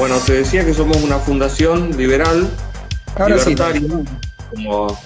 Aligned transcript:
Bueno, 0.00 0.16
te 0.24 0.32
decía 0.32 0.64
que 0.64 0.72
somos 0.72 0.96
una 1.04 1.18
fundación 1.18 1.94
liberal, 1.94 2.48
libertaria, 3.18 3.82
como, 4.48 4.98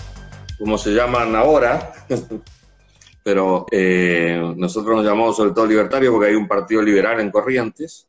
como 0.56 0.78
se 0.78 0.92
llaman 0.92 1.34
ahora, 1.34 1.92
pero 3.24 3.66
eh, 3.72 4.40
nosotros 4.56 4.98
nos 4.98 5.04
llamamos 5.04 5.36
sobre 5.36 5.50
todo 5.50 5.66
libertarios 5.66 6.12
porque 6.12 6.28
hay 6.28 6.36
un 6.36 6.46
partido 6.46 6.80
liberal 6.80 7.18
en 7.18 7.32
Corrientes. 7.32 8.06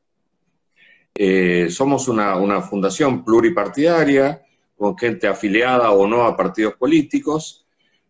Eh, 1.15 1.69
somos 1.71 2.07
una, 2.07 2.35
una, 2.35 2.61
fundación 2.61 3.25
pluripartidaria, 3.25 4.43
con 4.77 4.95
gente 4.95 5.27
afiliada 5.27 5.89
o 5.89 6.05
no 6.05 6.21
a 6.21 6.37
partidos 6.37 6.75
políticos. 6.75 7.65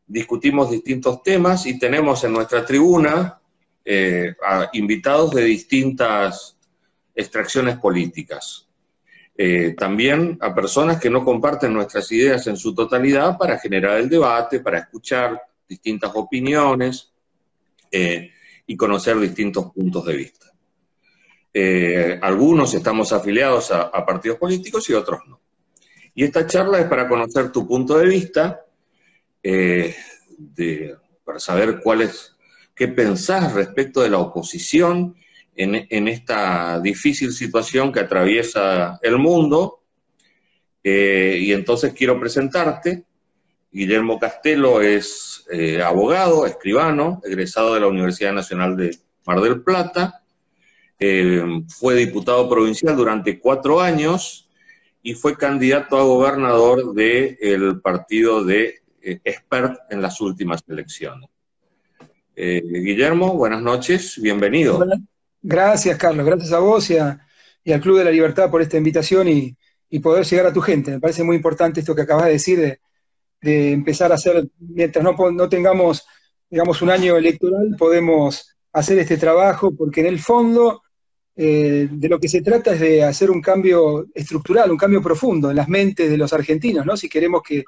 Discutimos 0.06 0.70
distintos 0.70 1.24
temas 1.24 1.66
y 1.66 1.80
tenemos 1.80 2.26
en 2.26 2.34
nuestra 2.34 2.66
tribuna 2.66 3.40
eh, 3.86 4.36
a 4.46 4.70
invitados 4.74 5.32
de 5.34 5.46
distintas 5.46 6.58
extracciones 7.16 7.78
políticas. 7.78 8.65
También 9.78 10.38
a 10.40 10.56
personas 10.56 11.00
que 11.00 11.10
no 11.10 11.26
comparten 11.26 11.74
nuestras 11.74 12.10
ideas 12.12 12.48
en 12.48 12.56
su 12.56 12.74
totalidad 12.74 13.38
para 13.38 13.60
generar 13.60 13.98
el 13.98 14.08
debate, 14.08 14.62
para 14.62 14.80
escuchar 14.80 15.42
distintas 15.68 16.12
opiniones 16.16 17.12
eh, 17.92 18.32
y 18.68 18.76
conocer 18.76 19.20
distintos 19.20 19.72
puntos 19.72 20.06
de 20.06 20.16
vista. 20.16 20.52
Eh, 21.54 22.20
algunos 22.22 22.74
estamos 22.74 23.14
afiliados 23.14 23.72
a, 23.72 24.06
partidos 24.06 24.38
políticos 24.38 24.90
y 24.90 24.94
otros 24.94 25.22
no. 25.28 25.40
Y 26.14 26.24
esta 26.24 26.48
charla 26.48 26.80
es 26.80 26.88
para 26.88 27.08
conocer 27.08 27.52
tu 27.52 27.68
punto 27.68 27.98
de 27.98 28.08
vista, 28.08 28.66
eh, 29.44 29.96
para 31.24 31.40
saber 31.40 31.80
cuál 31.82 32.02
es, 32.02 32.36
qué 32.74 32.88
pensás 32.88 33.54
respecto 33.54 34.02
de 34.02 34.10
la 34.10 34.18
oposición 34.18 35.16
en, 35.56 36.08
esta 36.08 36.80
difícil 36.80 37.32
situación 37.32 37.92
que 37.92 38.02
atraviesa 38.02 39.00
el 39.02 39.18
mundo. 39.18 39.82
y 40.84 41.52
entonces 41.52 41.94
quiero 41.94 42.20
presentarte 42.20 43.06
Guillermo 43.76 44.18
Castelo 44.18 44.82
es 44.82 45.46
eh, 45.52 45.82
abogado, 45.82 46.46
escribano, 46.46 47.20
egresado 47.26 47.74
de 47.74 47.82
la 47.82 47.88
Universidad 47.88 48.32
Nacional 48.32 48.78
de 48.78 48.98
Mar 49.26 49.42
del 49.42 49.64
Plata. 49.64 50.24
Eh, 50.98 51.44
fue 51.68 51.96
diputado 51.96 52.48
provincial 52.48 52.96
durante 52.96 53.38
cuatro 53.38 53.82
años 53.82 54.50
y 55.04 55.14
fue 55.14 55.36
candidato 55.36 55.98
a 55.98 56.04
gobernador 56.04 56.94
del 56.94 57.82
partido 57.82 58.46
de 58.46 58.76
eh, 59.02 59.20
Expert 59.26 59.78
en 59.90 60.02
las 60.02 60.22
últimas 60.22 60.64
elecciones. 60.70 61.30
Guillermo, 62.34 63.34
buenas 63.36 63.62
noches, 63.62 64.22
bienvenido. 64.22 64.86
Gracias, 65.48 65.96
Carlos, 66.00 66.26
gracias 66.26 66.52
a 66.54 66.60
vos 66.60 66.90
y, 66.90 66.98
al 66.98 67.20
Club 67.80 68.00
de 68.00 68.06
la 68.06 68.10
Libertad 68.10 68.50
por 68.50 68.64
esta 68.64 68.78
invitación 68.78 69.28
y, 69.28 69.56
poder 70.02 70.26
llegar 70.26 70.48
a 70.48 70.52
tu 70.52 70.60
gente. 70.60 70.92
Me 70.92 71.00
parece 71.00 71.24
muy 71.24 71.36
importante 71.38 71.80
esto 71.80 71.96
que 71.96 72.02
acabas 72.02 72.26
de 72.26 72.32
decir 72.32 72.80
de, 73.42 73.72
empezar 73.72 74.12
a 74.12 74.16
hacer, 74.16 74.48
mientras 74.58 75.04
no, 75.04 75.16
no 75.32 75.48
tengamos, 75.48 76.06
digamos, 76.50 76.82
un 76.82 76.90
año 76.90 77.16
electoral, 77.16 77.76
podemos 77.78 78.58
hacer 78.74 78.98
este 78.98 79.18
trabajo, 79.18 79.74
porque 79.76 80.02
en 80.02 80.08
el 80.08 80.20
fondo 80.20 80.82
eh, 81.36 81.88
de 81.92 82.10
lo 82.10 82.20
que 82.20 82.28
se 82.28 82.42
trata 82.42 82.74
es 82.74 82.80
de 82.80 83.04
hacer 83.04 83.30
un 83.30 83.40
cambio 83.40 84.08
estructural, 84.16 84.72
un 84.72 84.78
cambio 84.78 85.02
profundo 85.02 85.52
en 85.52 85.58
las 85.58 85.70
mentes 85.70 86.10
de 86.10 86.18
los 86.18 86.34
argentinos, 86.34 86.88
¿no? 86.88 86.98
Si 86.98 87.08
queremos 87.08 87.44
que, 87.44 87.64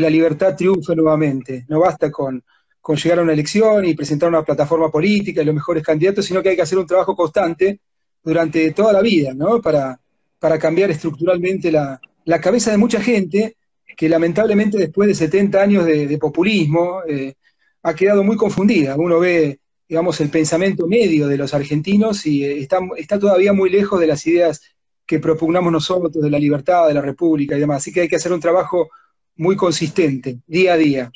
la 0.00 0.08
libertad 0.08 0.56
triunfe 0.56 0.96
nuevamente. 0.96 1.66
No 1.68 1.80
basta 1.80 2.10
con, 2.10 2.42
con, 2.88 2.96
llegar 2.96 3.18
a 3.18 3.22
una 3.22 3.34
elección 3.34 3.84
y 3.84 3.94
presentar 3.94 4.28
una 4.30 4.42
plataforma 4.42 4.90
política 4.90 5.42
y 5.42 5.44
los 5.44 5.54
mejores 5.54 5.82
candidatos, 5.82 6.24
sino 6.24 6.42
que 6.42 6.50
hay 6.50 6.56
que 6.56 6.62
hacer 6.62 6.78
un 6.78 6.86
trabajo 6.86 7.14
constante 7.14 7.80
durante 8.24 8.72
toda 8.72 8.92
la 8.92 9.02
vida, 9.02 9.34
¿no? 9.34 9.60
Para, 9.60 10.00
para 10.38 10.58
cambiar 10.58 10.90
estructuralmente 10.90 11.70
la, 11.70 12.00
la 12.24 12.40
cabeza 12.40 12.70
de 12.70 12.78
mucha 12.78 13.00
gente 13.00 13.56
que 13.96 14.08
lamentablemente 14.08 14.78
después 14.78 15.08
de 15.08 15.14
70 15.14 15.60
años 15.60 15.84
de, 15.84 16.18
populismo 16.18 17.02
eh, 17.06 17.34
ha 17.82 17.94
quedado 17.94 18.22
muy 18.24 18.36
confundida. 18.36 18.96
Uno 18.96 19.18
ve, 19.18 19.60
digamos, 19.88 20.20
el 20.20 20.30
pensamiento 20.30 20.86
medio 20.86 21.26
de 21.26 21.36
los 21.36 21.52
argentinos 21.52 22.24
y 22.24 22.44
eh, 22.44 22.60
está, 22.60 22.78
está 22.96 23.18
todavía 23.18 23.52
muy 23.52 23.70
lejos 23.70 24.00
de 24.00 24.06
las 24.06 24.26
ideas 24.26 24.62
que 25.04 25.18
propugnamos 25.18 25.72
nosotros 25.72 26.22
de 26.22 26.30
la 26.30 26.38
libertad, 26.38 26.86
de 26.88 26.94
la 26.94 27.02
república 27.02 27.56
y 27.56 27.60
demás. 27.60 27.78
Así 27.78 27.92
que 27.92 28.02
hay 28.02 28.08
que 28.08 28.16
hacer 28.16 28.32
un 28.32 28.40
trabajo 28.40 28.88
muy 29.36 29.56
consistente, 29.56 30.38
día 30.46 30.74
a 30.74 30.76
día. 30.76 31.12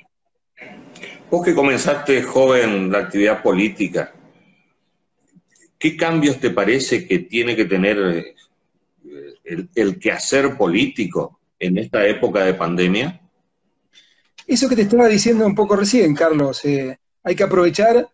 Vos 1.33 1.43
que 1.43 1.55
comenzaste 1.55 2.23
joven 2.23 2.93
la 2.93 2.99
actividad 2.99 3.43
política, 3.43 4.13
¿qué 5.79 5.97
cambios 5.97 6.39
te 6.39 6.51
parece 6.51 7.09
que 7.09 7.21
tiene 7.21 7.57
que 7.57 7.65
tener 7.65 8.37
eh, 9.03 9.65
el, 9.75 9.99
quehacer 9.99 10.59
político 10.59 11.41
en 11.59 11.79
esta 11.79 12.07
época 12.07 12.45
de 12.45 12.53
pandemia? 12.53 13.19
Eso 14.47 14.69
que 14.69 14.77
te 14.77 14.83
estaba 14.83 15.09
diciendo 15.09 15.47
un 15.47 15.55
poco 15.55 15.75
recién, 15.75 16.15
Carlos, 16.15 16.67
eh, 16.67 16.99
hay 17.25 17.35
que 17.35 17.45
aprovechar 17.45 18.07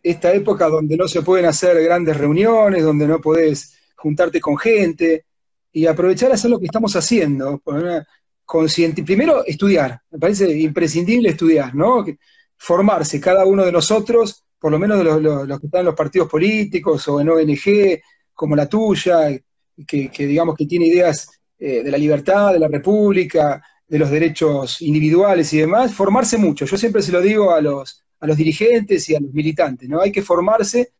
esta 0.00 0.32
época 0.32 0.68
donde 0.68 0.96
no 0.96 1.08
se 1.08 1.22
pueden 1.22 1.46
hacer 1.46 1.82
grandes 1.82 2.16
reuniones, 2.18 2.84
donde 2.84 3.08
no 3.08 3.20
podés 3.20 3.76
juntarte 3.96 4.40
con 4.40 4.56
gente, 4.56 5.24
y 5.72 5.86
aprovechar 5.86 6.30
a 6.30 6.34
hacer 6.34 6.52
lo 6.52 6.60
que 6.60 6.66
estamos 6.66 6.94
haciendo. 6.94 7.60
Primero, 9.04 9.44
estudiar, 9.44 10.02
me 10.12 10.20
parece 10.20 10.56
imprescindible 10.56 11.30
estudiar, 11.30 11.74
¿no? 11.74 12.04
Formarse, 12.62 13.18
cada 13.18 13.46
uno 13.46 13.64
de 13.64 13.72
nosotros, 13.72 14.44
por 14.58 14.70
lo 14.70 14.78
menos 14.78 14.98
de 14.98 15.04
los, 15.04 15.60
que 15.60 15.66
están 15.66 15.80
en 15.80 15.86
los 15.86 15.94
partidos 15.94 16.28
políticos 16.28 17.08
o 17.08 17.20
en 17.20 17.30
ONG, 17.30 18.00
como 18.34 18.54
la 18.54 18.68
tuya, 18.68 19.30
que, 19.86 20.10
que 20.10 20.26
digamos 20.26 20.54
que 20.56 20.66
tiene 20.66 20.86
ideas 20.86 21.40
eh, 21.58 21.82
de 21.82 21.90
la 21.90 21.96
libertad, 21.96 22.52
de 22.52 22.58
la 22.58 22.68
república, 22.68 23.62
de 23.88 23.98
los 23.98 24.10
derechos 24.10 24.80
individuales 24.82 25.52
y 25.52 25.58
demás, 25.58 25.94
formarse 25.94 26.38
mucho. 26.38 26.66
Yo 26.66 26.76
siempre 26.76 27.02
se 27.02 27.12
lo 27.12 27.20
digo 27.20 27.52
a 27.52 27.60
los, 27.60 28.04
a 28.20 28.26
los 28.26 28.36
dirigentes 28.36 29.08
y 29.08 29.16
a 29.16 29.20
los 29.20 29.32
militantes, 29.32 29.88
¿no? 29.88 30.00
Hay 30.00 30.12
que 30.12 30.22
formarse 30.22 30.92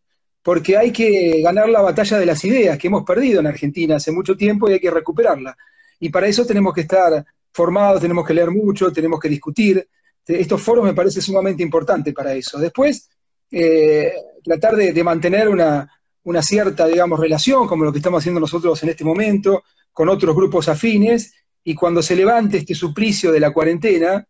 porque 0.43 0.77
hay 0.77 0.91
que 0.91 1.43
ganar 1.43 1.69
la 1.69 1.83
batalla 1.83 2.19
de 2.19 2.27
las 2.27 2.45
ideas 2.45 2.79
que 2.79 2.89
hemos 2.89 3.05
perdido 3.05 3.41
en 3.41 3.47
Argentina 3.47 3.97
hace 3.97 4.11
mucho 4.11 4.37
tiempo 4.37 4.69
y 4.69 4.75
hay 4.75 4.81
que 4.81 4.91
recuperarla. 4.91 5.57
Y 5.99 6.09
para 6.09 6.27
eso 6.27 6.47
tenemos 6.47 6.73
que 6.73 6.81
estar 6.83 7.25
formados, 7.53 8.01
tenemos 8.01 8.27
que 8.27 8.35
leer 8.35 8.51
mucho, 8.51 8.91
tenemos 8.91 9.21
que 9.21 9.29
discutir. 9.29 9.87
Estos 10.27 10.63
foros 10.63 10.85
me 10.85 10.95
parece 10.95 11.21
sumamente 11.21 11.63
importante 11.63 12.13
para 12.13 12.35
eso. 12.35 12.59
Después, 12.59 13.09
eh, 13.51 14.13
tratar 14.45 14.77
de, 14.77 15.05
mantener 15.05 15.49
una, 15.49 15.91
una, 16.25 16.43
cierta, 16.43 16.87
digamos, 16.87 17.19
relación, 17.19 17.67
como 17.67 17.85
lo 17.85 17.93
que 17.93 17.99
estamos 17.99 18.23
haciendo 18.23 18.41
nosotros 18.41 18.83
en 18.83 18.91
este 18.91 19.05
momento, 19.05 19.65
con 19.93 20.09
otros 20.09 20.35
grupos 20.37 20.69
afines 20.69 21.35
y 21.65 21.75
cuando 21.75 22.03
se 22.03 22.17
levante 22.17 22.59
este 22.59 22.75
suplicio 22.75 23.33
de 23.33 23.41
la 23.41 23.53
cuarentena, 23.53 24.27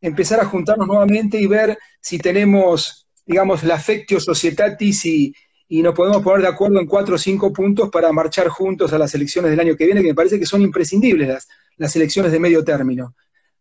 empezar 0.00 0.40
a 0.40 0.44
juntarnos 0.44 0.86
nuevamente 0.86 1.38
y 1.38 1.46
ver 1.46 1.78
si 2.00 2.18
tenemos, 2.18 3.06
digamos, 3.24 3.62
la 3.62 3.76
affectio 3.76 4.20
societatis 4.20 5.06
y, 5.06 5.34
y 5.68 5.82
nos 5.82 5.94
podemos 5.94 6.22
poner 6.22 6.42
de 6.42 6.48
acuerdo 6.48 6.78
en 6.78 6.86
cuatro 6.86 7.14
o 7.14 7.18
cinco 7.18 7.52
puntos 7.52 7.90
para 7.90 8.12
marchar 8.12 8.48
juntos 8.48 8.92
a 8.92 8.98
las 8.98 9.14
elecciones 9.14 9.50
del 9.50 9.60
año 9.60 9.76
que 9.76 9.86
viene, 9.86 10.02
que 10.02 10.08
me 10.08 10.14
parece 10.14 10.38
que 10.38 10.46
son 10.46 10.62
imprescindibles 10.62 11.28
las, 11.28 11.48
las 11.76 11.96
elecciones 11.96 12.32
de 12.32 12.40
medio 12.40 12.62
término. 12.64 13.14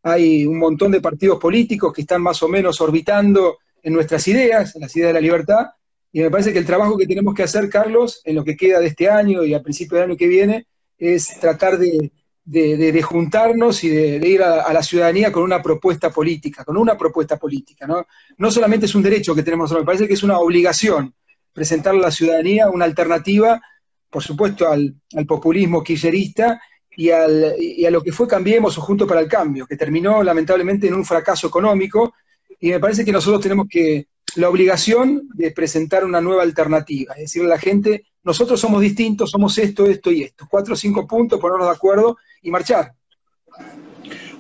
Hay 0.04 0.46
un 0.46 0.60
montón 0.60 0.92
de 0.92 1.02
partidos 1.02 1.40
políticos 1.40 1.92
que 1.94 2.02
están 2.02 2.22
más 2.22 2.44
o 2.44 2.48
menos 2.48 2.80
orbitando 2.82 3.58
en 3.82 3.94
nuestras 3.94 4.28
ideas, 4.28 4.76
en 4.76 4.82
las 4.82 4.96
ideas 4.96 5.10
de 5.10 5.14
la 5.14 5.22
libertad, 5.22 5.68
y 6.12 6.22
me 6.22 6.30
parece 6.30 6.54
que 6.54 6.60
el 6.60 6.66
trabajo 6.66 6.96
que 6.96 7.08
tenemos 7.08 7.34
que 7.34 7.44
hacer, 7.44 7.70
Carlos, 7.70 8.22
en 8.24 8.36
lo 8.36 8.44
que 8.44 8.56
queda 8.56 8.80
de 8.80 8.88
este 8.88 9.10
año 9.10 9.44
y 9.44 9.54
al 9.54 9.64
principio 9.64 9.98
del 9.98 10.10
año 10.10 10.18
que 10.18 10.28
viene, 10.28 10.68
es 10.98 11.40
tratar 11.40 11.80
de, 11.80 13.02
juntarnos 13.02 13.84
y 13.84 13.90
de, 13.90 14.28
ir 14.28 14.44
a, 14.44 14.72
la 14.72 14.84
ciudadanía 14.84 15.32
con 15.32 15.42
una 15.42 15.62
propuesta 15.62 16.12
política, 16.12 16.64
con 16.64 16.78
una 16.78 16.96
propuesta 16.96 17.38
política. 17.38 17.88
¿no? 17.88 18.06
no 18.38 18.52
solamente 18.52 18.86
es 18.86 18.94
un 18.94 19.02
derecho 19.02 19.34
que 19.34 19.42
tenemos 19.42 19.72
me 19.72 19.84
parece 19.84 20.08
que 20.08 20.14
es 20.14 20.24
una 20.24 20.38
obligación 20.38 21.16
presentar 21.52 21.96
a 21.96 22.00
la 22.00 22.12
ciudadanía 22.12 22.70
una 22.70 22.86
alternativa, 22.86 23.62
por 24.10 24.24
supuesto, 24.24 24.70
al, 24.70 24.96
populismo 25.28 25.84
kirchnerista 25.84 26.62
y, 26.96 27.10
y, 27.10 27.86
a 27.86 27.92
lo 27.92 28.02
que 28.02 28.12
fue 28.12 28.28
Cambiemos 28.28 28.78
o 28.78 28.82
Junto 28.82 29.08
para 29.08 29.22
el 29.22 29.28
Cambio, 29.28 29.66
que 29.66 29.78
terminó 29.78 30.24
lamentablemente 30.24 30.88
en 30.88 30.94
un 30.94 31.06
fracaso 31.06 31.48
económico, 31.48 32.14
y 32.60 32.70
me 32.70 32.80
parece 32.80 33.04
que 33.04 33.12
nosotros 33.12 33.42
tenemos 33.42 33.68
que 33.70 34.08
la 34.36 34.50
obligación 34.50 35.28
de 35.34 35.52
presentar 35.52 36.06
una 36.06 36.22
nueva 36.22 36.44
alternativa, 36.44 37.14
es 37.14 37.22
decir, 37.22 37.44
a 37.44 37.48
la 37.48 37.60
gente, 37.60 38.06
nosotros 38.24 38.60
somos 38.60 38.82
distintos, 38.82 39.30
somos 39.30 39.58
esto, 39.58 39.86
esto 39.86 40.12
y 40.12 40.24
esto. 40.24 40.48
Cuatro 40.50 40.74
o 40.74 40.78
cinco 40.78 41.06
puntos, 41.06 41.40
ponernos 41.40 41.68
de 41.68 41.76
acuerdo 41.76 42.18
y 42.42 42.50
marchar. 42.50 42.94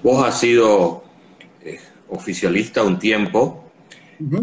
Vos 0.02 0.26
has 0.26 0.40
sido 0.40 1.04
eh, 1.62 1.80
oficialista 2.10 2.84
un 2.84 2.98
tiempo. 2.98 3.72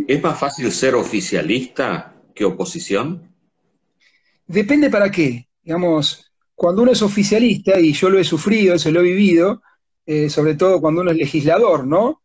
¿Es 0.07 0.23
más 0.23 0.39
fácil 0.39 0.71
ser 0.73 0.95
oficialista 0.95 2.15
que 2.35 2.45
oposición? 2.45 3.35
Depende 4.47 4.91
para 4.91 5.11
qué. 5.11 5.49
Digamos, 5.63 6.30
cuando 6.61 6.83
uno 6.83 6.93
es 6.93 7.01
oficialista, 7.01 7.81
y 7.81 7.95
yo 7.95 8.11
lo 8.11 8.19
he 8.19 8.25
sufrido, 8.25 8.75
eso 8.75 8.91
lo 8.91 9.01
he 9.01 9.05
vivido, 9.05 9.63
eh, 10.05 10.29
sobre 10.29 10.57
todo 10.57 10.79
cuando 10.79 11.01
uno 11.01 11.11
es 11.11 11.17
legislador, 11.17 11.87
¿no? 11.87 12.21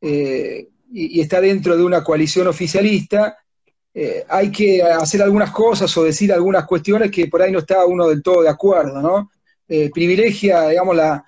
Eh, 0.00 0.68
y, 0.92 1.20
está 1.20 1.40
dentro 1.40 1.76
de 1.76 1.82
una 1.82 2.04
coalición 2.04 2.46
oficialista, 2.46 3.38
eh, 3.92 4.24
hay 4.28 4.52
que 4.52 4.84
hacer 4.84 5.20
algunas 5.20 5.50
cosas 5.50 5.96
o 5.96 6.04
decir 6.04 6.32
algunas 6.32 6.64
cuestiones 6.64 7.10
que 7.10 7.26
por 7.26 7.42
ahí 7.42 7.50
no 7.50 7.58
está 7.58 7.84
uno 7.84 8.06
del 8.06 8.22
todo 8.22 8.42
de 8.42 8.50
acuerdo, 8.50 9.02
¿no? 9.02 9.30
privilegia, 9.92 10.68
digamos, 10.68 10.94
la, 10.94 11.24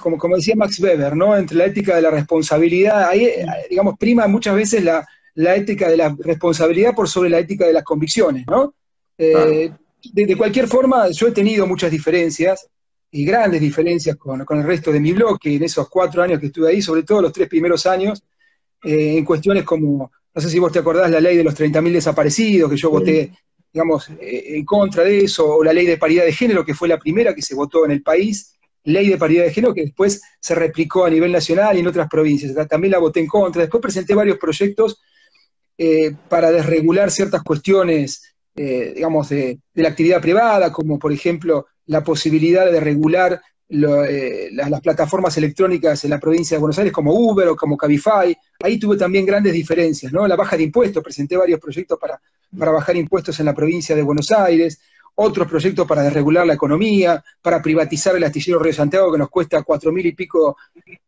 como, 0.00 0.36
decía 0.36 0.56
Max 0.56 0.80
Weber, 0.80 1.14
¿no? 1.14 1.36
Entre 1.36 1.56
la 1.56 1.66
ética 1.66 1.94
de 1.94 2.02
la 2.02 2.10
responsabilidad, 2.10 3.08
ahí, 3.08 3.30
digamos, 3.68 3.96
prima 3.96 4.26
muchas 4.26 4.56
veces 4.56 4.82
la, 4.82 5.06
ética 5.54 5.88
de 5.88 5.98
la 5.98 6.16
responsabilidad 6.18 6.96
por 6.96 7.08
sobre 7.08 7.30
la 7.30 7.38
ética 7.38 7.64
de 7.64 7.74
las 7.74 7.84
convicciones, 7.84 8.44
¿no? 8.48 8.74
De, 10.12 10.36
cualquier 10.36 10.68
forma, 10.68 11.10
yo 11.10 11.28
he 11.28 11.32
tenido 11.32 11.66
muchas 11.66 11.90
diferencias, 11.90 12.66
y 13.12 13.24
grandes 13.24 13.60
diferencias 13.60 14.16
con, 14.16 14.44
con, 14.44 14.58
el 14.58 14.64
resto 14.64 14.92
de 14.92 15.00
mi 15.00 15.12
bloque 15.12 15.56
en 15.56 15.64
esos 15.64 15.88
cuatro 15.88 16.22
años 16.22 16.38
que 16.38 16.46
estuve 16.46 16.68
ahí, 16.68 16.80
sobre 16.80 17.02
todo 17.02 17.20
los 17.20 17.32
tres 17.32 17.48
primeros 17.48 17.84
años, 17.86 18.22
en 18.82 19.24
cuestiones 19.24 19.64
como, 19.64 20.12
no 20.32 20.40
sé 20.40 20.48
si 20.48 20.58
vos 20.58 20.70
te 20.70 20.78
acordás, 20.78 21.10
la 21.10 21.20
ley 21.20 21.36
de 21.36 21.44
los 21.44 21.54
30.000 21.54 21.92
desaparecidos, 21.92 22.70
que 22.70 22.76
yo 22.76 22.90
voté 22.90 23.32
digamos, 23.72 24.08
eh, 24.20 24.56
en 24.56 24.64
contra 24.64 25.04
de 25.04 25.20
eso, 25.20 25.56
o 25.56 25.64
la 25.64 25.72
ley 25.72 25.86
de 25.86 25.96
paridad 25.96 26.24
de 26.24 26.32
género, 26.32 26.64
que 26.64 26.74
fue 26.74 26.88
la 26.88 26.98
primera 26.98 27.34
que 27.34 27.42
se 27.42 27.54
votó 27.54 27.84
en 27.84 27.92
el 27.92 28.02
país, 28.02 28.54
ley 28.84 29.08
de 29.08 29.18
paridad 29.18 29.44
de 29.44 29.52
género 29.52 29.74
que 29.74 29.82
después 29.82 30.20
se 30.40 30.54
replicó 30.54 31.04
a 31.04 31.10
nivel 31.10 31.30
nacional 31.30 31.76
y 31.76 31.80
en 31.80 31.86
otras 31.86 32.08
provincias. 32.08 32.68
También 32.68 32.92
la 32.92 32.98
voté 32.98 33.20
en 33.20 33.26
contra. 33.26 33.62
Después 33.62 33.82
presenté 33.82 34.14
varios 34.14 34.38
proyectos 34.38 35.00
eh, 35.76 36.12
para 36.28 36.50
desregular 36.50 37.10
ciertas 37.10 37.42
cuestiones, 37.42 38.29
eh, 38.62 38.92
digamos, 38.94 39.28
de, 39.28 39.58
la 39.74 39.88
actividad 39.88 40.20
privada, 40.20 40.72
como 40.72 40.98
por 40.98 41.12
ejemplo 41.12 41.66
la 41.86 42.04
posibilidad 42.04 42.70
de 42.70 42.80
regular 42.80 43.40
las, 43.68 44.80
plataformas 44.80 45.36
electrónicas 45.36 46.04
en 46.04 46.10
la 46.10 46.18
provincia 46.18 46.56
de 46.56 46.60
Buenos 46.60 46.78
Aires, 46.78 46.92
como 46.92 47.14
Uber 47.14 47.48
o 47.48 47.56
como 47.56 47.76
Cabify. 47.76 48.36
Ahí 48.62 48.78
tuve 48.78 48.96
también 48.96 49.24
grandes 49.24 49.52
diferencias, 49.52 50.12
¿no? 50.12 50.26
La 50.26 50.36
baja 50.36 50.56
de 50.56 50.64
impuestos, 50.64 51.02
presenté 51.02 51.36
varios 51.36 51.60
proyectos 51.60 51.98
para 51.98 52.20
para 52.58 52.72
bajar 52.72 52.96
impuestos 52.96 53.38
en 53.40 53.46
la 53.46 53.54
provincia 53.54 53.94
de 53.94 54.02
Buenos 54.02 54.30
Aires, 54.32 54.80
otros 55.14 55.46
proyectos 55.46 55.86
para 55.86 56.02
desregular 56.02 56.46
la 56.46 56.54
economía, 56.54 57.22
para 57.42 57.60
privatizar 57.60 58.16
el 58.16 58.24
astillero 58.24 58.58
Río 58.58 58.72
Santiago 58.72 59.12
que 59.12 59.18
nos 59.18 59.28
cuesta 59.28 59.62
cuatro 59.62 59.92
mil 59.92 60.06
y 60.06 60.12
pico 60.12 60.56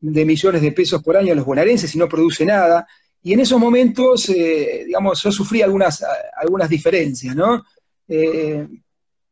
de 0.00 0.24
millones 0.24 0.62
de 0.62 0.72
pesos 0.72 1.02
por 1.02 1.16
año 1.16 1.32
a 1.32 1.36
los 1.36 1.44
bonaerenses 1.44 1.94
y 1.94 1.98
no 1.98 2.08
produce 2.08 2.44
nada. 2.44 2.86
Y 3.22 3.32
en 3.32 3.40
esos 3.40 3.58
momentos, 3.58 4.28
eh, 4.30 4.84
digamos, 4.86 5.22
yo 5.22 5.30
sufrí 5.30 5.62
algunas, 5.62 6.04
algunas 6.36 6.68
diferencias, 6.68 7.36
¿no? 7.36 7.64
Eh, 8.08 8.66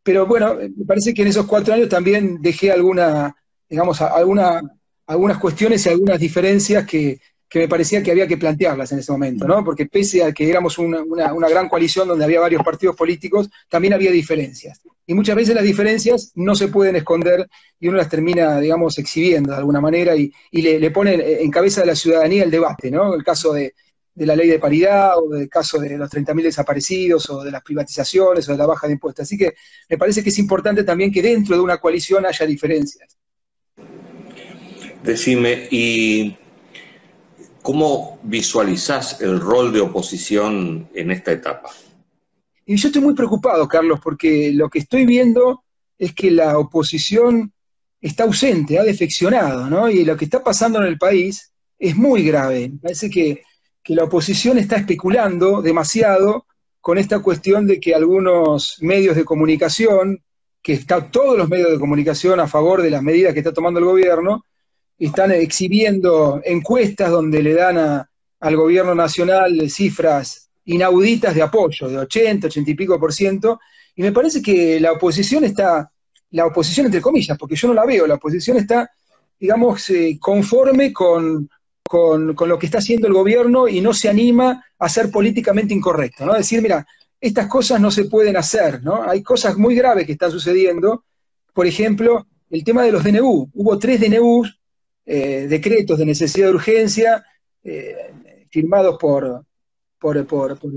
pero 0.02 0.26
bueno, 0.26 0.54
me 0.54 0.84
parece 0.86 1.12
que 1.12 1.22
en 1.22 1.28
esos 1.28 1.46
cuatro 1.46 1.74
años 1.74 1.88
también 1.88 2.40
dejé 2.40 2.70
alguna, 2.70 3.34
digamos, 3.68 4.00
alguna, 4.00 4.62
algunas 5.06 5.38
cuestiones 5.38 5.84
y 5.84 5.88
algunas 5.88 6.20
diferencias 6.20 6.86
que, 6.86 7.20
que 7.50 7.58
me 7.58 7.68
parecía 7.68 8.00
que 8.00 8.12
había 8.12 8.28
que 8.28 8.36
plantearlas 8.36 8.92
en 8.92 9.00
ese 9.00 9.10
momento, 9.10 9.44
¿no? 9.48 9.64
Porque 9.64 9.86
pese 9.86 10.22
a 10.22 10.32
que 10.32 10.48
éramos 10.48 10.78
una, 10.78 11.02
gran 11.50 11.68
coalición 11.68 12.06
donde 12.06 12.24
había 12.24 12.38
varios 12.38 12.62
partidos 12.62 12.94
políticos, 12.94 13.50
también 13.68 13.92
había 13.92 14.12
diferencias. 14.12 14.80
Y 15.04 15.14
muchas 15.14 15.34
veces 15.34 15.56
las 15.56 15.64
diferencias 15.64 16.30
no 16.36 16.54
se 16.54 16.68
pueden 16.68 16.94
esconder 16.94 17.50
y 17.80 17.88
uno 17.88 17.96
las 17.96 18.08
termina, 18.08 18.60
digamos, 18.60 18.96
exhibiendo 18.98 19.50
de 19.50 19.58
alguna 19.58 19.80
manera 19.80 20.14
y, 20.14 20.32
le, 20.52 20.90
pone 20.92 21.42
en 21.42 21.50
cabeza 21.50 21.80
de 21.80 21.88
la 21.88 21.96
ciudadanía 21.96 22.44
el 22.44 22.52
debate, 22.52 22.88
¿no? 22.88 23.12
El 23.14 23.24
caso 23.24 23.52
de, 23.52 23.74
la 24.14 24.36
ley 24.36 24.46
de 24.46 24.60
paridad 24.60 25.18
o 25.18 25.34
el 25.34 25.48
caso 25.48 25.80
de 25.80 25.98
los 25.98 26.08
30.000 26.08 26.42
desaparecidos 26.44 27.28
o 27.30 27.42
de 27.42 27.50
las 27.50 27.62
privatizaciones 27.62 28.48
o 28.48 28.52
de 28.52 28.58
la 28.58 28.66
baja 28.66 28.86
de 28.86 28.92
impuestos. 28.92 29.24
Así 29.24 29.36
que 29.36 29.54
me 29.88 29.98
parece 29.98 30.22
que 30.22 30.28
es 30.28 30.38
importante 30.38 30.84
también 30.84 31.10
que 31.10 31.20
dentro 31.20 31.56
de 31.56 31.62
una 31.62 31.78
coalición 31.78 32.24
haya 32.26 32.46
diferencias. 32.46 33.18
Decime, 35.02 35.66
y 35.70 36.36
¿Cómo 37.62 38.18
visualizás 38.22 39.20
el 39.20 39.38
rol 39.40 39.72
de 39.72 39.80
oposición 39.80 40.88
en 40.94 41.10
esta 41.10 41.32
etapa? 41.32 41.70
Y 42.64 42.76
yo 42.76 42.88
estoy 42.88 43.02
muy 43.02 43.14
preocupado, 43.14 43.68
Carlos, 43.68 44.00
porque 44.02 44.52
lo 44.52 44.68
que 44.70 44.78
estoy 44.78 45.04
viendo 45.04 45.64
es 45.98 46.14
que 46.14 46.30
la 46.30 46.58
oposición 46.58 47.52
está 48.00 48.24
ausente, 48.24 48.78
ha 48.78 48.82
defeccionado, 48.82 49.68
¿no? 49.68 49.90
Y 49.90 50.04
lo 50.04 50.16
que 50.16 50.24
está 50.24 50.42
pasando 50.42 50.80
en 50.80 50.86
el 50.86 50.98
país 50.98 51.52
es 51.78 51.96
muy 51.96 52.22
grave. 52.22 52.72
parece 52.80 53.10
que, 53.10 53.42
la 53.86 54.04
oposición 54.04 54.56
está 54.56 54.76
especulando 54.76 55.62
demasiado 55.62 56.46
con 56.80 56.96
esta 56.96 57.18
cuestión 57.18 57.66
de 57.66 57.80
que 57.80 57.92
algunos 57.92 58.76
medios 58.82 59.16
de 59.16 59.24
comunicación, 59.24 60.22
que 60.62 60.74
están 60.74 61.10
todos 61.10 61.36
los 61.36 61.48
medios 61.48 61.72
de 61.72 61.80
comunicación 61.80 62.38
a 62.38 62.46
favor 62.46 62.82
de 62.82 62.90
las 62.90 63.02
medidas 63.02 63.32
que 63.32 63.40
está 63.40 63.52
tomando 63.52 63.80
el 63.80 63.86
gobierno, 63.86 64.44
están 65.06 65.32
exhibiendo 65.32 66.40
encuestas 66.44 67.10
donde 67.10 67.42
le 67.42 67.54
dan 67.54 68.06
al 68.40 68.56
gobierno 68.56 68.94
nacional 68.94 69.70
cifras 69.70 70.50
inauditas 70.66 71.34
de 71.34 71.42
apoyo, 71.42 71.88
de 71.88 71.98
80, 71.98 72.46
80 72.46 72.70
y 72.70 72.74
pico 72.74 73.00
por 73.00 73.12
ciento, 73.12 73.58
y 73.96 74.02
me 74.02 74.12
parece 74.12 74.40
que 74.42 74.78
la 74.78 74.92
oposición 74.92 75.44
está, 75.44 75.90
la 76.30 76.46
oposición 76.46 76.86
entre 76.86 77.00
comillas, 77.00 77.36
porque 77.38 77.56
yo 77.56 77.68
no 77.68 77.74
la 77.74 77.86
veo, 77.86 78.06
la 78.06 78.14
oposición 78.14 78.58
está, 78.58 78.90
digamos, 79.38 79.88
eh, 79.90 80.18
conforme 80.20 80.92
con, 80.92 81.48
lo 81.92 82.58
que 82.58 82.66
está 82.66 82.78
haciendo 82.78 83.08
el 83.08 83.14
gobierno 83.14 83.66
y 83.66 83.80
no 83.80 83.92
se 83.92 84.08
anima 84.08 84.64
a 84.78 84.88
ser 84.88 85.10
políticamente 85.10 85.74
incorrecto, 85.74 86.24
¿no? 86.24 86.34
Decir, 86.34 86.62
mira, 86.62 86.86
estas 87.20 87.48
cosas 87.48 87.80
no 87.80 87.90
se 87.90 88.04
pueden 88.04 88.36
hacer, 88.36 88.82
¿no? 88.84 89.02
Hay 89.02 89.22
cosas 89.22 89.56
muy 89.56 89.74
graves 89.74 90.06
que 90.06 90.12
están 90.12 90.30
sucediendo, 90.30 91.04
por 91.52 91.66
ejemplo, 91.66 92.26
el 92.48 92.62
tema 92.62 92.84
de 92.84 92.92
los 92.92 93.02
DNU. 93.02 93.50
Hubo 93.54 93.78
tres 93.78 94.00
DNUs 94.00 94.59
eh, 95.06 95.46
decretos 95.48 95.98
de 95.98 96.06
necesidad 96.06 96.48
de 96.48 96.54
urgencia 96.54 97.24
eh, 97.62 98.12
firmados 98.50 98.96
por, 98.98 99.44
por, 99.98 100.16
el 100.16 100.26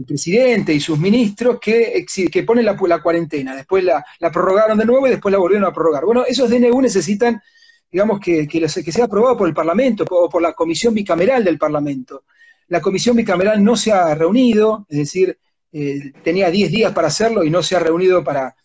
presidente 0.06 0.74
y 0.74 0.80
sus 0.80 1.00
ministros 1.00 1.60
que, 1.60 2.06
que 2.32 2.44
ponen 2.44 2.66
la, 2.66 3.02
cuarentena. 3.02 3.56
Después 3.56 3.84
la, 3.84 4.04
prorrogaron 4.32 4.78
de 4.78 4.86
nuevo 4.86 5.08
y 5.08 5.12
después 5.12 5.32
la 5.32 5.40
volvieron 5.40 5.68
a 5.68 5.74
prorrogar. 5.74 6.06
Bueno, 6.06 6.26
esos 6.26 6.50
DNU 6.50 6.82
necesitan, 6.82 7.42
digamos, 7.92 8.20
que, 8.20 8.48
que, 8.48 8.68
sea 8.68 9.06
aprobado 9.06 9.38
por 9.38 9.48
el 9.48 9.54
Parlamento 9.54 10.06
o 10.10 10.30
por 10.30 10.42
la 10.42 10.54
Comisión 10.54 10.94
Bicameral 10.94 11.44
del 11.44 11.58
Parlamento. 11.58 12.24
La 12.68 12.82
Comisión 12.82 13.16
Bicameral 13.16 13.64
no 13.64 13.76
se 13.76 13.92
ha 13.92 14.14
reunido, 14.16 14.86
es 14.90 14.98
decir, 14.98 15.38
eh, 15.72 16.12
tenía 16.24 16.50
10 16.52 16.72
días 16.72 16.94
para 16.94 17.08
hacerlo 17.08 17.44
y 17.44 17.50
no 17.50 17.64
se 17.64 17.76
ha 17.76 17.80
reunido 17.80 18.24
para, 18.24 18.56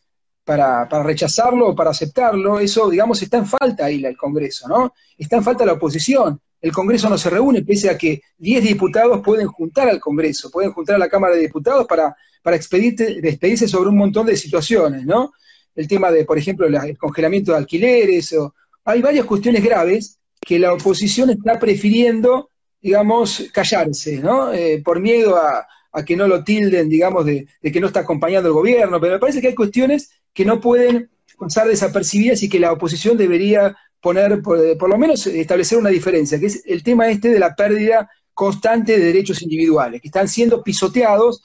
para, 0.48 1.02
rechazarlo 1.02 1.68
o 1.68 1.76
para 1.76 1.90
aceptarlo, 1.90 2.58
eso, 2.58 2.88
digamos, 2.88 3.20
está 3.20 3.36
en 3.36 3.44
falta 3.44 3.84
ahí 3.84 4.02
el 4.02 4.16
Congreso, 4.16 4.66
¿no? 4.66 4.94
Está 5.18 5.36
en 5.36 5.44
falta 5.44 5.66
la 5.66 5.74
oposición. 5.74 6.40
El 6.58 6.72
Congreso 6.72 7.10
no 7.10 7.18
se 7.18 7.28
reúne, 7.28 7.60
pese 7.60 7.90
a 7.90 7.98
que 7.98 8.22
10 8.38 8.64
diputados 8.64 9.20
pueden 9.20 9.46
juntar 9.46 9.90
al 9.90 10.00
Congreso, 10.00 10.50
pueden 10.50 10.72
juntar 10.72 10.96
a 10.96 11.00
la 11.00 11.10
Cámara 11.10 11.34
de 11.34 11.42
Diputados 11.42 11.86
para, 11.86 12.16
para 12.42 12.56
expedirse 12.56 13.68
sobre 13.68 13.90
un 13.90 13.98
montón 13.98 14.24
de 14.24 14.38
situaciones, 14.38 15.04
¿no? 15.04 15.32
El 15.74 15.86
tema 15.86 16.10
de, 16.10 16.24
por 16.24 16.38
ejemplo, 16.38 16.66
el 16.66 16.96
congelamiento 16.96 17.52
de 17.52 17.58
alquileres, 17.58 18.32
o, 18.32 18.54
hay 18.86 19.02
varias 19.02 19.26
cuestiones 19.26 19.62
graves 19.62 20.18
que 20.40 20.58
la 20.58 20.72
oposición 20.72 21.28
está 21.28 21.58
prefiriendo, 21.58 22.48
digamos, 22.80 23.50
callarse, 23.52 24.16
¿no? 24.16 24.50
Eh, 24.54 24.80
por 24.82 24.98
miedo 24.98 25.36
a, 25.36 25.66
que 26.06 26.16
no 26.16 26.28
lo 26.28 26.44
tilden, 26.44 26.88
digamos, 26.88 27.26
de, 27.26 27.46
de, 27.60 27.72
que 27.72 27.80
no 27.80 27.88
está 27.88 28.00
acompañando 28.00 28.48
el 28.48 28.54
gobierno, 28.54 29.00
pero 29.00 29.14
me 29.14 29.18
parece 29.18 29.40
que 29.40 29.48
hay 29.48 29.54
cuestiones 29.54 30.08
que 30.38 30.44
no 30.44 30.60
pueden 30.60 31.10
pasar 31.36 31.66
desapercibidas 31.66 32.44
y 32.44 32.48
que 32.48 32.60
la 32.60 32.70
oposición 32.70 33.16
debería 33.16 33.76
poner, 34.00 34.40
por, 34.40 34.88
lo 34.88 34.96
menos 34.96 35.26
establecer 35.26 35.76
una 35.76 35.88
diferencia, 35.90 36.38
que 36.38 36.46
es 36.46 36.62
el 36.64 36.84
tema 36.84 37.08
este 37.08 37.30
de 37.30 37.40
la 37.40 37.56
pérdida 37.56 38.08
constante 38.34 38.96
de 38.96 39.04
derechos 39.04 39.42
individuales, 39.42 40.00
que 40.00 40.06
están 40.06 40.28
siendo 40.28 40.62
pisoteados 40.62 41.42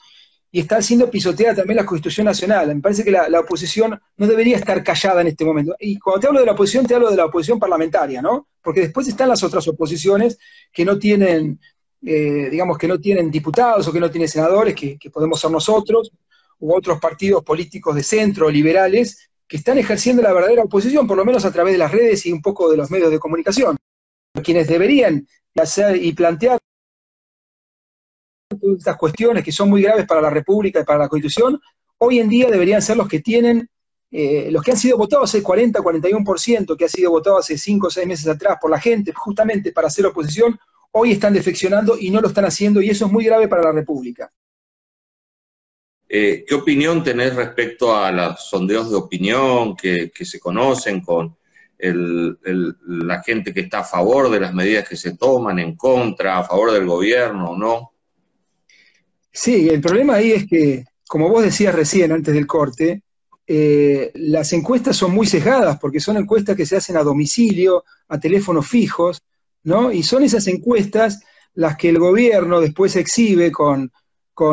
y 0.52 0.60
está 0.60 0.80
siendo 0.80 1.10
pisoteada 1.10 1.56
también 1.56 1.78
la 1.78 1.84
Constitución 1.84 2.26
Nacional. 2.26 2.72
Me 2.72 2.80
parece 2.80 3.02
que 3.02 3.10
la, 3.10 3.40
oposición 3.40 4.00
no 4.16 4.26
debería 4.28 4.58
estar 4.58 4.84
callada 4.84 5.22
en 5.22 5.26
este 5.26 5.44
momento. 5.44 5.74
Y 5.80 5.98
cuando 5.98 6.20
te 6.20 6.26
hablo 6.28 6.38
de 6.38 6.46
la 6.46 6.52
oposición, 6.52 6.86
te 6.86 6.94
hablo 6.94 7.10
de 7.10 7.16
la 7.16 7.24
oposición 7.24 7.58
parlamentaria, 7.58 8.22
¿no? 8.22 8.46
Porque 8.62 8.82
después 8.82 9.08
están 9.08 9.28
las 9.28 9.42
otras 9.42 9.66
oposiciones 9.66 10.38
que 10.72 10.84
no 10.84 11.00
tienen, 11.00 11.58
eh, 12.06 12.46
digamos, 12.48 12.78
que 12.78 12.86
no 12.86 13.00
tienen 13.00 13.28
diputados 13.28 13.88
o 13.88 13.92
que 13.92 13.98
no 13.98 14.08
tienen 14.08 14.28
senadores, 14.28 14.72
que 14.72 15.10
podemos 15.12 15.40
ser 15.40 15.50
nosotros, 15.50 16.12
u 16.60 16.74
otros 16.74 16.98
partidos 17.00 17.42
políticos 17.44 17.94
de 17.94 18.02
centro, 18.02 18.50
liberales, 18.50 19.30
que 19.46 19.56
están 19.56 19.78
ejerciendo 19.78 20.22
la 20.22 20.32
verdadera 20.32 20.62
oposición, 20.62 21.06
por 21.06 21.16
lo 21.16 21.24
menos 21.24 21.44
a 21.44 21.52
través 21.52 21.74
de 21.74 21.78
las 21.78 21.92
redes 21.92 22.24
y 22.26 22.32
un 22.32 22.42
poco 22.42 22.70
de 22.70 22.76
los 22.76 22.90
medios 22.90 23.10
de 23.10 23.18
comunicación. 23.18 23.76
Quienes 24.42 24.66
deberían 24.66 25.26
hacer 25.56 26.02
y 26.02 26.12
plantear 26.12 26.58
estas 28.76 28.96
cuestiones 28.96 29.44
que 29.44 29.52
son 29.52 29.68
muy 29.68 29.82
graves 29.82 30.06
para 30.06 30.20
la 30.20 30.30
República 30.30 30.80
y 30.80 30.84
para 30.84 31.00
la 31.00 31.08
Constitución, 31.08 31.60
hoy 31.98 32.18
en 32.18 32.28
día 32.28 32.50
deberían 32.50 32.82
ser 32.82 32.96
los 32.96 33.08
que 33.08 33.20
tienen, 33.20 33.68
eh, 34.10 34.48
los 34.50 34.62
que 34.62 34.72
han 34.72 34.76
sido 34.76 34.96
votados, 34.96 35.30
hace 35.30 35.42
40, 35.42 35.80
41%, 35.80 36.76
que 36.76 36.84
ha 36.84 36.88
sido 36.88 37.10
votado 37.10 37.38
hace 37.38 37.58
5 37.58 37.86
o 37.86 37.90
6 37.90 38.06
meses 38.06 38.28
atrás 38.28 38.58
por 38.60 38.70
la 38.70 38.80
gente, 38.80 39.12
justamente 39.12 39.72
para 39.72 39.88
hacer 39.88 40.06
oposición, 40.06 40.58
hoy 40.92 41.12
están 41.12 41.32
defeccionando 41.32 41.96
y 41.98 42.10
no 42.10 42.20
lo 42.20 42.28
están 42.28 42.44
haciendo, 42.44 42.80
y 42.80 42.90
eso 42.90 43.06
es 43.06 43.12
muy 43.12 43.24
grave 43.24 43.48
para 43.48 43.62
la 43.62 43.72
República. 43.72 44.32
Eh, 46.08 46.44
¿Qué 46.46 46.54
opinión 46.54 47.02
tenés 47.02 47.34
respecto 47.34 47.96
a 47.96 48.12
los 48.12 48.48
sondeos 48.48 48.90
de 48.90 48.96
opinión 48.96 49.74
que, 49.76 50.10
se 50.20 50.38
conocen 50.38 51.00
con 51.00 51.36
la 51.78 53.22
gente 53.22 53.52
que 53.52 53.60
está 53.60 53.80
a 53.80 53.84
favor 53.84 54.30
de 54.30 54.40
las 54.40 54.54
medidas 54.54 54.88
que 54.88 54.96
se 54.96 55.16
toman, 55.16 55.58
en 55.58 55.76
contra, 55.76 56.38
a 56.38 56.44
favor 56.44 56.72
del 56.72 56.86
gobierno 56.86 57.50
o 57.50 57.58
no? 57.58 57.92
Sí, 59.32 59.68
el 59.68 59.80
problema 59.80 60.14
ahí 60.14 60.32
es 60.32 60.46
que, 60.46 60.84
como 61.08 61.28
vos 61.28 61.42
decías 61.42 61.74
recién 61.74 62.12
antes 62.12 62.32
del 62.32 62.46
corte, 62.46 63.02
eh, 63.46 64.10
las 64.14 64.52
encuestas 64.52 64.96
son 64.96 65.12
muy 65.12 65.26
sesgadas 65.26 65.78
porque 65.78 66.00
son 66.00 66.16
encuestas 66.16 66.56
que 66.56 66.64
se 66.64 66.76
hacen 66.76 66.96
a 66.96 67.02
domicilio, 67.02 67.84
a 68.08 68.18
teléfonos 68.18 68.66
fijos, 68.66 69.22
¿no? 69.64 69.92
Y 69.92 70.02
son 70.02 70.22
esas 70.22 70.46
encuestas 70.46 71.20
las 71.54 71.76
que 71.76 71.90
el 71.90 71.98
gobierno 71.98 72.60
después 72.60 72.96
exhibe 72.96 73.52
con, 73.52 73.90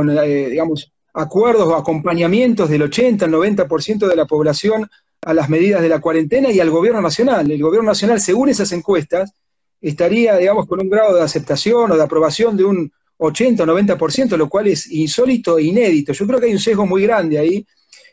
eh, 0.10 0.48
digamos, 0.50 0.91
acuerdos 1.13 1.68
o 1.68 1.75
acompañamientos 1.75 2.70
del 2.70 2.84
80, 2.84 3.25
el 3.25 3.32
90% 3.32 4.08
de 4.08 4.15
la 4.15 4.25
población 4.25 4.89
a 5.24 5.34
las 5.34 5.50
medidas 5.50 5.82
de 5.82 5.89
la 5.89 6.00
cuarentena 6.00 6.51
y 6.51 6.60
al 6.60 6.70
gobierno 6.70 7.01
nacional. 7.01 7.50
El 7.51 7.62
gobierno 7.62 7.89
nacional, 7.89 8.20
según 8.20 8.50
esas 8.50 8.72
encuestas, 8.72 9.34
estaría, 9.80 10.38
digamos, 10.38 10.68
con 10.68 10.80
un 10.80 10.89
grado 10.89 11.15
de 11.15 11.24
aceptación 11.24 11.91
o 11.91 11.96
de 11.96 12.03
aprobación 12.03 12.56
de 12.56 12.63
un 12.63 12.91
80 13.18 13.63
o 13.63 13.68
90%, 13.68 14.36
lo 14.36 14.50
cual 14.50 14.68
es 14.68 14.91
insólito 14.91 15.58
e 15.58 15.63
inédito. 15.63 16.13
Yo 16.13 16.25
creo 16.25 16.39
que 16.39 16.48
hay 16.48 16.53
un 16.53 16.60
sesgo 16.60 16.86
muy 16.88 17.03
grande 17.03 17.38
ahí, 17.38 17.65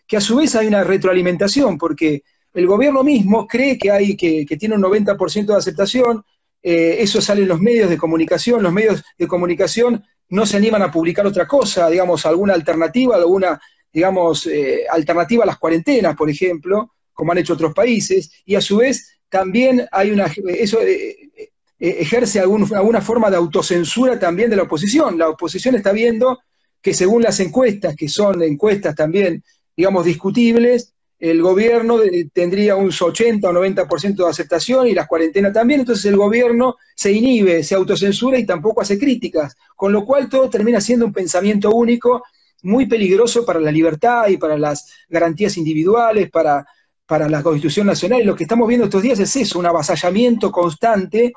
que 0.07 0.17
a 0.17 0.21
su 0.21 0.37
vez 0.37 0.55
hay 0.55 0.67
una 0.67 0.85
retroalimentación, 0.85 1.79
porque 1.79 2.23
el 2.53 2.67
gobierno 2.67 3.03
mismo 3.03 3.47
cree 3.47 3.79
que, 3.79 3.91
hay, 3.91 4.17
que, 4.17 4.45
tiene 4.59 4.75
un 4.75 4.83
90% 4.83 5.47
de 5.47 5.57
aceptación, 5.57 6.23
eh, 6.63 6.97
eso 7.01 7.21
sale 7.21 7.43
en 7.43 7.49
los 7.49 7.61
medios 7.61 7.89
de 7.89 7.97
comunicación, 7.97 8.63
los 8.63 8.73
medios 8.73 9.03
de 9.17 9.27
comunicación 9.27 10.03
no 10.31 10.47
se 10.47 10.57
animan 10.57 10.83
a 10.83 10.91
publicar 10.91 11.27
otra 11.27 11.47
cosa, 11.47 11.89
digamos, 11.89 12.27
alguna 12.27 12.55
alternativa, 12.55 13.17
alguna, 13.17 13.61
digamos, 13.93 14.47
eh, 14.47 14.85
alternativa 14.91 15.45
a 15.45 15.47
las 15.47 15.59
cuarentenas, 15.59 16.17
por 16.17 16.29
ejemplo, 16.29 16.95
como 17.13 17.33
han 17.33 17.39
hecho 17.39 17.55
otros 17.55 17.75
países, 17.75 18.31
y 18.45 18.55
a 18.55 18.61
su 18.61 18.79
vez 18.79 19.19
también 19.29 19.87
hay 19.91 20.11
una, 20.11 20.27
eso 20.47 20.81
eh, 20.83 21.31
eh, 21.37 21.51
ejerce 21.79 22.41
alguna 22.41 23.01
forma 23.01 23.31
de 23.31 23.37
autocensura 23.37 24.19
también 24.19 24.51
de 24.51 24.57
la 24.57 24.63
oposición. 24.63 25.19
La 25.19 25.29
oposición 25.29 25.75
está 25.75 25.93
viendo 25.93 26.41
que 26.81 26.95
según 26.95 27.23
las 27.23 27.41
encuestas, 27.41 27.97
que 27.97 28.09
son 28.09 28.43
encuestas 28.43 28.95
también, 28.95 29.43
digamos, 29.77 30.05
discutibles, 30.05 30.95
el 31.19 31.43
gobierno 31.43 31.99
tendría 32.33 32.77
un 32.77 32.91
80 32.99 33.49
o 33.49 33.53
90% 33.53 34.17
de 34.17 34.31
aceptación 34.31 34.87
y 34.87 34.95
las 34.95 35.09
cuarentenas 35.09 35.53
también, 35.53 35.81
entonces 35.81 36.05
el 36.05 36.17
gobierno 36.17 36.77
se 36.95 37.11
inhibe, 37.13 37.65
se 37.65 37.75
autocensura 37.75 38.39
y 38.39 38.47
tampoco 38.47 38.83
hace 38.83 38.99
críticas, 38.99 39.57
con 39.75 39.93
lo 39.93 40.05
cual 40.05 40.29
todo 40.29 40.49
termina 40.49 40.81
siendo 40.81 41.07
un 41.07 41.13
pensamiento 41.13 41.71
único 41.71 42.23
muy 42.63 42.87
peligroso 42.87 43.45
para 43.45 43.61
la 43.61 43.73
libertad 43.73 44.29
y 44.29 44.37
para 44.37 44.57
las 44.57 44.93
garantías 45.09 45.57
individuales, 45.57 46.31
para, 46.31 46.67
para 47.07 47.29
la 47.29 47.43
Constitución 47.43 47.87
Nacional. 47.87 48.21
Y 48.21 48.25
lo 48.25 48.37
que 48.37 48.45
estamos 48.45 48.69
viendo 48.69 48.85
estos 48.85 49.03
días 49.03 49.19
es 49.19 49.35
eso, 49.37 49.59
un 49.59 49.67
avasallamiento 49.67 50.53
constante 50.53 51.33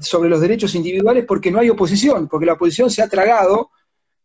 sobre 0.00 0.28
los 0.30 0.40
derechos 0.40 0.74
individuales 0.74 1.24
porque 1.26 1.50
no 1.50 1.58
hay 1.58 1.70
oposición, 1.70 2.28
porque 2.28 2.46
la 2.46 2.54
oposición 2.54 2.90
se 2.90 3.02
ha 3.02 3.08
tragado, 3.08 3.70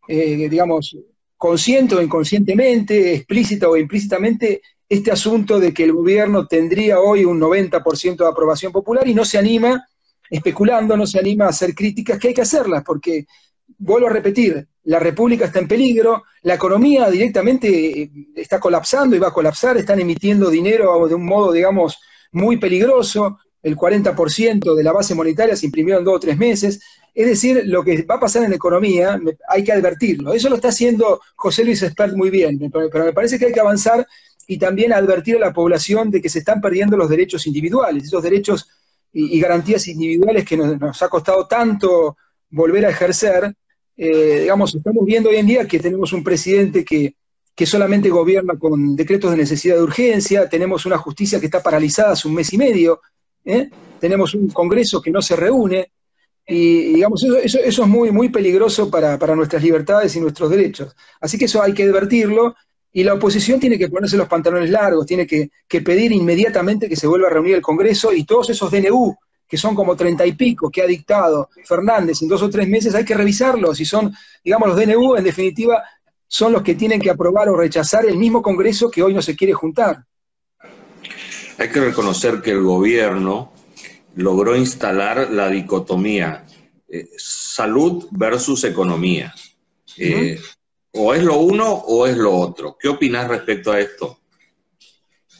eh, 0.06 0.48
digamos, 0.48 0.96
consciente 1.36 1.94
o 1.94 2.02
inconscientemente, 2.02 3.14
explícita 3.14 3.68
o 3.68 3.76
implícitamente, 3.76 4.60
este 4.88 5.10
asunto 5.10 5.60
de 5.60 5.74
que 5.74 5.84
el 5.84 5.92
gobierno 5.92 6.46
tendría 6.46 7.00
hoy 7.00 7.24
un 7.24 7.40
90% 7.40 8.16
de 8.16 8.26
aprobación 8.26 8.72
popular 8.72 9.06
y 9.06 9.14
no 9.14 9.24
se 9.24 9.38
anima, 9.38 9.86
especulando, 10.30 10.96
no 10.96 11.06
se 11.06 11.18
anima 11.18 11.46
a 11.46 11.50
hacer 11.50 11.74
críticas, 11.74 12.18
que 12.18 12.28
hay 12.28 12.34
que 12.34 12.42
hacerlas, 12.42 12.82
porque, 12.84 13.26
vuelvo 13.76 14.06
a 14.06 14.12
repetir, 14.12 14.66
la 14.84 14.98
República 14.98 15.44
está 15.44 15.58
en 15.58 15.68
peligro, 15.68 16.24
la 16.42 16.54
economía 16.54 17.10
directamente 17.10 18.02
eh, 18.02 18.10
está 18.34 18.58
colapsando 18.58 19.14
y 19.14 19.18
va 19.18 19.28
a 19.28 19.32
colapsar, 19.32 19.76
están 19.76 20.00
emitiendo 20.00 20.48
dinero 20.48 21.06
de 21.06 21.14
un 21.14 21.26
modo, 21.26 21.52
digamos, 21.52 21.98
muy 22.32 22.56
peligroso, 22.56 23.38
el 23.62 23.76
40% 23.76 24.74
de 24.74 24.84
la 24.84 24.92
base 24.92 25.14
monetaria 25.14 25.56
se 25.56 25.66
imprimió 25.66 25.98
en 25.98 26.04
dos 26.04 26.16
o 26.16 26.20
tres 26.20 26.38
meses, 26.38 26.80
es 27.14 27.26
decir, 27.26 27.62
lo 27.66 27.82
que 27.82 28.02
va 28.02 28.14
a 28.14 28.20
pasar 28.20 28.44
en 28.44 28.50
la 28.50 28.56
economía 28.56 29.20
hay 29.48 29.64
que 29.64 29.72
advertirlo. 29.72 30.32
Eso 30.32 30.48
lo 30.48 30.54
está 30.54 30.68
haciendo 30.68 31.20
José 31.34 31.64
Luis 31.64 31.82
Espert 31.82 32.14
muy 32.14 32.30
bien, 32.30 32.70
pero 32.70 33.04
me 33.04 33.12
parece 33.12 33.38
que 33.38 33.46
hay 33.46 33.52
que 33.52 33.60
avanzar 33.60 34.06
y 34.50 34.56
también 34.58 34.94
advertir 34.94 35.36
a 35.36 35.40
la 35.40 35.52
población 35.52 36.10
de 36.10 36.22
que 36.22 36.30
se 36.30 36.38
están 36.38 36.60
perdiendo 36.60 36.96
los 36.96 37.10
derechos 37.10 37.46
individuales, 37.46 38.04
esos 38.04 38.22
derechos 38.22 38.66
y, 39.12 39.38
garantías 39.38 39.86
individuales 39.88 40.44
que 40.44 40.56
nos, 40.56 41.02
ha 41.02 41.08
costado 41.08 41.46
tanto 41.46 42.16
volver 42.50 42.86
a 42.86 42.90
ejercer. 42.90 43.54
Eh, 43.94 44.40
digamos, 44.42 44.74
estamos 44.74 45.04
viendo 45.04 45.28
hoy 45.28 45.36
en 45.36 45.46
día 45.46 45.68
que 45.68 45.78
tenemos 45.78 46.14
un 46.14 46.24
presidente 46.24 46.82
que, 46.82 47.14
solamente 47.66 48.08
gobierna 48.08 48.56
con 48.58 48.96
decretos 48.96 49.32
de 49.32 49.36
necesidad 49.36 49.76
de 49.76 49.82
urgencia, 49.82 50.48
tenemos 50.48 50.86
una 50.86 50.96
justicia 50.96 51.38
que 51.40 51.46
está 51.46 51.62
paralizada 51.62 52.12
hace 52.12 52.26
un 52.26 52.34
mes 52.34 52.50
y 52.52 52.56
medio, 52.56 53.02
¿eh? 53.44 53.68
tenemos 54.00 54.32
un 54.34 54.48
Congreso 54.48 55.02
que 55.02 55.10
no 55.10 55.20
se 55.20 55.36
reúne, 55.36 55.90
y 56.46 56.94
digamos, 56.94 57.22
eso, 57.22 57.36
eso, 57.36 57.58
es 57.84 57.88
muy, 57.88 58.12
muy 58.12 58.28
peligroso 58.30 58.88
para, 58.90 59.18
para, 59.18 59.34
nuestras 59.34 59.62
libertades 59.62 60.14
y 60.16 60.20
nuestros 60.20 60.48
derechos. 60.48 60.96
Así 61.20 61.36
que 61.36 61.44
eso 61.44 61.60
hay 61.60 61.74
que 61.74 61.82
advertirlo 61.82 62.54
y 62.92 63.04
la 63.04 63.14
oposición 63.14 63.60
tiene 63.60 63.78
que 63.78 63.88
ponerse 63.88 64.16
los 64.16 64.28
pantalones 64.28 64.70
largos, 64.70 65.06
tiene 65.06 65.26
que, 65.26 65.50
pedir 65.80 66.12
inmediatamente 66.12 66.88
que 66.88 66.96
se 66.96 67.06
vuelva 67.06 67.28
a 67.28 67.30
reunir 67.30 67.56
el 67.56 67.62
Congreso 67.62 68.12
y 68.12 68.24
todos 68.24 68.50
esos 68.50 68.70
DNU, 68.70 69.14
que 69.46 69.56
son 69.56 69.74
como 69.74 69.96
treinta 69.96 70.26
y 70.26 70.32
pico 70.32 70.70
que 70.70 70.82
ha 70.82 70.86
dictado 70.86 71.48
Fernández 71.64 72.22
en 72.22 72.28
dos 72.28 72.42
o 72.42 72.50
tres 72.50 72.68
meses, 72.68 72.94
hay 72.94 73.04
que 73.04 73.14
revisarlos. 73.14 73.80
Y 73.80 73.84
son, 73.84 74.12
digamos, 74.44 74.68
los 74.68 74.76
DNU, 74.76 75.16
en 75.16 75.24
definitiva, 75.24 75.82
son 76.26 76.52
los 76.52 76.62
que 76.62 76.74
tienen 76.74 77.00
que 77.00 77.10
aprobar 77.10 77.48
o 77.48 77.56
rechazar 77.56 78.04
el 78.06 78.16
mismo 78.16 78.42
Congreso 78.42 78.90
que 78.90 79.02
hoy 79.02 79.14
no 79.14 79.22
se 79.22 79.36
quiere 79.36 79.52
juntar. 79.52 80.04
Hay 81.58 81.68
que 81.70 81.80
reconocer 81.80 82.40
que 82.40 82.52
el 82.52 82.62
gobierno 82.62 83.52
logró 84.14 84.56
instalar 84.56 85.30
la 85.30 85.48
dicotomía 85.48 86.44
eh, 86.88 87.08
salud 87.16 88.06
versus 88.10 88.64
economía 88.64 89.34
o 90.92 91.14
es 91.14 91.22
lo 91.22 91.38
uno 91.38 91.72
o 91.72 92.06
es 92.06 92.16
lo 92.16 92.34
otro. 92.34 92.76
¿Qué 92.78 92.88
opinas 92.88 93.28
respecto 93.28 93.72
a 93.72 93.80
esto? 93.80 94.18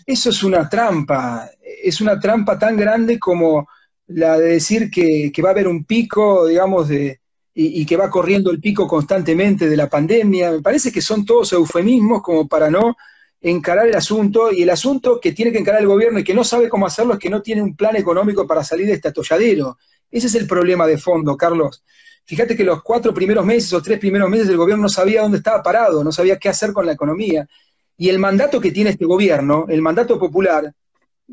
Eso 0.07 0.31
es 0.31 0.43
una 0.43 0.69
trampa, 0.69 1.51
es 1.83 2.01
una 2.01 2.19
trampa 2.19 2.59
tan 2.59 2.77
grande 2.77 3.19
como 3.19 3.69
la 4.07 4.39
de 4.39 4.53
decir 4.53 4.91
que, 4.91 5.31
va 5.43 5.51
a 5.51 5.53
haber 5.53 5.69
un 5.69 5.85
pico, 5.85 6.47
digamos, 6.47 6.89
de, 6.89 7.21
y, 7.55 7.85
que 7.85 7.97
va 7.97 8.09
corriendo 8.09 8.51
el 8.51 8.61
pico 8.61 8.87
constantemente 8.87 9.69
de 9.69 9.77
la 9.77 9.89
pandemia. 9.89 10.53
Me 10.53 10.63
parece 10.63 10.91
que 10.91 11.03
son 11.03 11.27
todos 11.27 11.53
eufemismos 11.53 12.23
como 12.23 12.49
para 12.49 12.71
no 12.71 12.97
encarar 13.41 13.87
el 13.87 13.95
asunto, 13.95 14.51
y 14.51 14.63
el 14.63 14.71
asunto 14.71 15.21
que 15.21 15.33
tiene 15.33 15.53
que 15.53 15.59
encarar 15.59 15.81
el 15.81 15.87
gobierno 15.87 16.19
y 16.19 16.25
que 16.25 16.35
no 16.35 16.43
sabe 16.43 16.69
cómo 16.69 16.87
hacerlo 16.87 17.15
es 17.15 17.19
que 17.19 17.31
no 17.31 17.43
tiene 17.43 17.63
un 17.63 17.77
plan 17.77 17.95
económico 17.95 18.47
para 18.47 18.65
salir 18.65 18.87
de 18.87 18.95
este 18.95 19.09
atolladero. 19.09 19.79
Ese 20.11 20.27
es 20.29 20.35
el 20.35 20.47
problema 20.47 20.87
de 20.87 20.99
fondo, 20.99 21.37
Carlos. 21.37 21.85
Fíjate 22.29 22.55
que 22.55 22.63
los 22.63 22.83
cuatro 22.83 23.15
primeros 23.15 23.43
meses 23.47 23.73
o 23.73 23.81
tres 23.81 23.99
primeros 23.99 24.29
meses 24.29 24.51
el 24.51 24.59
gobierno 24.59 24.83
no 24.83 24.91
sabía 24.91 25.23
dónde 25.23 25.39
estaba 25.39 25.63
parado, 25.63 26.05
no 26.05 26.13
sabía 26.13 26.39
qué 26.39 26.51
hacer 26.51 26.75
con 26.75 26.85
la 26.85 26.93
economía. 26.93 27.49
Y 27.97 28.11
el 28.11 28.19
mandato 28.19 28.61
que 28.61 28.71
tiene 28.71 28.91
este 28.91 29.07
gobierno, 29.07 29.65
el 29.71 29.81
mandato 29.81 30.19
popular, 30.19 30.71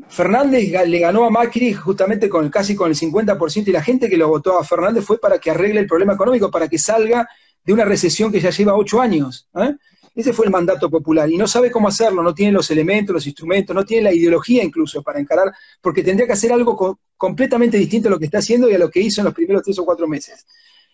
Fernández 0.08 0.72
le 0.88 0.98
ganó 0.98 1.26
a 1.26 1.30
Macri 1.30 1.74
justamente 1.74 2.30
con 2.30 2.48
casi 2.48 2.74
con 2.74 2.88
el 2.88 2.96
50% 2.96 3.68
y 3.68 3.72
la 3.72 3.82
gente 3.82 4.08
que 4.08 4.16
lo 4.16 4.28
votó 4.28 4.58
a 4.58 4.64
Fernández 4.64 5.04
fue 5.04 5.18
para 5.18 5.38
que 5.38 5.50
arregle 5.50 5.80
el 5.80 5.86
problema 5.86 6.14
económico, 6.14 6.50
para 6.50 6.66
que 6.66 6.78
salga 6.78 7.28
de 7.62 7.72
una 7.74 7.84
recesión 7.84 8.32
que 8.32 8.40
ya 8.40 8.48
lleva 8.48 8.74
ocho 8.74 8.98
años. 8.98 9.48
¿eh? 9.54 9.74
Ese 10.14 10.32
fue 10.32 10.46
el 10.46 10.50
mandato 10.50 10.88
popular 10.88 11.30
y 11.30 11.36
no 11.36 11.46
sabe 11.46 11.70
cómo 11.70 11.88
hacerlo, 11.88 12.22
no 12.22 12.32
tiene 12.32 12.52
los 12.52 12.70
elementos, 12.70 13.12
los 13.12 13.26
instrumentos, 13.26 13.76
no 13.76 13.84
tiene 13.84 14.04
la 14.04 14.14
ideología 14.14 14.64
incluso 14.64 15.02
para 15.02 15.20
encarar, 15.20 15.52
porque 15.82 16.02
tendría 16.02 16.26
que 16.26 16.32
hacer 16.32 16.54
algo 16.54 16.98
completamente 17.18 17.76
distinto 17.76 18.08
a 18.08 18.12
lo 18.12 18.18
que 18.18 18.24
está 18.24 18.38
haciendo 18.38 18.70
y 18.70 18.72
a 18.72 18.78
lo 18.78 18.90
que 18.90 19.00
hizo 19.00 19.20
en 19.20 19.26
los 19.26 19.34
primeros 19.34 19.62
tres 19.62 19.78
o 19.78 19.84
cuatro 19.84 20.08
meses. 20.08 20.46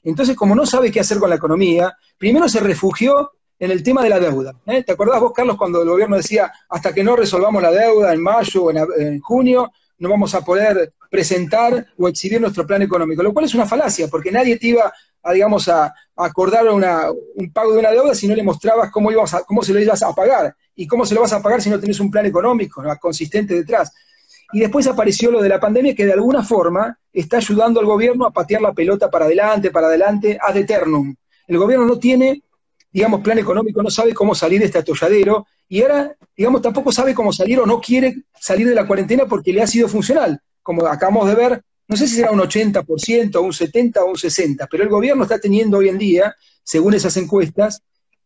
Entonces, 0.04 0.37
como 0.37 0.54
no 0.54 0.66
sabe 0.66 0.90
qué 0.90 1.00
hacer 1.00 1.18
con 1.18 1.30
la 1.30 1.37
economía, 1.37 1.97
primero 2.18 2.49
se 2.49 2.61
refugió 2.61 3.32
en 3.59 3.71
el 3.71 3.82
tema 3.82 4.02
de 4.02 4.09
la 4.09 4.18
deuda. 4.18 4.54
¿eh? 4.66 4.82
¿Te 4.82 4.92
acordás 4.92 5.21
vos, 5.21 5.32
Carlos, 5.32 5.56
cuando 5.56 5.82
el 5.82 5.88
gobierno 5.88 6.16
decía, 6.16 6.52
hasta 6.68 6.92
que 6.92 7.04
no 7.04 7.14
resolvamos 7.14 7.62
la 7.62 7.71
deuda 7.71 8.12
en 8.12 8.21
mayo 8.21 8.64
o 8.64 8.71
en, 8.73 9.21
junio, 9.21 9.71
no 9.99 10.09
vamos 10.09 10.35
a 10.35 10.40
poder 10.40 10.94
presentar 11.09 11.87
o 11.97 12.09
exhibir 12.09 12.40
nuestro 12.40 12.66
plan 12.66 12.82
económico? 12.82 13.23
Lo 13.23 13.32
cual 13.32 13.44
es 13.44 13.54
una 13.54 13.66
falacia, 13.66 14.09
porque 14.09 14.32
nadie 14.32 14.59
te 14.59 14.66
iba 14.66 14.92
a, 15.23 15.32
digamos, 15.32 15.68
a, 15.68 15.94
acordar 16.16 16.66
un 16.68 17.52
pago 17.52 17.73
de 17.73 17.78
una 17.78 17.92
deuda 17.92 18.14
si 18.16 18.26
no 18.26 18.35
le 18.35 18.42
mostrabas 18.42 18.90
cómo, 18.90 19.12
ibas 19.12 19.32
a, 19.35 19.44
cómo 19.44 19.62
se 19.62 19.73
lo 19.73 19.78
ibas 19.78 20.02
a 20.02 20.12
pagar. 20.12 20.56
¿Y 20.75 20.87
cómo 20.88 21.06
se 21.06 21.14
lo 21.14 21.21
vas 21.21 21.32
a 21.32 21.40
pagar 21.40 21.62
si 21.62 21.71
no 21.71 21.78
tenés 21.78 22.00
un 22.00 22.11
plan 22.11 22.26
económico 22.26 22.82
consistente 23.00 23.54
detrás? 23.54 23.92
Y 24.52 24.61
después 24.61 24.87
apareció 24.87 25.30
lo 25.30 25.40
de 25.40 25.49
la 25.49 25.59
pandemia 25.59 25.94
que 25.94 26.06
de 26.06 26.12
alguna 26.12 26.42
forma 26.42 26.99
está 27.12 27.38
ayudando 27.38 27.80
al 27.80 27.87
gobierno 27.87 28.26
a 28.26 28.30
patear 28.30 28.61
la 28.62 28.73
pelota 28.73 29.11
para 29.11 29.25
adelante, 29.25 29.71
para 29.71 29.87
adelante, 29.87 30.38
ad 30.40 30.56
eternum. 30.56 31.14
El 31.47 31.59
gobierno 31.59 31.87
no 31.87 31.99
tiene, 31.99 32.42
digamos, 32.92 33.21
plan 33.21 33.38
económico, 33.38 33.82
no 33.82 33.90
sabe 33.90 34.14
cómo 34.14 34.35
salir 34.35 34.61
de 34.61 34.66
este 34.66 34.78
atolladero 34.78 35.47
y 35.68 35.82
ahora, 35.82 36.14
digamos, 36.37 36.61
tampoco 36.61 36.92
sabe 36.92 37.14
cómo 37.14 37.32
salir 37.32 37.59
o 37.61 37.66
no 37.66 37.80
quiere 37.80 38.25
salir 38.38 38.68
de 38.68 38.75
la 38.75 38.87
cuarentena 38.87 39.26
porque 39.26 39.52
le 39.52 39.62
ha 39.62 39.66
sido 39.66 39.88
funcional. 39.88 40.40
Como 40.62 40.87
acabamos 40.87 41.26
de 41.28 41.35
ver, 41.35 41.62
no 41.88 41.97
sé 41.97 42.06
si 42.06 42.16
será 42.16 42.30
un 42.30 42.40
80%, 42.40 43.40
un 43.40 43.52
70% 43.52 43.97
o 43.99 44.06
un 44.06 44.14
60%, 44.14 44.68
pero 44.71 44.82
el 44.82 44.88
gobierno 44.88 45.23
está 45.23 45.38
teniendo 45.38 45.78
hoy 45.78 45.88
en 45.88 45.99
día, 45.99 46.35
según 46.62 46.94
esas 46.94 47.16
encuestas, 47.16 47.82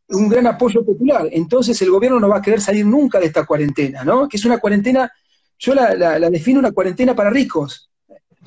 un 0.09 0.29
gran 0.29 0.47
apoyo 0.47 0.85
popular. 0.85 1.29
Entonces 1.33 1.81
el 1.83 1.91
gobierno 1.91 2.21
no 2.21 2.29
va 2.29 2.39
a 2.39 2.43
querer 2.43 2.61
salir 2.61 2.87
nunca 2.87 3.19
de 3.19 3.27
esta 3.27 3.45
cuarentena, 3.45 4.05
¿no? 4.05 4.29
Que 4.29 4.37
es 4.37 4.45
una 4.45 4.59
cuarentena 4.59 5.11
yo 5.59 5.75
la, 5.75 6.19
defino 6.31 6.59
una 6.59 6.73
cuarentena 6.73 7.15
para 7.15 7.31
ricos. 7.31 7.91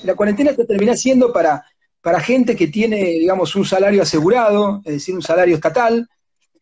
La 0.04 0.16
cuarentena 0.16 0.56
que 0.56 0.66
termina 0.66 0.96
siendo 0.96 1.34
para, 1.34 1.63
para 2.01 2.20
gente 2.20 2.56
que 2.56 2.68
tiene, 2.68 3.04
digamos, 3.04 3.56
un 3.56 3.66
salario 3.66 4.01
asegurado, 4.01 4.82
es 4.86 4.94
decir, 4.94 5.16
un 5.16 5.22
salario 5.22 5.56
estatal, 5.56 6.08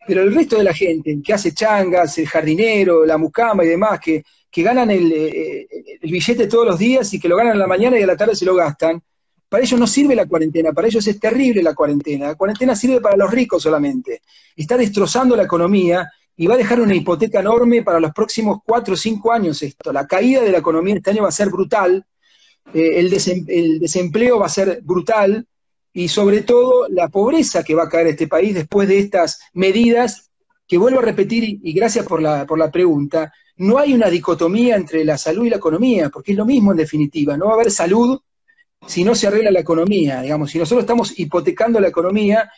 pero 0.07 0.21
el 0.21 0.33
resto 0.33 0.57
de 0.57 0.63
la 0.63 0.73
gente 0.73 1.19
que 1.23 1.33
hace 1.33 1.53
changas, 1.53 2.17
el 2.17 2.27
jardinero, 2.27 3.05
la 3.05 3.17
mucama 3.17 3.65
y 3.65 3.67
demás, 3.67 3.99
que, 3.99 4.23
que 4.49 4.63
ganan 4.63 4.89
el, 4.89 5.11
eh, 5.11 5.67
el, 6.01 6.11
billete 6.11 6.47
todos 6.47 6.65
los 6.65 6.79
días 6.79 7.13
y 7.13 7.19
que 7.19 7.27
lo 7.27 7.35
ganan 7.35 7.53
en 7.53 7.59
la 7.59 7.67
mañana 7.67 7.99
y 7.99 8.03
a 8.03 8.07
la 8.07 8.15
tarde 8.15 8.35
se 8.35 8.45
lo 8.45 8.55
gastan, 8.55 9.03
para 9.49 9.63
ellos 9.63 9.79
no 9.79 9.87
sirve 9.87 10.15
la 10.15 10.25
cuarentena, 10.25 10.73
para 10.73 10.87
ellos 10.87 11.05
es 11.07 11.19
terrible 11.19 11.63
la 11.63 11.73
cuarentena. 11.73 12.27
La 12.27 12.35
cuarentena 12.35 12.75
sirve 12.75 12.99
para 12.99 13.15
los 13.15 13.31
ricos 13.31 13.63
solamente. 13.63 14.21
Está 14.55 14.77
destrozando 14.77 15.35
la 15.35 15.43
economía 15.43 16.09
y 16.39 16.45
va 16.45 16.53
a 16.53 16.57
dejar 16.57 16.79
una 16.79 16.95
hipoteca 16.95 17.39
enorme 17.39 17.81
para 17.81 17.99
los 17.99 18.13
próximos 18.13 18.59
cuatro 18.63 18.93
o 18.93 18.97
cinco 18.97 19.33
años 19.33 19.61
esto. 19.63 19.91
La 19.91 20.05
caída 20.05 20.41
de 20.41 20.51
la 20.51 20.59
economía 20.59 20.95
este 20.95 21.09
año 21.09 21.23
va 21.23 21.29
a 21.29 21.31
ser 21.31 21.49
brutal, 21.49 22.05
eh, 22.73 22.99
el, 22.99 23.09
desempleo 23.79 24.39
va 24.39 24.45
a 24.45 24.49
ser 24.49 24.79
brutal 24.83 25.47
y 25.91 26.07
sobre 26.07 26.43
todo 26.43 26.87
la 26.89 27.07
pobreza 27.09 27.63
que 27.63 27.73
va 27.73 27.83
a 27.83 27.89
caer 27.89 28.07
este 28.07 28.27
país 28.27 28.53
después 28.53 28.87
de 28.87 28.99
estas 28.99 29.39
medidas 29.53 30.29
que 30.67 30.77
vuelvo 30.77 30.99
a 30.99 31.03
repetir 31.03 31.59
y, 31.63 31.73
gracias 31.73 32.05
por 32.05 32.21
la, 32.21 32.45
por 32.45 32.59
la 32.59 32.69
pregunta, 32.69 33.33
no 33.55 33.79
hay 33.79 33.93
una 33.93 34.09
dicotomía 34.09 34.75
entre 34.75 35.03
la 35.03 35.17
salud 35.17 35.45
y 35.45 35.49
la 35.49 35.55
economía, 35.55 36.09
porque 36.09 36.33
es 36.33 36.37
lo 36.37 36.45
mismo 36.45 36.71
en 36.71 36.77
definitiva, 36.77 37.35
no 37.35 37.45
va 37.45 37.51
a 37.51 37.55
haber 37.55 37.71
salud 37.71 38.19
si 38.85 39.03
no 39.03 39.15
se 39.15 39.25
arregla 39.25 39.49
la 39.49 39.61
economía, 39.61 40.21
digamos, 40.21 40.51
si 40.51 40.59
nosotros 40.59 40.83
estamos 40.83 41.17
hipotecando 41.17 41.79
la 41.79 41.87
economía 41.87 42.51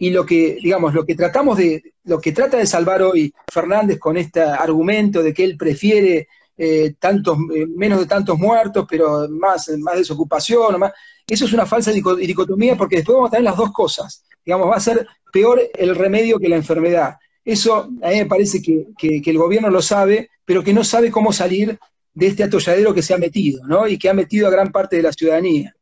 y 0.00 0.08
lo 0.08 0.24
que, 0.24 0.56
digamos, 0.62 0.94
lo 0.94 1.04
que 1.04 1.14
tratamos 1.14 1.58
de, 1.58 1.92
lo 2.04 2.18
que 2.18 2.32
trata 2.32 2.56
de 2.56 2.66
salvar 2.66 3.02
hoy 3.02 3.34
Fernández 3.52 3.98
con 3.98 4.16
este 4.16 4.40
argumento 4.40 5.22
de 5.22 5.34
que 5.34 5.44
él 5.44 5.58
prefiere 5.58 6.26
eh, 6.56 6.94
tantos, 6.98 7.36
eh, 7.54 7.66
menos 7.66 8.00
de 8.00 8.06
tantos 8.06 8.38
muertos, 8.38 8.86
pero 8.88 9.28
más, 9.28 9.68
más 9.78 9.96
desocupación, 9.96 10.80
eso 11.28 11.44
es 11.44 11.52
una 11.52 11.66
falsa 11.66 11.92
dicotomía 11.92 12.76
porque 12.76 12.96
después 12.96 13.14
vamos 13.14 13.28
a 13.28 13.32
tener 13.32 13.44
las 13.44 13.58
dos 13.58 13.72
cosas. 13.72 14.24
Digamos, 14.42 14.70
va 14.70 14.76
a 14.76 14.80
ser 14.80 15.06
peor 15.30 15.60
el 15.74 15.94
remedio 15.94 16.38
que 16.38 16.48
la 16.48 16.56
enfermedad. 16.56 17.16
Eso 17.44 17.90
a 18.02 18.08
mí 18.08 18.16
me 18.16 18.26
parece 18.26 18.62
que, 18.62 18.86
que, 18.96 19.20
que 19.20 19.30
el 19.30 19.36
gobierno 19.36 19.68
lo 19.68 19.82
sabe, 19.82 20.30
pero 20.46 20.64
que 20.64 20.72
no 20.72 20.82
sabe 20.82 21.10
cómo 21.10 21.30
salir 21.30 21.78
de 22.14 22.26
este 22.26 22.42
atolladero 22.42 22.94
que 22.94 23.02
se 23.02 23.12
ha 23.12 23.18
metido, 23.18 23.66
¿no? 23.66 23.86
Y 23.86 23.98
que 23.98 24.08
ha 24.08 24.14
metido 24.14 24.48
a 24.48 24.50
gran 24.50 24.72
parte 24.72 24.96
de 24.96 25.02
la 25.02 25.12
ciudadanía. 25.12 25.74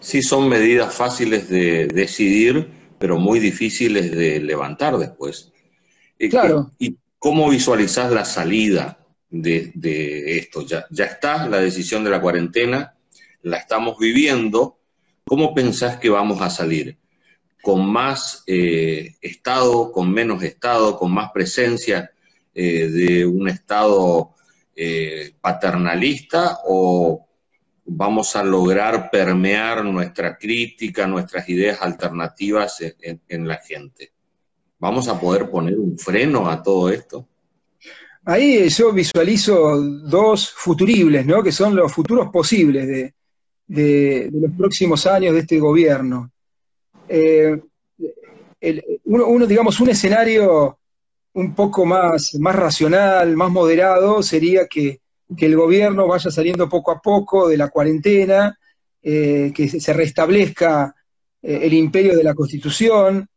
Sí, 0.00 0.22
son 0.22 0.48
medidas 0.48 0.94
fáciles 0.94 1.48
de 1.48 1.88
decidir, 1.88 2.68
pero 2.98 3.18
muy 3.18 3.40
difíciles 3.40 4.10
de 4.10 4.40
levantar 4.40 4.96
después. 4.96 5.52
Claro. 6.30 6.72
¿Y 6.78 6.96
cómo 7.18 7.48
visualizás 7.50 8.10
la 8.12 8.24
salida 8.24 8.98
de, 9.30 10.38
esto? 10.38 10.64
Ya, 10.66 10.86
ya 10.90 11.04
está 11.04 11.46
la 11.48 11.58
decisión 11.58 12.04
de 12.04 12.10
la 12.10 12.20
cuarentena, 12.20 12.94
la 13.42 13.58
estamos 13.58 13.98
viviendo. 13.98 14.78
¿Cómo 15.24 15.54
pensás 15.54 15.98
que 15.98 16.08
vamos 16.08 16.40
a 16.40 16.50
salir? 16.50 16.96
¿Con 17.62 17.90
más 17.90 18.44
eh, 18.46 19.16
Estado, 19.20 19.92
con 19.92 20.12
menos 20.12 20.42
Estado, 20.42 20.96
con 20.96 21.12
más 21.12 21.30
presencia 21.32 22.10
eh, 22.54 22.88
de 22.88 23.26
un 23.26 23.48
Estado 23.48 24.34
eh, 24.74 25.32
paternalista 25.40 26.60
o 26.64 27.27
vamos 27.88 28.36
a 28.36 28.44
lograr 28.44 29.10
permear 29.10 29.84
nuestra 29.84 30.36
crítica, 30.36 31.06
nuestras 31.06 31.48
ideas 31.48 31.80
alternativas 31.80 32.78
en, 33.00 33.48
la 33.48 33.56
gente? 33.56 34.12
¿Vamos 34.78 35.08
a 35.08 35.18
poder 35.18 35.50
poner 35.50 35.78
un 35.78 35.98
freno 35.98 36.48
a 36.48 36.62
todo 36.62 36.90
esto? 36.90 37.26
Ahí 38.24 38.68
yo 38.68 38.92
visualizo 38.92 39.80
dos 39.80 40.50
futuribles, 40.50 41.24
¿no? 41.24 41.42
que 41.42 41.50
son 41.50 41.74
los 41.74 41.90
futuros 41.90 42.28
posibles 42.30 43.12
de, 43.66 44.30
los 44.32 44.52
próximos 44.56 45.06
años 45.06 45.34
de 45.34 45.40
este 45.40 45.58
gobierno. 45.58 46.30
Eh, 47.08 47.58
uno, 49.04 49.46
digamos, 49.46 49.80
un 49.80 49.88
escenario 49.88 50.78
un 51.32 51.54
poco 51.54 51.86
más, 51.86 52.34
más 52.34 52.54
racional, 52.54 53.34
más 53.36 53.50
moderado, 53.50 54.22
sería 54.22 54.66
que, 54.66 55.00
el 55.36 55.56
gobierno 55.56 56.06
vaya 56.06 56.30
saliendo 56.30 56.68
poco 56.68 56.90
a 56.90 57.00
poco 57.00 57.48
de 57.48 57.56
la 57.56 57.68
cuarentena, 57.68 58.58
eh, 59.02 59.52
que 59.54 59.68
se 59.68 59.92
restablezca 59.92 60.94
eh, 61.42 61.60
el 61.62 61.72
imperio 61.72 62.16
de 62.16 62.24
la 62.24 62.34
Constitución, 62.34 63.28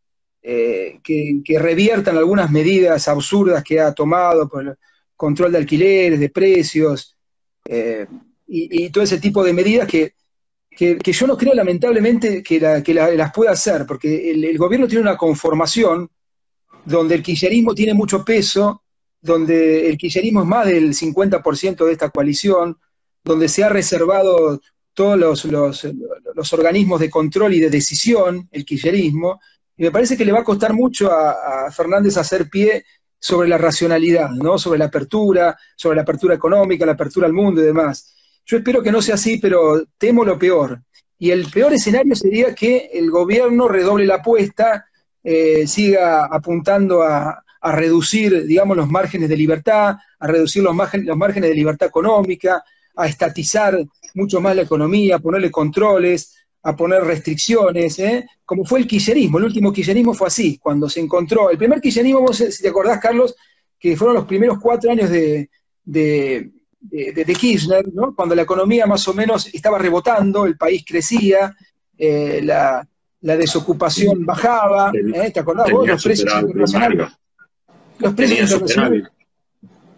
eh, 0.41 0.99
que, 1.03 1.43
reviertan 1.59 2.17
algunas 2.17 2.49
medidas 2.49 3.07
absurdas 3.07 3.63
que 3.63 3.79
ha 3.79 3.93
tomado 3.93 4.49
por 4.49 4.67
el 4.67 4.75
control 5.15 5.51
de 5.51 5.59
alquileres, 5.59 6.19
de 6.19 6.29
precios, 6.29 7.15
y, 8.47 8.89
todo 8.89 9.03
ese 9.03 9.19
tipo 9.19 9.43
de 9.43 9.53
medidas 9.53 9.87
que, 9.87 10.15
yo 10.77 11.27
no 11.27 11.37
creo 11.37 11.53
lamentablemente 11.53 12.41
que, 12.41 12.59
las 12.59 13.31
pueda 13.31 13.51
hacer, 13.51 13.85
porque 13.85 14.31
el 14.31 14.57
gobierno 14.57 14.87
tiene 14.87 15.03
una 15.03 15.17
conformación 15.17 16.09
donde 16.83 17.15
el 17.15 17.23
kirchnerismo 17.23 17.75
tiene 17.75 17.93
mucho 17.93 18.25
peso, 18.25 18.81
donde 19.21 19.87
el 19.87 19.97
kirchnerismo 19.97 20.41
es 20.41 20.47
más 20.47 20.65
del 20.65 20.93
50% 20.93 21.85
de 21.85 21.91
esta 21.91 22.09
coalición, 22.09 22.77
donde 23.23 23.47
se 23.47 23.63
ha 23.63 23.69
reservado 23.69 24.59
todos 24.93 25.17
los, 25.17 25.45
los, 25.45 26.53
organismos 26.53 26.99
de 26.99 27.09
control 27.09 27.53
y 27.53 27.59
de 27.59 27.69
decisión, 27.69 28.49
el 28.51 28.65
kirchnerismo, 28.65 29.39
y 29.77 29.83
me 29.83 29.91
parece 29.91 30.17
que 30.17 30.25
le 30.25 30.31
va 30.31 30.39
a 30.39 30.43
costar 30.43 30.73
mucho 30.73 31.11
a, 31.11 31.71
Fernández 31.71 32.17
hacer 32.17 32.49
pie 32.49 32.83
sobre 33.17 33.47
la 33.47 33.57
racionalidad, 33.57 34.31
¿no? 34.31 34.57
sobre 34.57 34.79
la 34.79 34.85
apertura, 34.85 35.57
sobre 35.75 35.95
la 35.95 36.01
apertura 36.01 36.35
económica, 36.35 36.85
la 36.85 36.93
apertura 36.93 37.27
al 37.27 37.33
mundo 37.33 37.61
y 37.61 37.65
demás. 37.65 38.15
Yo 38.45 38.57
espero 38.57 38.81
que 38.81 38.91
no 38.91 39.01
sea 39.01 39.15
así, 39.15 39.37
pero 39.37 39.83
temo 39.97 40.25
lo 40.25 40.37
peor. 40.37 40.81
Y 41.19 41.29
el 41.29 41.49
peor 41.51 41.71
escenario 41.73 42.15
sería 42.15 42.55
que 42.55 42.89
el 42.93 43.11
gobierno 43.11 43.67
redoble 43.67 44.07
la 44.07 44.15
apuesta 44.15 44.87
eh, 45.23 45.67
siga 45.67 46.25
apuntando 46.25 47.03
a, 47.03 47.43
reducir, 47.69 48.45
digamos, 48.45 48.75
los 48.75 48.89
márgenes 48.89 49.29
de 49.29 49.37
libertad, 49.37 49.97
a 50.19 50.27
reducir 50.27 50.63
los, 50.63 50.73
márgenes, 50.73 51.05
los 51.05 51.17
márgenes 51.17 51.49
de 51.49 51.55
libertad 51.55 51.87
económica, 51.87 52.63
a 52.95 53.07
estatizar 53.07 53.77
mucho 54.15 54.41
más 54.41 54.55
la 54.55 54.63
economía, 54.63 55.17
a 55.17 55.19
ponerle 55.19 55.51
controles, 55.51 56.35
a 56.63 56.75
poner 56.75 57.03
restricciones, 57.03 57.99
¿eh? 57.99 58.25
como 58.45 58.65
fue 58.65 58.79
el 58.79 58.87
kirchnerismo. 58.87 59.37
El 59.37 59.45
último 59.45 59.71
kirchnerismo 59.71 60.13
fue 60.13 60.27
así, 60.27 60.57
cuando 60.57 60.89
se 60.89 60.99
encontró. 60.99 61.49
El 61.49 61.57
primer 61.57 61.79
kirchnerismo, 61.81 62.31
si 62.33 62.61
te 62.61 62.69
acordás, 62.69 62.99
Carlos, 62.99 63.35
que 63.79 63.97
fueron 63.97 64.15
los 64.15 64.25
primeros 64.25 64.59
cuatro 64.59 64.91
años 64.91 65.09
de, 65.09 65.49
de, 65.83 66.51
Kirchner, 67.39 67.85
cuando 68.15 68.35
la 68.35 68.43
economía 68.43 68.85
más 68.85 69.07
o 69.07 69.13
menos 69.13 69.51
estaba 69.53 69.79
rebotando, 69.79 70.45
el 70.45 70.57
país 70.57 70.83
crecía, 70.87 71.55
eh, 71.97 72.41
la, 72.43 72.87
la 73.21 73.37
desocupación 73.37 74.25
bajaba, 74.25 74.91
¿eh? 74.93 75.31
¿te 75.31 75.39
acordás 75.39 75.71
vos? 75.71 75.87
Los 75.87 76.03
precios 76.03 76.31
internacionales. 76.41 77.11
Los 78.01 78.13
precios 78.13 78.51
internacionales. 78.51 79.07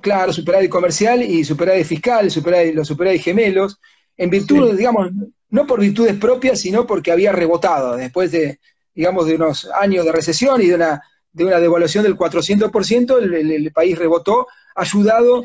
Claro, 0.02 0.34
superávit 0.34 0.70
comercial 0.70 1.22
y 1.22 1.46
superávit 1.46 1.86
fiscal, 1.86 2.30
superávit, 2.30 2.76
los 2.76 2.88
superávit 2.88 3.22
gemelos, 3.22 3.80
en 4.18 4.30
virtud, 4.30 4.76
digamos, 4.76 5.12
no 5.50 5.66
por 5.66 5.80
virtudes 5.80 6.16
propias, 6.16 6.60
sino 6.60 6.86
porque 6.86 7.12
había 7.12 7.32
rebotado 7.32 7.96
después 7.96 8.32
de, 8.32 8.60
digamos, 8.94 9.28
de 9.28 9.36
unos 9.36 9.70
años 9.80 10.04
de 10.04 10.12
recesión 10.12 10.62
y 10.62 10.68
de 10.68 10.76
una, 10.76 11.02
de 11.32 11.46
una 11.46 11.60
devaluación 11.60 12.04
del 12.04 12.18
400%, 12.18 13.18
el, 13.22 13.52
el, 13.52 13.72
país 13.72 13.98
rebotó, 13.98 14.48
ayudado 14.76 15.44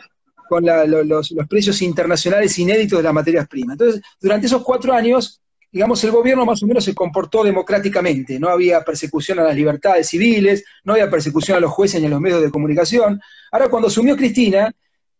con 0.49 0.65
los, 0.65 1.31
los 1.31 1.47
precios 1.47 1.81
internacionales 1.83 2.59
inéditos 2.59 2.99
de 2.99 3.03
las 3.05 3.15
materias 3.15 3.47
primas. 3.47 3.75
Entonces, 3.75 4.03
durante 4.21 4.47
esos 4.47 4.65
cuatro 4.65 4.93
años, 4.93 5.41
digamos, 5.71 6.03
el 6.05 6.11
gobierno 6.11 6.47
más 6.47 6.63
o 6.63 6.67
menos 6.67 6.85
se 6.85 6.95
comportó 6.95 7.45
democráticamente, 7.45 8.39
no 8.39 8.49
había 8.49 8.83
persecución 8.83 9.39
a 9.39 9.45
las 9.45 9.55
libertades 9.55 10.09
civiles, 10.09 10.65
no 10.85 10.95
había 10.95 11.11
persecución 11.11 11.59
a 11.59 11.61
los 11.61 11.71
jueces 11.71 12.01
ni 12.01 12.07
a 12.07 12.11
los 12.11 12.21
medios 12.21 12.43
de 12.43 12.51
comunicación. 12.51 13.21
Ahora, 13.53 13.69
cuando 13.69 13.89
asumió 13.89 14.17
Cristina, 14.17 14.73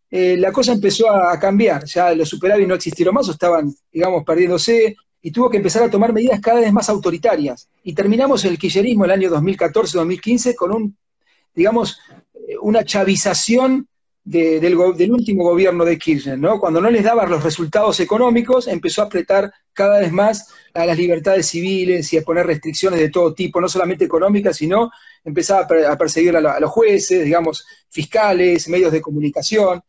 eh, 0.09 0.37
la 0.37 0.51
cosa 0.51 0.73
empezó 0.73 1.09
a, 1.11 1.37
cambiar, 1.39 1.85
ya 1.85 2.13
los 2.15 2.29
superávit 2.29 2.67
no 2.67 2.75
existieron 2.75 3.13
más 3.13 3.27
o 3.29 3.31
estaban, 3.31 3.71
digamos, 3.91 4.23
perdiéndose, 4.23 4.95
y 5.21 5.31
tuvo 5.31 5.49
que 5.49 5.57
empezar 5.57 5.83
a 5.83 5.89
tomar 5.89 6.13
medidas 6.13 6.39
cada 6.39 6.61
vez 6.61 6.71
más 6.71 6.89
autoritarias. 6.89 7.69
Y 7.83 7.93
terminamos 7.93 8.45
el 8.45 8.57
kirchnerismo 8.57 9.05
el 9.05 9.11
año 9.11 9.29
2014-2015 9.29 10.55
con 10.55 10.73
un, 10.73 10.97
digamos, 11.53 11.99
eh, 12.33 12.55
una 12.61 12.83
chavización 12.83 13.88
del, 14.23 15.11
último 15.11 15.43
gobierno 15.43 15.85
de 15.85 15.97
Kirchner, 15.97 16.37
¿no? 16.37 16.59
Cuando 16.59 16.81
no 16.81 16.89
les 16.89 17.03
daba 17.03 17.25
los 17.25 17.43
resultados 17.43 17.99
económicos, 17.99 18.67
empezó 18.67 19.01
a 19.01 19.05
apretar 19.05 19.51
cada 19.73 19.99
vez 19.99 20.11
más 20.11 20.53
a 20.73 20.85
las 20.85 20.97
libertades 20.97 21.47
civiles 21.47 22.11
y 22.13 22.17
a 22.17 22.21
poner 22.21 22.45
restricciones 22.45 22.99
de 22.99 23.09
todo 23.09 23.33
tipo, 23.33 23.59
no 23.59 23.67
solamente 23.67 24.05
económicas, 24.05 24.57
sino 24.57 24.91
empezaba 25.23 25.61
a, 25.61 25.97
perseguir 25.97 26.35
a, 26.35 26.59
los 26.59 26.69
jueces, 26.69 27.23
digamos, 27.23 27.65
fiscales, 27.89 28.67
medios 28.69 28.91
de 28.91 29.01
comunicación. 29.01 29.81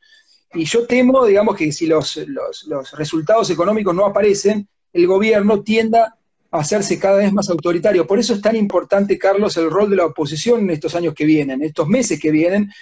Y 0.54 0.64
yo 0.64 0.86
temo, 0.86 1.26
digamos, 1.26 1.56
que 1.56 1.70
si 1.72 1.86
los, 1.86 2.16
los 2.26 2.92
resultados 2.92 3.50
económicos 3.50 3.94
no 3.94 4.06
aparecen, 4.06 4.68
el 4.92 5.06
gobierno 5.06 5.62
tienda 5.62 6.16
a 6.50 6.58
hacerse 6.58 6.98
cada 6.98 7.18
vez 7.18 7.32
más 7.32 7.48
autoritario. 7.48 8.06
Por 8.06 8.18
eso 8.18 8.34
es 8.34 8.40
tan 8.40 8.56
importante, 8.56 9.18
Carlos, 9.18 9.56
el 9.56 9.70
rol 9.70 9.90
de 9.90 9.96
la 9.96 10.06
oposición 10.06 10.60
en 10.60 10.70
estos 10.70 10.94
años 10.94 11.14
que 11.14 11.24
vienen, 11.24 11.60
en 11.60 11.68
estos 11.68 11.86
meses 11.86 12.18
que 12.20 12.30
vienen, 12.30 12.72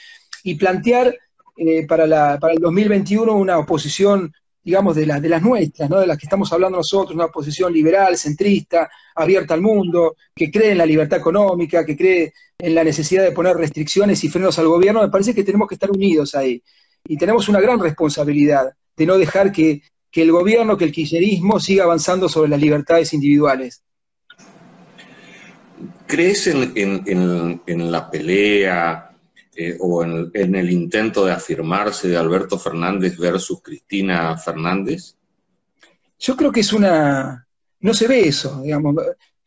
y 0.42 0.54
plantear 0.54 1.14
eh, 1.61 1.87
para, 1.88 2.07
la, 2.07 2.38
para 2.38 2.55
el 2.55 2.61
2021 2.61 3.35
una 3.35 3.59
oposición, 3.59 4.33
digamos, 4.62 4.94
de, 4.94 5.07
de 5.07 5.29
las 5.29 5.42
nuestras, 5.42 5.90
¿no? 5.90 5.99
de 5.99 6.07
las 6.07 6.16
que 6.16 6.27
estamos 6.27 6.53
hablando 6.53 6.79
nosotros, 6.79 7.16
una 7.16 7.27
posición 7.27 7.73
liberal, 7.73 8.16
centrista, 8.16 8.88
abierta 9.16 9.55
al 9.55 9.61
mundo, 9.61 10.14
que 10.33 10.53
cree 10.53 10.71
en 10.71 10.79
la 10.79 10.87
libertad 10.87 11.18
económica, 11.18 11.85
que 11.85 11.97
cree 11.97 12.33
en 12.57 12.75
la 12.77 12.85
necesidad 12.85 13.25
de 13.25 13.33
poner 13.33 13.57
restricciones 13.57 14.23
y 14.23 14.29
frenos 14.29 14.57
al 14.61 14.68
gobierno, 14.68 15.03
me 15.03 15.09
parece 15.09 15.35
que 15.35 15.42
tenemos 15.42 15.66
que 15.66 15.75
estar 15.75 15.90
unidos 15.90 16.37
ahí. 16.37 16.62
Y 17.09 17.16
tenemos 17.16 17.49
una 17.49 17.61
gran 17.61 17.81
responsabilidad 17.81 18.73
de 18.97 19.07
no 19.07 19.18
dejar 19.18 19.51
que, 19.51 19.83
el 20.12 20.31
gobierno, 20.31 20.77
que 20.77 20.85
el 20.85 20.92
kirchnerismo 20.92 21.59
siga 21.59 21.85
avanzando 21.85 22.29
sobre 22.29 22.51
las 22.51 22.61
libertades 22.61 23.12
individuales. 23.14 23.83
¿Crees 26.07 26.47
en, 26.47 27.92
la 27.92 28.11
pelea 28.11 29.08
o 29.81 30.05
en, 30.05 30.55
el 30.55 30.71
intento 30.71 31.25
de 31.25 31.33
afirmarse 31.33 32.09
de 32.09 32.16
Alberto 32.16 32.59
Fernández 32.59 33.16
versus 33.16 33.61
Cristina 33.62 34.37
Fernández? 34.37 35.16
Yo 36.18 36.37
creo 36.37 36.53
que 36.53 36.61
es 36.61 36.73
una... 36.73 37.47
No 37.81 37.94
se 37.94 38.09
ve 38.09 38.27
eso, 38.27 38.61
digamos. 38.62 38.97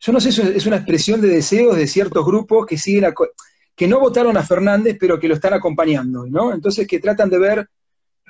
Yo 0.00 0.12
no 0.12 0.20
sé, 0.20 0.28
es 0.28 0.66
una 0.66 0.76
expresión 0.76 1.20
de 1.20 1.28
deseos 1.28 1.76
de 1.76 1.86
ciertos 1.86 2.24
grupos 2.24 2.66
que 2.66 2.78
siguen 2.78 3.04
que 3.74 3.88
no 3.88 4.00
votaron 4.00 4.36
a 4.36 4.42
Fernández, 4.42 4.96
pero 5.00 5.18
que 5.18 5.28
lo 5.28 5.34
están 5.34 5.54
acompañando, 5.54 6.26
¿no? 6.26 6.52
Entonces 6.52 6.86
que 6.86 6.98
tratan 6.98 7.30
de 7.30 7.38
ver, 7.38 7.68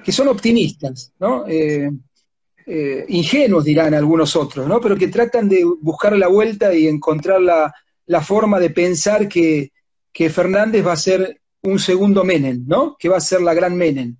que 0.05 0.13
son 0.13 0.29
optimistas, 0.29 1.13
¿no? 1.19 1.47
Eh, 1.49 1.91
eh, 2.67 3.05
ingenuos 3.09 3.65
dirán 3.65 3.93
algunos 3.93 4.37
otros, 4.37 4.67
¿no? 4.69 4.81
Pero 4.81 4.97
que 4.97 5.09
tratan 5.09 5.49
de 5.49 5.65
buscar 5.81 6.17
la 6.17 6.29
vuelta 6.29 6.73
y 6.73 6.87
encontrar 6.87 7.41
la, 7.41 8.21
forma 8.21 8.61
de 8.61 8.71
pensar 8.71 9.29
que, 9.29 9.73
que, 10.13 10.31
Fernández 10.31 10.87
va 10.87 10.93
a 10.93 10.97
ser 10.97 11.42
un 11.63 11.79
segundo 11.79 12.25
Menem, 12.25 12.65
¿no? 12.67 12.97
Que 12.99 13.09
va 13.09 13.17
a 13.17 13.21
ser 13.21 13.41
la 13.41 13.55
gran 13.55 13.77
Menem. 13.77 14.17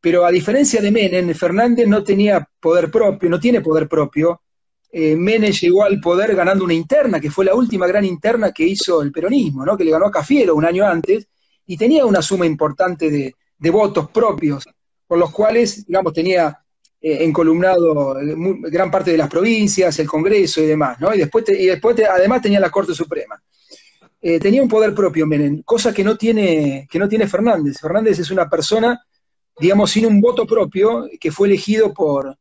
Pero 0.00 0.24
a 0.24 0.30
diferencia 0.30 0.80
de 0.80 0.90
Menem, 0.90 1.34
Fernández 1.34 1.86
no 1.86 2.02
tenía 2.02 2.46
poder 2.60 2.90
propio, 2.90 3.30
no 3.30 3.40
tiene 3.40 3.60
poder 3.60 3.88
propio, 3.88 4.42
eh, 4.90 5.16
Menem 5.16 5.52
llegó 5.52 5.84
al 5.84 6.00
poder 6.00 6.34
ganando 6.34 6.64
una 6.64 6.74
interna, 6.74 7.18
que 7.18 7.30
fue 7.30 7.46
la 7.46 7.54
última 7.54 7.86
gran 7.86 8.04
interna 8.04 8.52
que 8.52 8.64
hizo 8.64 9.00
el 9.00 9.10
peronismo, 9.10 9.64
¿no? 9.64 9.76
que 9.76 9.84
le 9.84 9.90
ganó 9.90 10.06
a 10.06 10.10
Cafiero 10.10 10.54
un 10.54 10.66
año 10.66 10.86
antes, 10.86 11.26
y 11.66 11.76
tenía 11.76 12.04
una 12.04 12.20
suma 12.20 12.44
importante 12.44 13.10
de, 13.10 13.34
votos 13.70 14.10
propios, 14.10 14.64
por 15.06 15.18
los 15.18 15.30
cuales, 15.30 15.86
digamos, 15.86 16.12
tenía 16.12 16.58
eh, 17.00 17.18
encolumnado 17.24 18.20
eh, 18.20 18.34
gran 18.70 18.90
parte 18.90 19.12
de 19.12 19.16
las 19.16 19.30
provincias, 19.30 19.98
el 20.00 20.08
Congreso 20.08 20.60
y 20.60 20.66
demás, 20.66 21.00
¿no? 21.00 21.14
Y 21.14 21.18
después, 21.18 21.44
y 21.48 21.66
después 21.66 21.96
además 22.00 22.42
tenía 22.42 22.58
la 22.60 22.70
Corte 22.70 22.92
Suprema. 22.92 23.40
Tenía 24.22 24.62
un 24.62 24.68
poder 24.68 24.94
propio 24.94 25.26
Menem, 25.26 25.62
cosa 25.62 25.92
que 25.92 26.04
no, 26.04 26.16
tiene, 26.16 26.86
que 26.88 26.98
no 26.98 27.08
tiene 27.08 27.26
Fernández. 27.26 27.78
Fernández 27.80 28.20
es 28.20 28.30
una 28.30 28.48
persona, 28.48 29.04
digamos, 29.58 29.90
sin 29.90 30.06
un 30.06 30.20
voto 30.20 30.46
propio, 30.46 31.08
que 31.20 31.32
fue 31.32 31.48
elegido 31.48 31.92
por, 31.92 32.38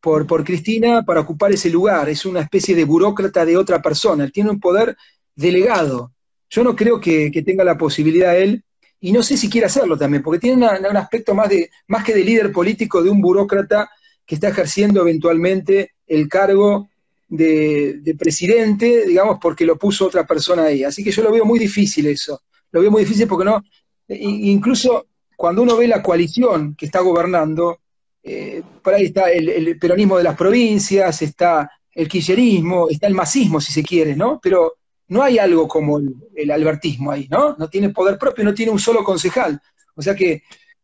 por, 0.00 0.44
Cristina 0.44 1.04
para 1.04 1.20
ocupar 1.20 1.52
ese 1.52 1.70
lugar. 1.70 2.08
Es 2.08 2.26
una 2.26 2.40
especie 2.40 2.74
de 2.74 2.84
burócrata 2.84 3.44
de 3.44 3.56
otra 3.56 3.80
persona. 3.80 4.24
Él 4.24 4.32
tiene 4.32 4.50
un 4.50 4.58
poder 4.58 4.96
delegado. 5.34 6.12
Yo 6.48 6.64
no 6.64 6.74
creo 6.74 7.00
que, 7.00 7.30
tenga 7.46 7.62
la 7.62 7.78
posibilidad 7.78 8.36
él, 8.36 8.64
y 8.98 9.12
no 9.12 9.22
sé 9.22 9.36
si 9.36 9.48
quiere 9.48 9.66
hacerlo 9.66 9.96
también, 9.96 10.22
porque 10.22 10.40
tiene 10.40 10.66
un 10.66 10.96
aspecto 10.96 11.34
más, 11.34 11.48
de, 11.48 11.70
más 11.86 12.04
que 12.04 12.12
de 12.12 12.24
líder 12.24 12.52
político, 12.52 13.02
de 13.02 13.08
un 13.08 13.20
burócrata 13.22 13.88
que 14.26 14.34
está 14.34 14.48
ejerciendo 14.48 15.00
eventualmente 15.00 15.92
el 16.06 16.28
cargo 16.28 16.89
de, 17.30 18.00
de, 18.02 18.14
presidente, 18.14 19.06
digamos, 19.06 19.38
porque 19.40 19.64
lo 19.64 19.78
puso 19.78 20.06
otra 20.06 20.26
persona 20.26 20.64
ahí. 20.64 20.84
Así 20.84 21.02
que 21.02 21.10
yo 21.10 21.22
lo 21.22 21.32
veo 21.32 21.44
muy 21.44 21.58
difícil 21.58 22.06
eso. 22.06 22.42
Lo 22.72 22.80
veo 22.82 22.90
muy 22.90 23.02
difícil 23.02 23.26
porque 23.26 23.44
no, 23.46 23.62
incluso 24.08 25.06
cuando 25.36 25.62
uno 25.62 25.76
ve 25.76 25.88
la 25.88 26.02
coalición 26.02 26.74
que 26.74 26.86
está 26.86 27.00
gobernando, 27.00 27.80
eh, 28.22 28.62
por 28.82 28.94
ahí 28.94 29.06
está 29.06 29.30
el, 29.30 29.78
peronismo 29.78 30.18
de 30.18 30.24
las 30.24 30.36
provincias, 30.36 31.22
está 31.22 31.70
el 31.92 32.08
quillerismo, 32.08 32.88
está 32.90 33.06
el 33.06 33.14
masismo, 33.14 33.60
si 33.60 33.72
se 33.72 33.82
quiere, 33.82 34.14
¿no? 34.14 34.38
Pero 34.42 34.74
no 35.08 35.22
hay 35.22 35.38
algo 35.38 35.66
como 35.66 35.98
el, 35.98 36.50
albertismo 36.50 37.10
ahí, 37.10 37.26
¿no? 37.30 37.56
No 37.58 37.68
tiene 37.68 37.88
poder 37.88 38.18
propio, 38.18 38.44
no 38.44 38.54
tiene 38.54 38.70
un 38.70 38.78
solo 38.78 39.02
concejal. 39.02 39.60
O 39.94 40.02
sea 40.02 40.14
que 40.14 40.42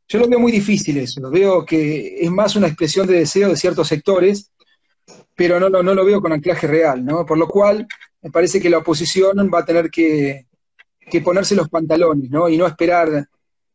yo 0.09 0.19
lo 0.19 0.29
veo 0.29 0.39
muy 0.39 0.53
difícil 0.53 0.97
eso, 0.99 1.21
lo 1.21 1.31
veo 1.31 1.65
que 1.65 2.19
es 2.21 2.31
más 2.31 2.57
una 2.57 2.69
expresión 2.69 3.07
de 3.07 3.19
deseo 3.19 3.51
de 3.51 3.57
ciertos 3.57 3.89
sectores, 3.89 4.53
pero 5.37 5.61
no, 5.61 5.69
no, 5.69 5.83
no 5.83 5.95
lo 5.95 6.05
veo 6.05 6.21
con 6.21 6.33
anclaje 6.33 6.67
real, 6.67 7.05
¿no? 7.05 7.25
Por 7.27 7.39
lo 7.39 7.47
cual, 7.47 7.87
me 8.23 8.31
parece 8.31 8.61
que 8.61 8.71
la 8.71 8.79
oposición 8.79 9.51
va 9.53 9.61
a 9.61 9.65
tener 9.65 9.91
que, 9.91 10.47
que 11.11 11.21
ponerse 11.21 11.55
los 11.55 11.69
pantalones, 11.69 12.31
¿no? 12.31 12.49
Y 12.49 12.57
no 12.57 12.67
esperar 12.67 13.29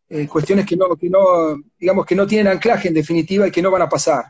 eh, 0.10 0.28
cuestiones 0.28 0.66
que 0.66 0.76
no, 0.76 0.96
que 0.98 1.10
no, 1.10 1.62
digamos 1.80 2.06
que 2.06 2.16
no 2.16 2.28
tienen 2.28 2.52
anclaje 2.52 2.90
en 2.90 2.96
definitiva 2.96 3.48
y 3.48 3.52
que 3.52 3.62
no 3.62 3.72
van 3.72 3.84
a 3.84 3.90
pasar. 3.90 4.26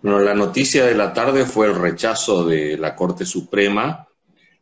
Bueno, 0.00 0.20
la 0.20 0.34
noticia 0.34 0.86
de 0.86 0.94
la 0.94 1.12
tarde 1.12 1.44
fue 1.44 1.66
el 1.66 1.74
rechazo 1.74 2.44
de 2.44 2.78
la 2.78 2.94
Corte 2.94 3.26
Suprema 3.26 4.06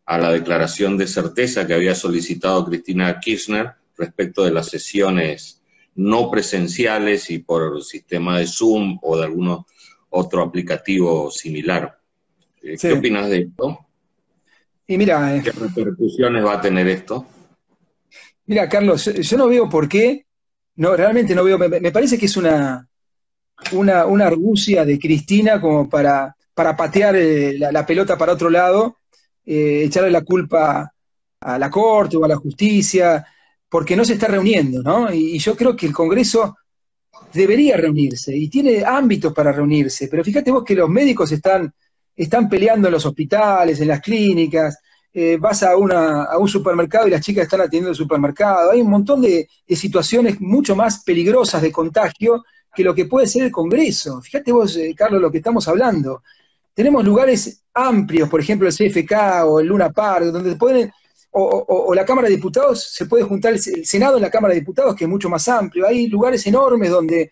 a 0.06 0.18
la 0.18 0.32
declaración 0.32 0.96
de 0.96 1.06
certeza 1.06 1.66
que 1.66 1.74
había 1.74 1.94
solicitado 1.94 2.64
Cristina 2.64 3.20
Kirchner 3.20 3.72
respecto 3.98 4.44
de 4.44 4.52
las 4.52 4.68
sesiones 4.68 5.62
no 5.94 6.30
presenciales 6.30 7.30
y 7.30 7.38
por 7.38 7.82
sistema 7.82 8.38
de 8.38 8.46
Zoom 8.46 8.98
o 9.02 9.16
de 9.16 9.24
algún 9.24 9.64
otro 10.10 10.42
aplicativo 10.42 11.30
similar. 11.30 11.98
Eh, 12.62 12.76
¿Qué 12.80 12.92
opinas 12.92 13.28
de 13.28 13.38
esto? 13.38 13.86
Y 14.86 14.98
mira, 14.98 15.36
eh, 15.36 15.42
¿qué 15.42 15.50
repercusiones 15.52 16.44
va 16.44 16.54
a 16.54 16.60
tener 16.60 16.86
esto? 16.86 17.26
Mira, 18.46 18.68
Carlos, 18.68 19.04
yo 19.04 19.36
no 19.36 19.48
veo 19.48 19.68
por 19.68 19.88
qué, 19.88 20.26
no, 20.76 20.96
realmente 20.96 21.34
no 21.34 21.42
veo, 21.42 21.58
me, 21.58 21.90
parece 21.90 22.16
que 22.16 22.26
es 22.26 22.36
una, 22.36 22.88
una, 23.72 24.06
una, 24.06 24.26
argucia 24.26 24.84
de 24.84 24.98
Cristina 24.98 25.60
como 25.60 25.88
para, 25.88 26.36
para 26.54 26.76
patear 26.76 27.16
eh, 27.16 27.58
la, 27.58 27.84
pelota 27.84 28.16
para 28.16 28.34
otro 28.34 28.48
lado, 28.48 28.98
eh, 29.44 29.82
echarle 29.86 30.10
la 30.10 30.22
culpa 30.22 30.92
a 31.40 31.58
la 31.58 31.70
Corte 31.70 32.16
o 32.16 32.24
a 32.24 32.28
la 32.28 32.36
justicia, 32.36 33.26
porque 33.68 33.96
no 33.96 34.04
se 34.04 34.12
está 34.12 34.28
reuniendo, 34.28 34.82
¿no? 34.82 35.12
Y, 35.12 35.38
yo 35.38 35.56
creo 35.56 35.74
que 35.74 35.86
el 35.86 35.92
Congreso 35.92 36.56
debería 37.32 37.76
reunirse 37.76 38.36
y 38.36 38.48
tiene 38.48 38.84
ámbitos 38.84 39.32
para 39.32 39.52
reunirse, 39.52 40.08
pero 40.08 40.24
fíjate 40.24 40.50
vos 40.50 40.64
que 40.64 40.74
los 40.74 40.88
médicos 40.88 41.30
están, 41.32 41.72
están 42.14 42.48
peleando 42.48 42.88
en 42.88 42.92
los 42.92 43.06
hospitales, 43.06 43.80
en 43.80 43.88
las 43.88 44.00
clínicas, 44.00 44.78
eh, 45.18 45.38
vas 45.38 45.62
a, 45.62 45.70
a, 45.70 46.38
un 46.38 46.46
supermercado 46.46 47.08
y 47.08 47.10
las 47.10 47.22
chicas 47.22 47.44
están 47.44 47.60
atendiendo 47.60 47.88
el 47.88 47.96
supermercado. 47.96 48.70
Hay 48.70 48.82
un 48.82 48.90
montón 48.90 49.22
de, 49.22 49.48
situaciones 49.66 50.38
mucho 50.42 50.76
más 50.76 51.04
peligrosas 51.04 51.62
de 51.62 51.72
contagio 51.72 52.44
que 52.74 52.84
lo 52.84 52.94
que 52.94 53.06
puede 53.06 53.26
ser 53.26 53.44
el 53.44 53.50
Congreso. 53.50 54.20
Fíjate 54.20 54.52
vos, 54.52 54.76
eh, 54.76 54.94
Carlos, 54.94 55.22
lo 55.22 55.30
que 55.30 55.38
estamos 55.38 55.66
hablando. 55.68 56.22
Tenemos 56.74 57.02
lugares 57.02 57.62
amplios, 57.72 58.28
por 58.28 58.42
ejemplo, 58.42 58.68
el 58.68 58.74
CFK 58.74 59.46
o 59.46 59.60
el 59.60 59.68
Luna 59.68 59.90
Park, 59.90 60.26
donde 60.26 60.54
pueden, 60.56 60.92
o, 61.38 61.94
la 61.94 62.04
Cámara 62.04 62.28
de 62.28 62.36
Diputados, 62.36 62.82
se 62.92 63.06
puede 63.06 63.24
juntar 63.24 63.52
el, 63.52 63.60
Senado 63.60 64.16
en 64.16 64.22
la 64.22 64.30
Cámara 64.30 64.54
de 64.54 64.60
Diputados, 64.60 64.94
que 64.94 65.04
es 65.04 65.10
mucho 65.10 65.28
más 65.28 65.46
amplio. 65.48 65.86
Hay 65.86 66.06
lugares 66.06 66.46
enormes 66.46 66.90
donde 66.90 67.30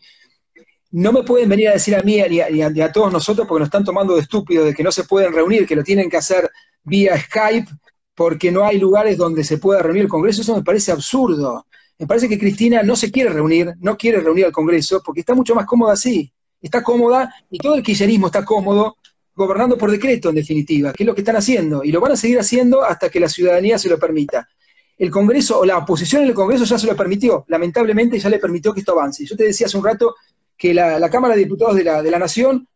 no 0.91 1.13
me 1.13 1.23
pueden 1.23 1.49
venir 1.49 1.69
a 1.69 1.73
decir 1.73 1.97
a 1.97 2.03
mí 2.03 2.21
ni 2.29 2.63
a, 2.63 2.67
a 2.67 2.93
todos 2.93 3.13
nosotros, 3.13 3.47
porque 3.49 3.61
nos 3.61 3.69
están 3.69 3.85
tomando 3.85 4.15
de 4.15 4.21
estúpido, 4.21 4.65
de 4.65 4.75
que 4.75 4.83
no 4.83 4.93
se 4.93 5.05
pueden 5.05 5.33
reunir, 5.33 5.67
que 5.67 5.77
lo 5.77 5.83
tienen 5.83 6.11
que 6.11 6.19
hacer 6.19 6.51
vía 6.83 7.19
Skype 7.19 7.69
porque 8.15 8.53
no 8.53 8.65
hay 8.65 8.79
lugares 8.79 9.17
donde 9.17 9.43
se 9.43 9.59
pueda 9.59 9.83
reunir 9.83 10.03
el 10.03 10.09
Congreso, 10.09 10.43
eso 10.43 10.55
me 10.55 10.63
parece 10.63 10.93
absurdo. 10.93 11.67
Me 11.99 12.07
parece 12.07 12.29
que 12.29 12.39
Cristina 12.39 12.83
no 12.83 12.97
se 12.97 13.11
quiere 13.11 13.31
reunir, 13.31 13.73
no 13.81 13.97
quiere 13.97 14.21
reunir 14.21 14.47
al 14.47 14.53
Congreso, 14.53 15.03
porque 15.05 15.21
está 15.21 15.35
mucho 15.35 15.55
más 15.55 15.67
cómoda 15.67 15.95
así. 15.95 16.33
Está 16.61 16.83
cómoda 16.83 17.35
y 17.51 17.59
todo 17.59 17.75
el 17.75 17.83
kirchnerismo 17.83 18.27
está 18.27 18.45
cómodo 18.45 18.97
gobernando 19.35 19.77
por 19.77 19.91
decreto, 19.91 20.29
en 20.29 20.37
definitiva, 20.37 20.93
que 20.93 21.03
es 21.03 21.07
lo 21.07 21.15
que 21.15 21.23
están 21.23 21.37
haciendo. 21.37 21.83
Y 21.85 21.93
lo 21.93 22.01
van 22.01 22.13
a 22.13 22.17
seguir 22.17 22.39
haciendo 22.39 22.83
hasta 22.83 23.09
que 23.09 23.21
la 23.21 23.29
ciudadanía 23.29 23.79
se 23.79 23.89
lo 23.89 23.99
permita. 23.99 24.49
El 24.97 25.11
Congreso 25.11 25.61
o 25.61 25.65
la 25.65 25.79
oposición 25.79 26.23
en 26.23 26.29
el 26.29 26.35
Congreso 26.35 26.65
ya 26.65 26.79
se 26.79 26.87
lo 26.87 26.97
permitió. 26.97 27.45
Lamentablemente 27.49 28.19
ya 28.19 28.29
le 28.29 28.39
permitió 28.39 28.73
que 28.73 28.81
esto 28.81 28.93
avance. 28.93 29.25
Yo 29.27 29.37
te 29.37 29.45
decía 29.45 29.67
hace 29.67 29.77
un 29.77 29.85
rato 29.85 30.15
que 30.57 30.73
la, 30.73 31.11
Cámara 31.11 31.35
de 31.35 31.41
Diputados 31.41 31.77
de 31.77 31.85
la, 31.85 32.03
de 32.03 32.11
la 32.11 32.19
Nación 32.19 32.69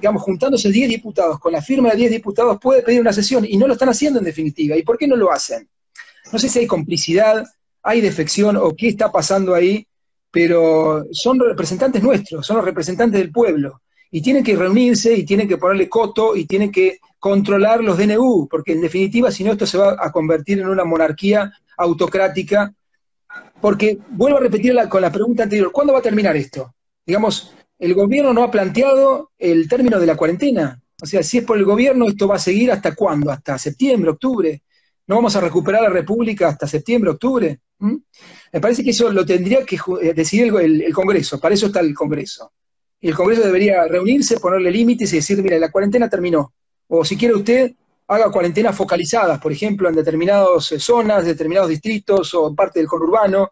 digamos, 0.00 0.22
juntándose 0.22 0.70
10 0.70 0.88
diputados, 0.88 1.38
con 1.38 1.52
la 1.52 1.62
firma 1.62 1.90
de 1.90 1.96
10 1.96 2.10
diputados, 2.10 2.58
puede 2.60 2.82
pedir 2.82 3.00
una 3.00 3.12
sesión 3.12 3.44
y 3.44 3.56
no 3.56 3.66
lo 3.66 3.74
están 3.74 3.88
haciendo 3.88 4.18
en 4.18 4.24
definitiva. 4.24 4.76
¿Y 4.76 4.82
por 4.82 4.98
qué 4.98 5.06
no 5.06 5.16
lo 5.16 5.32
hacen? 5.32 5.68
No 6.32 6.38
sé 6.38 6.48
si 6.48 6.60
hay 6.60 6.66
complicidad, 6.66 7.44
hay 7.82 8.00
defección 8.00 8.56
o 8.56 8.74
qué 8.74 8.88
está 8.88 9.12
pasando 9.12 9.54
ahí, 9.54 9.86
pero 10.30 11.04
son 11.12 11.38
representantes 11.38 12.02
nuestros, 12.02 12.46
son 12.46 12.56
los 12.56 12.64
representantes 12.64 13.20
del 13.20 13.30
pueblo. 13.30 13.81
Y 14.12 14.22
tienen 14.22 14.44
que 14.44 14.54
reunirse 14.54 15.12
y 15.12 15.24
tienen 15.24 15.48
que 15.48 15.56
ponerle 15.56 15.88
coto 15.88 16.36
y 16.36 16.44
tienen 16.44 16.70
que 16.70 17.00
controlar 17.18 17.82
los 17.82 17.98
DNU, 17.98 18.46
porque 18.48 18.72
en 18.72 18.82
definitiva, 18.82 19.32
si 19.32 19.42
no, 19.42 19.52
esto 19.52 19.66
se 19.66 19.78
va 19.78 19.96
a 19.98 20.12
convertir 20.12 20.60
en 20.60 20.68
una 20.68 20.84
monarquía 20.84 21.52
autocrática. 21.76 22.72
Porque, 23.60 23.98
vuelvo 24.10 24.38
a 24.38 24.42
repetir 24.42 24.76
con 24.88 25.02
la 25.02 25.10
pregunta 25.10 25.42
anterior, 25.42 25.72
¿cuándo 25.72 25.92
va 25.92 25.98
a 25.98 26.02
terminar 26.02 26.36
esto? 26.36 26.74
Digamos, 27.04 27.54
el 27.78 27.94
gobierno 27.94 28.32
no 28.32 28.44
ha 28.44 28.50
planteado 28.50 29.32
el 29.36 29.68
término 29.68 29.98
de 29.98 30.06
la 30.06 30.16
cuarentena. 30.16 30.80
O 31.02 31.06
sea, 31.06 31.22
si 31.24 31.38
es 31.38 31.44
por 31.44 31.58
el 31.58 31.64
gobierno, 31.64 32.06
esto 32.06 32.28
va 32.28 32.36
a 32.36 32.38
seguir 32.38 32.70
hasta 32.70 32.94
cuándo? 32.94 33.32
¿Hasta 33.32 33.58
septiembre, 33.58 34.10
octubre? 34.10 34.62
¿No 35.08 35.16
vamos 35.16 35.34
a 35.34 35.40
recuperar 35.40 35.82
la 35.82 35.88
República 35.88 36.48
hasta 36.48 36.68
septiembre, 36.68 37.10
octubre? 37.10 37.60
¿Mm? 37.78 37.96
Me 38.52 38.60
parece 38.60 38.84
que 38.84 38.90
eso 38.90 39.10
lo 39.10 39.26
tendría 39.26 39.64
que 39.64 39.76
eh, 40.00 40.14
decidir 40.14 40.54
el, 40.54 40.94
Congreso, 40.94 41.40
para 41.40 41.54
eso 41.54 41.66
está 41.66 41.80
el 41.80 41.92
Congreso. 41.92 42.52
Y 43.02 43.08
el 43.08 43.16
Congreso 43.16 43.42
debería 43.42 43.84
reunirse, 43.88 44.38
ponerle 44.38 44.70
límites 44.70 45.12
y 45.12 45.16
decir, 45.16 45.42
mira, 45.42 45.58
la 45.58 45.72
cuarentena 45.72 46.08
terminó. 46.08 46.54
O 46.86 47.04
si 47.04 47.16
quiere 47.16 47.34
usted, 47.34 47.72
haga 48.06 48.30
cuarentenas 48.30 48.76
focalizadas, 48.76 49.40
por 49.40 49.50
ejemplo, 49.50 49.88
en 49.88 49.96
determinadas 49.96 50.70
eh, 50.70 50.78
zonas, 50.78 51.24
determinados 51.24 51.68
distritos 51.68 52.32
o 52.34 52.48
en 52.48 52.54
parte 52.54 52.78
del 52.78 52.86
conurbano, 52.86 53.50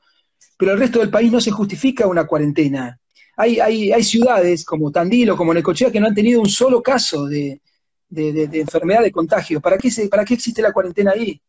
pero 0.56 0.72
el 0.72 0.78
resto 0.78 1.00
del 1.00 1.10
país 1.10 1.32
no 1.32 1.40
se 1.40 1.50
justifica 1.50 2.06
una 2.06 2.28
cuarentena. 2.28 2.96
Hay, 3.36 3.58
hay, 3.58 3.92
hay 3.92 4.04
ciudades 4.04 4.64
como 4.64 4.92
Tandil 4.92 5.30
o 5.30 5.36
como 5.36 5.52
Necochea 5.52 5.90
que 5.90 5.98
no 5.98 6.06
han 6.06 6.14
tenido 6.14 6.40
un 6.40 6.48
solo 6.48 6.80
caso 6.80 7.26
de, 7.26 7.60
enfermedad 8.08 9.02
de 9.02 9.10
contagio. 9.10 9.60
¿Para 9.60 9.78
qué, 9.78 9.90
¿Para 10.08 10.24
qué 10.24 10.34
existe 10.34 10.62
la 10.62 10.72
cuarentena 10.72 11.10
ahí? 11.12 11.40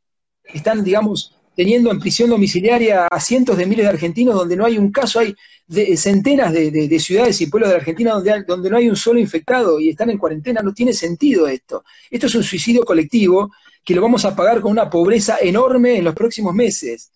Están, 0.44 0.84
digamos, 0.84 1.36
teniendo 1.56 1.92
en 1.92 2.00
prisión 2.00 2.30
domiciliaria 2.30 3.08
a 3.08 3.20
cientos 3.20 3.58
de 3.58 3.66
miles 3.66 3.86
de 3.86 3.90
argentinos 3.92 4.36
donde 4.36 4.56
no 4.56 4.66
hay 4.66 4.78
un 4.78 4.92
caso, 4.92 5.20
hay 5.20 5.36
centenas 5.96 6.54
de, 6.54 7.00
ciudades 7.00 7.40
y 7.42 7.48
pueblos 7.48 7.70
de 7.70 7.78
Argentina 7.78 8.12
donde, 8.12 8.44
donde 8.44 8.70
no 8.70 8.78
hay 8.78 8.90
un 8.90 8.96
solo 8.96 9.20
infectado 9.20 9.80
y 9.80 9.90
están 9.90 10.10
en 10.10 10.18
cuarentena, 10.18 10.62
no 10.62 10.74
tiene 10.74 10.94
sentido 10.94 11.48
esto. 11.48 11.84
Esto 12.10 12.28
es 12.28 12.36
un 12.36 12.44
suicidio 12.44 12.84
colectivo 12.84 13.52
que 13.84 13.96
lo 13.96 14.02
vamos 14.02 14.26
a 14.26 14.36
pagar 14.36 14.62
con 14.62 14.72
una 14.72 14.90
pobreza 14.90 15.38
enorme 15.42 15.98
en 15.98 16.04
los 16.04 16.14
próximos 16.14 16.54
meses. 16.54 17.12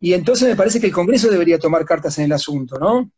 Y 0.00 0.12
entonces 0.12 0.48
me 0.48 0.56
parece 0.56 0.80
que 0.80 0.86
el 0.86 0.92
Congreso 0.92 1.30
debería 1.30 1.58
tomar 1.58 1.84
cartas 1.84 2.18
en 2.18 2.26
el 2.26 2.32
asunto, 2.32 2.78
¿no? 2.78 3.10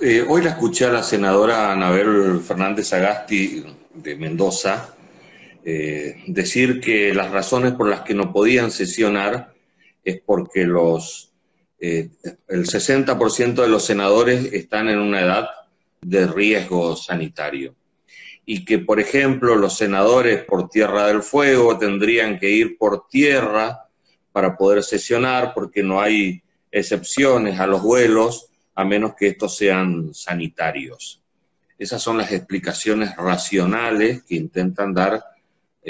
Eh, 0.00 0.24
hoy 0.28 0.42
la 0.42 0.50
escuché 0.50 0.84
a 0.84 0.92
la 0.92 1.02
senadora 1.02 1.72
Anabel 1.72 2.40
Fernández 2.40 2.92
Agasti 2.92 3.64
de 3.94 4.16
Mendoza 4.16 4.94
eh, 5.64 6.24
decir 6.26 6.80
que 6.80 7.12
las 7.14 7.30
razones 7.30 7.72
por 7.72 7.88
las 7.88 8.02
que 8.02 8.14
no 8.14 8.32
podían 8.32 8.70
sesionar 8.70 9.52
es 10.04 10.20
porque 10.24 10.64
los, 10.64 11.32
eh, 11.80 12.10
el 12.48 12.66
60% 12.66 13.54
de 13.54 13.68
los 13.68 13.84
senadores 13.84 14.52
están 14.52 14.88
en 14.88 14.98
una 14.98 15.20
edad 15.20 15.48
de 16.00 16.26
riesgo 16.26 16.96
sanitario 16.96 17.74
y 18.46 18.64
que, 18.64 18.78
por 18.78 18.98
ejemplo, 18.98 19.56
los 19.56 19.76
senadores 19.76 20.42
por 20.44 20.70
Tierra 20.70 21.08
del 21.08 21.22
Fuego 21.22 21.76
tendrían 21.78 22.38
que 22.38 22.48
ir 22.48 22.78
por 22.78 23.06
tierra 23.08 23.88
para 24.32 24.56
poder 24.56 24.82
sesionar 24.82 25.52
porque 25.54 25.82
no 25.82 26.00
hay 26.00 26.42
excepciones 26.70 27.60
a 27.60 27.66
los 27.66 27.82
vuelos 27.82 28.48
a 28.74 28.84
menos 28.84 29.14
que 29.14 29.28
estos 29.28 29.56
sean 29.56 30.14
sanitarios. 30.14 31.20
Esas 31.78 32.00
son 32.00 32.16
las 32.16 32.32
explicaciones 32.32 33.14
racionales 33.16 34.22
que 34.22 34.36
intentan 34.36 34.94
dar 34.94 35.22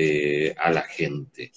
eh, 0.01 0.55
a 0.57 0.71
la 0.71 0.83
gente. 0.83 1.51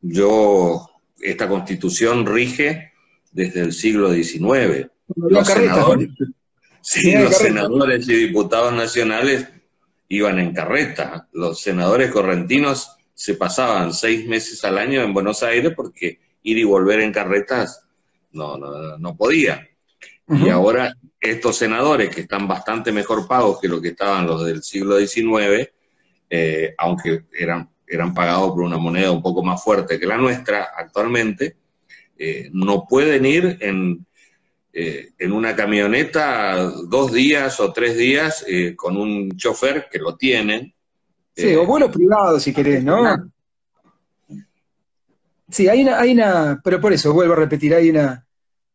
Yo, 0.00 0.90
esta 1.20 1.48
constitución 1.48 2.26
rige 2.26 2.90
desde 3.30 3.60
el 3.60 3.72
siglo 3.72 4.12
XIX. 4.12 4.90
Los 5.14 5.46
senadores, 5.46 6.08
los 6.18 7.36
senadores 7.36 8.08
y 8.08 8.14
diputados 8.14 8.72
nacionales 8.72 9.46
iban 10.08 10.40
en 10.40 10.52
carreta. 10.52 11.28
Los 11.30 11.60
senadores 11.60 12.10
correntinos 12.10 12.90
se 13.14 13.34
pasaban 13.34 13.94
seis 13.94 14.26
meses 14.26 14.64
al 14.64 14.78
año 14.78 15.02
en 15.02 15.14
Buenos 15.14 15.44
Aires 15.44 15.72
porque 15.76 16.18
ir 16.42 16.58
y 16.58 16.64
volver 16.64 16.98
en 16.98 17.12
carretas 17.12 17.86
no, 18.32 18.58
no, 18.58 18.98
no 18.98 19.16
podían. 19.16 19.60
Y 20.28 20.48
ahora 20.48 20.92
estos 21.20 21.56
senadores 21.56 22.12
que 22.12 22.22
están 22.22 22.48
bastante 22.48 22.90
mejor 22.90 23.28
pagos 23.28 23.60
que 23.60 23.68
lo 23.68 23.80
que 23.80 23.90
estaban 23.90 24.26
los 24.26 24.44
del 24.44 24.64
siglo 24.64 24.98
XIX, 24.98 25.70
eh, 26.28 26.74
aunque 26.78 27.26
eran 27.32 27.70
eran 27.86 28.14
pagados 28.14 28.50
por 28.50 28.62
una 28.62 28.78
moneda 28.78 29.10
un 29.12 29.22
poco 29.22 29.42
más 29.42 29.62
fuerte 29.62 29.98
que 29.98 30.06
la 30.06 30.16
nuestra 30.16 30.70
actualmente, 30.76 31.56
eh, 32.18 32.48
no 32.52 32.86
pueden 32.88 33.26
ir 33.26 33.58
en, 33.60 34.06
eh, 34.72 35.10
en, 35.18 35.32
una 35.32 35.54
camioneta 35.54 36.56
dos 36.88 37.12
días 37.12 37.60
o 37.60 37.72
tres 37.72 37.96
días 37.96 38.44
eh, 38.48 38.74
con 38.74 38.96
un 38.96 39.36
chofer 39.36 39.86
que 39.90 39.98
lo 39.98 40.16
tienen. 40.16 40.74
Sí, 41.34 41.54
o 41.54 41.66
vuelos 41.66 41.90
privados 41.90 42.42
si 42.42 42.54
querés, 42.54 42.82
¿no? 42.82 43.30
Sí, 45.48 45.68
hay 45.68 45.82
una, 45.82 46.00
hay 46.00 46.12
una, 46.12 46.60
pero 46.64 46.80
por 46.80 46.92
eso 46.92 47.12
vuelvo 47.12 47.34
a 47.34 47.36
repetir, 47.36 47.74
hay 47.74 47.90
una, 47.90 48.26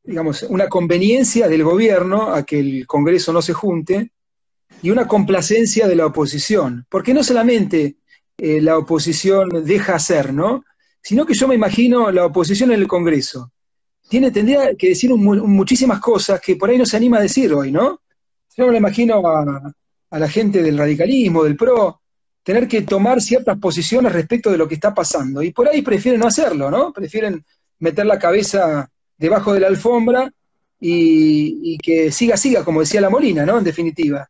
digamos, 0.04 0.44
una 0.44 0.68
conveniencia 0.70 1.48
del 1.48 1.64
gobierno 1.64 2.34
a 2.34 2.44
que 2.44 2.60
el 2.60 2.88
Congreso 2.88 3.34
no 3.34 3.42
se 3.42 3.54
junte 3.54 4.12
y 4.82 4.90
una 4.90 5.08
complacencia 5.08 5.88
de 5.88 5.96
la 5.96 6.06
oposición, 6.06 6.86
porque 6.90 7.14
no 7.14 7.24
solamente 7.24 7.98
eh, 8.44 8.60
la 8.60 8.76
oposición 8.76 9.50
deja 9.64 9.94
hacer, 9.94 10.34
¿no? 10.34 10.66
Sino 11.00 11.28
que 11.28 11.36
yo 11.36 11.48
me 11.48 11.54
imagino 11.54 12.12
la 12.12 12.26
oposición 12.26 12.72
en 12.72 12.80
el 12.80 12.88
Congreso. 12.88 13.52
Tiene, 14.10 14.32
tendría 14.32 14.74
que 14.74 14.90
decir 14.90 15.14
muchísimas 15.14 16.00
cosas 16.00 16.42
que 16.42 16.56
por 16.56 16.72
ahí 16.72 16.78
no 16.80 16.88
se 16.88 16.98
anima 16.98 17.20
a 17.20 17.22
decir 17.22 17.54
hoy, 17.54 17.72
¿no? 17.72 18.02
Yo 18.58 18.68
me 18.70 18.78
imagino 18.78 19.22
a, 19.28 19.72
la 20.18 20.28
gente 20.28 20.64
del 20.64 20.76
radicalismo, 20.76 21.44
del 21.44 21.56
PRO, 21.56 22.02
tener 22.42 22.68
que 22.68 22.82
tomar 22.82 23.22
ciertas 23.22 23.60
posiciones 23.60 24.12
respecto 24.12 24.50
de 24.50 24.58
lo 24.58 24.68
que 24.68 24.74
está 24.74 24.92
pasando. 24.92 25.44
Y 25.44 25.52
por 25.52 25.70
ahí 25.70 25.84
prefieren 25.84 26.20
no 26.20 26.26
hacerlo, 26.26 26.72
¿no? 26.72 26.92
Prefieren 26.92 27.46
meter 27.78 28.08
la 28.08 28.18
cabeza 28.18 28.90
debajo 29.20 29.54
de 29.54 29.60
la 29.60 29.68
alfombra 29.68 30.34
y, 30.80 31.78
que 31.78 32.12
siga, 32.12 32.38
siga, 32.38 32.66
como 32.66 32.80
decía 32.80 33.02
la 33.02 33.12
Molina, 33.12 33.46
¿no? 33.46 33.60
En 33.60 33.64
definitiva. 33.64 34.28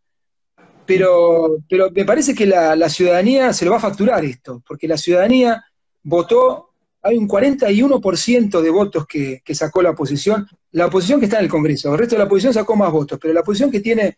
Pero, 0.93 1.63
pero 1.69 1.89
me 1.89 2.03
parece 2.03 2.35
que 2.35 2.45
la, 2.45 2.89
ciudadanía 2.89 3.53
se 3.53 3.63
lo 3.63 3.71
va 3.71 3.77
a 3.77 3.79
facturar 3.79 4.25
esto, 4.25 4.61
porque 4.67 4.89
la 4.89 4.97
ciudadanía 4.97 5.63
votó, 6.03 6.71
hay 7.01 7.15
un 7.15 7.29
41% 7.29 8.59
de 8.59 8.69
votos 8.69 9.07
que, 9.07 9.41
sacó 9.53 9.81
la 9.81 9.91
oposición, 9.91 10.45
la 10.71 10.87
oposición 10.87 11.21
que 11.21 11.27
está 11.27 11.37
en 11.37 11.45
el 11.45 11.49
Congreso, 11.49 11.93
el 11.93 11.97
resto 11.97 12.15
de 12.15 12.19
la 12.19 12.25
oposición 12.25 12.53
sacó 12.53 12.75
más 12.75 12.91
votos, 12.91 13.17
pero 13.21 13.33
la 13.33 13.39
oposición 13.39 13.71
que 13.71 13.79
tiene, 13.79 14.17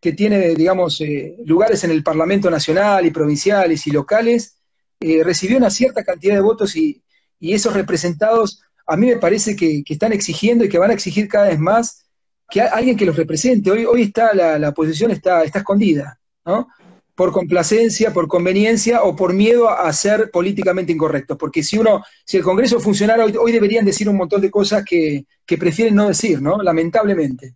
que 0.00 0.12
tiene 0.12 0.54
digamos, 0.54 1.00
eh, 1.00 1.34
lugares 1.46 1.82
en 1.82 1.90
el 1.90 2.04
Parlamento 2.04 2.48
Nacional 2.48 3.04
y 3.04 3.10
provinciales 3.10 3.84
y 3.88 3.90
locales, 3.90 4.58
eh, 5.00 5.24
recibió 5.24 5.56
una 5.56 5.70
cierta 5.70 6.04
cantidad 6.04 6.36
de 6.36 6.42
votos 6.42 6.76
y, 6.76 7.02
esos 7.40 7.74
representados 7.74 8.62
a 8.86 8.96
mí 8.96 9.08
me 9.08 9.16
parece 9.16 9.56
que, 9.56 9.82
que, 9.84 9.94
están 9.94 10.12
exigiendo 10.12 10.64
y 10.64 10.68
que 10.68 10.78
van 10.78 10.90
a 10.90 10.94
exigir 10.94 11.28
cada 11.28 11.48
vez 11.48 11.58
más 11.58 12.03
que 12.50 12.60
alguien 12.60 12.96
que 12.96 13.06
los 13.06 13.16
represente. 13.16 13.70
Hoy, 13.70 13.84
hoy 13.84 14.02
está 14.02 14.34
la, 14.34 14.58
la 14.58 14.70
oposición 14.70 15.10
está, 15.10 15.44
está 15.44 15.60
escondida, 15.60 16.18
¿no? 16.44 16.68
Por 17.14 17.30
complacencia, 17.30 18.12
por 18.12 18.26
conveniencia 18.26 19.04
o 19.04 19.14
por 19.14 19.32
miedo 19.32 19.68
a, 19.68 19.92
ser 19.92 20.30
políticamente 20.32 20.92
incorrectos. 20.92 21.36
Porque 21.38 21.62
si 21.62 21.78
uno, 21.78 22.02
si 22.24 22.36
el 22.36 22.42
Congreso 22.42 22.80
funcionara 22.80 23.24
hoy, 23.24 23.36
hoy 23.36 23.52
deberían 23.52 23.84
decir 23.84 24.08
un 24.08 24.16
montón 24.16 24.40
de 24.40 24.50
cosas 24.50 24.84
que, 24.84 25.24
prefieren 25.46 25.94
no 25.94 26.08
decir, 26.08 26.42
¿no? 26.42 26.60
Lamentablemente. 26.60 27.54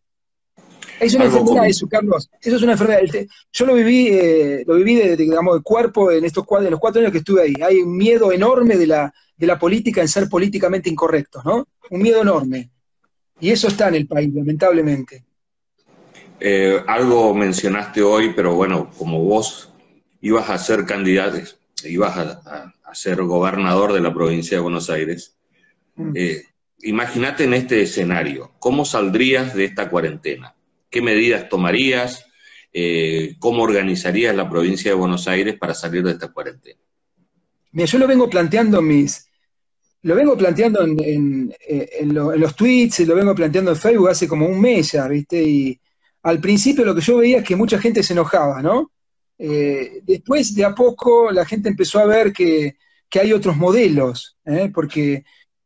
Es 1.01 1.15
una 1.15 1.25
enfermedad 1.27 1.67
eso, 1.67 1.89
Carlos. 1.89 2.29
Eso 2.41 2.57
es 2.57 2.63
una 2.63 2.73
enfermedad. 2.73 3.01
Yo 3.53 3.67
lo 3.67 3.75
viví, 3.75 4.09
eh, 4.09 4.65
lo 4.67 4.75
viví 4.77 4.95
de, 4.95 5.17
digamos, 5.17 5.57
de 5.57 5.63
cuerpo 5.63 6.11
en 6.11 6.25
estos 6.25 6.45
cuatro, 6.45 6.67
en 6.67 6.73
los 6.73 6.81
cuatro 6.81 7.01
años 7.01 7.13
que 7.13 7.19
estuve 7.19 7.43
ahí. 7.43 7.55
Hay 7.63 7.79
un 7.81 7.97
miedo 7.97 8.31
enorme 8.33 8.77
de 8.77 8.87
la, 8.87 9.13
de 9.37 9.47
la 9.47 9.59
política 9.59 10.01
en 10.01 10.09
ser 10.09 10.29
políticamente 10.29 10.89
incorrectos, 10.89 11.45
¿no? 11.45 11.67
Un 11.91 12.03
miedo 12.03 12.23
enorme. 12.23 12.71
Y 13.41 13.51
eso 13.51 13.69
está 13.69 13.89
en 13.89 13.95
el 13.95 14.07
país, 14.07 14.33
lamentablemente. 14.35 15.25
Eh, 16.41 16.81
algo 16.87 17.35
mencionaste 17.35 18.03
hoy, 18.03 18.33
pero 18.35 18.55
bueno, 18.55 18.91
como 18.97 19.25
vos 19.25 19.73
ibas 20.21 20.51
a 20.51 20.59
ser 20.59 20.85
candidato, 20.85 21.39
ibas 21.85 22.17
a, 22.17 22.75
ser 22.93 23.23
gobernador 23.23 23.93
de 23.93 24.01
la 24.01 24.15
provincia 24.15 24.57
de 24.57 24.63
Buenos 24.63 24.89
Aires, 24.89 25.37
mm. 25.97 26.13
eh, 26.15 26.43
imagínate 26.81 27.45
en 27.45 27.55
este 27.55 27.83
escenario, 27.83 28.53
¿cómo 28.59 28.85
saldrías 28.85 29.55
de 29.55 29.65
esta 29.67 29.91
cuarentena? 29.91 30.55
¿Qué 30.91 31.03
medidas 31.03 31.49
tomarías? 31.49 32.25
Eh, 32.73 33.37
¿Cómo 33.39 33.63
organizarías 33.63 34.35
la 34.35 34.49
provincia 34.49 34.91
de 34.91 34.97
Buenos 34.97 35.29
Aires 35.29 35.57
para 35.59 35.75
salir 35.75 36.03
de 36.03 36.13
esta 36.13 36.29
cuarentena? 36.29 36.81
Mira, 37.73 37.87
yo 37.87 37.99
lo 37.99 38.07
vengo 38.07 38.31
planteando 38.31 38.79
en 38.79 38.87
mis, 38.87 39.28
lo 40.03 40.15
vengo 40.15 40.37
planteando 40.37 40.83
en, 40.83 41.55
los 42.05 42.55
tweets, 42.55 43.01
lo 43.01 43.15
vengo 43.15 43.35
planteando 43.35 43.73
en 43.73 43.77
Facebook 43.77 44.09
hace 44.09 44.29
como 44.29 44.47
un 44.47 44.61
mes 44.61 44.93
ya, 44.93 45.09
¿viste? 45.09 45.43
Y 45.43 45.81
al 46.23 46.41
principio 46.41 46.85
lo 46.85 46.95
que 46.95 47.01
yo 47.01 47.17
veía 47.17 47.39
es 47.39 47.45
que 47.45 47.57
mucha 47.57 47.79
gente 47.79 48.03
se 48.03 48.13
enojaba, 48.13 48.63
¿no? 48.63 48.93
Eh, 49.39 50.01
después, 50.03 50.55
de 50.55 50.65
a 50.65 50.75
poco, 50.75 51.31
la 51.31 51.45
gente 51.45 51.69
empezó 51.69 52.01
a 52.01 52.07
ver 52.07 52.33
que, 52.33 52.77
hay 53.21 53.33
otros 53.33 53.57
modelos, 53.57 54.37
¿eh? 54.45 54.71
porque 54.73 55.25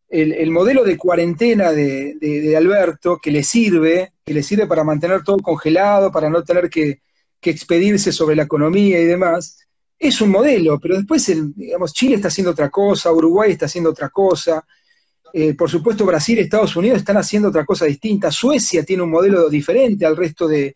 el, 0.09 0.51
modelo 0.51 0.85
de 0.85 0.97
cuarentena 0.97 1.73
de, 1.73 2.55
Alberto, 2.57 3.18
que 3.23 3.31
le 3.31 3.42
sirve, 3.42 4.12
que 4.25 4.33
le 4.33 4.42
sirve 4.42 4.66
para 4.66 4.85
mantener 4.85 5.23
todo 5.25 5.38
congelado, 5.38 6.12
para 6.12 6.31
no 6.31 6.45
tener 6.45 6.71
que, 6.71 7.03
que 7.40 7.51
expedirse 7.51 8.12
sobre 8.12 8.37
la 8.37 8.45
economía 8.45 9.01
y 9.01 9.05
demás, 9.05 9.66
es 10.09 10.21
un 10.21 10.31
modelo, 10.31 10.81
pero 10.81 10.97
después, 10.97 11.31
digamos, 11.55 11.93
Chile 11.93 12.17
está 12.17 12.27
haciendo 12.27 12.51
otra 12.51 12.69
cosa, 12.69 13.12
Uruguay 13.12 13.53
está 13.53 13.67
haciendo 13.67 13.91
otra 13.91 14.09
cosa, 14.09 14.67
eh, 15.33 15.55
por 15.55 15.71
supuesto 15.71 16.05
Brasil 16.05 16.38
y 16.38 16.43
Estados 16.43 16.75
Unidos 16.75 16.99
están 16.99 17.17
haciendo 17.17 17.51
otra 17.51 17.65
cosa 17.65 17.87
distinta, 17.87 18.33
Suecia 18.33 18.85
tiene 18.85 19.05
un 19.05 19.11
modelo 19.11 19.49
diferente 19.49 20.05
al 20.05 20.17
resto 20.17 20.49
de, 20.49 20.75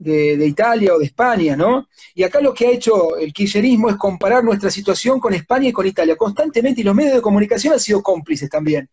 Italia 0.00 0.94
o 0.94 0.98
de 1.00 1.06
España, 1.06 1.56
¿no? 1.56 1.88
Y 2.14 2.22
acá 2.22 2.40
lo 2.40 2.54
que 2.54 2.68
ha 2.68 2.70
hecho 2.70 3.16
el 3.16 3.32
kirchnerismo 3.32 3.90
es 3.90 3.96
comparar 3.96 4.44
nuestra 4.44 4.70
situación 4.70 5.18
con 5.18 5.34
España 5.34 5.70
y 5.70 5.72
con 5.72 5.84
Italia, 5.84 6.14
constantemente, 6.14 6.82
y 6.82 6.84
los 6.84 6.94
medios 6.94 7.14
de 7.14 7.20
comunicación 7.20 7.72
han 7.72 7.80
sido 7.80 8.00
cómplices 8.00 8.48
también. 8.48 8.88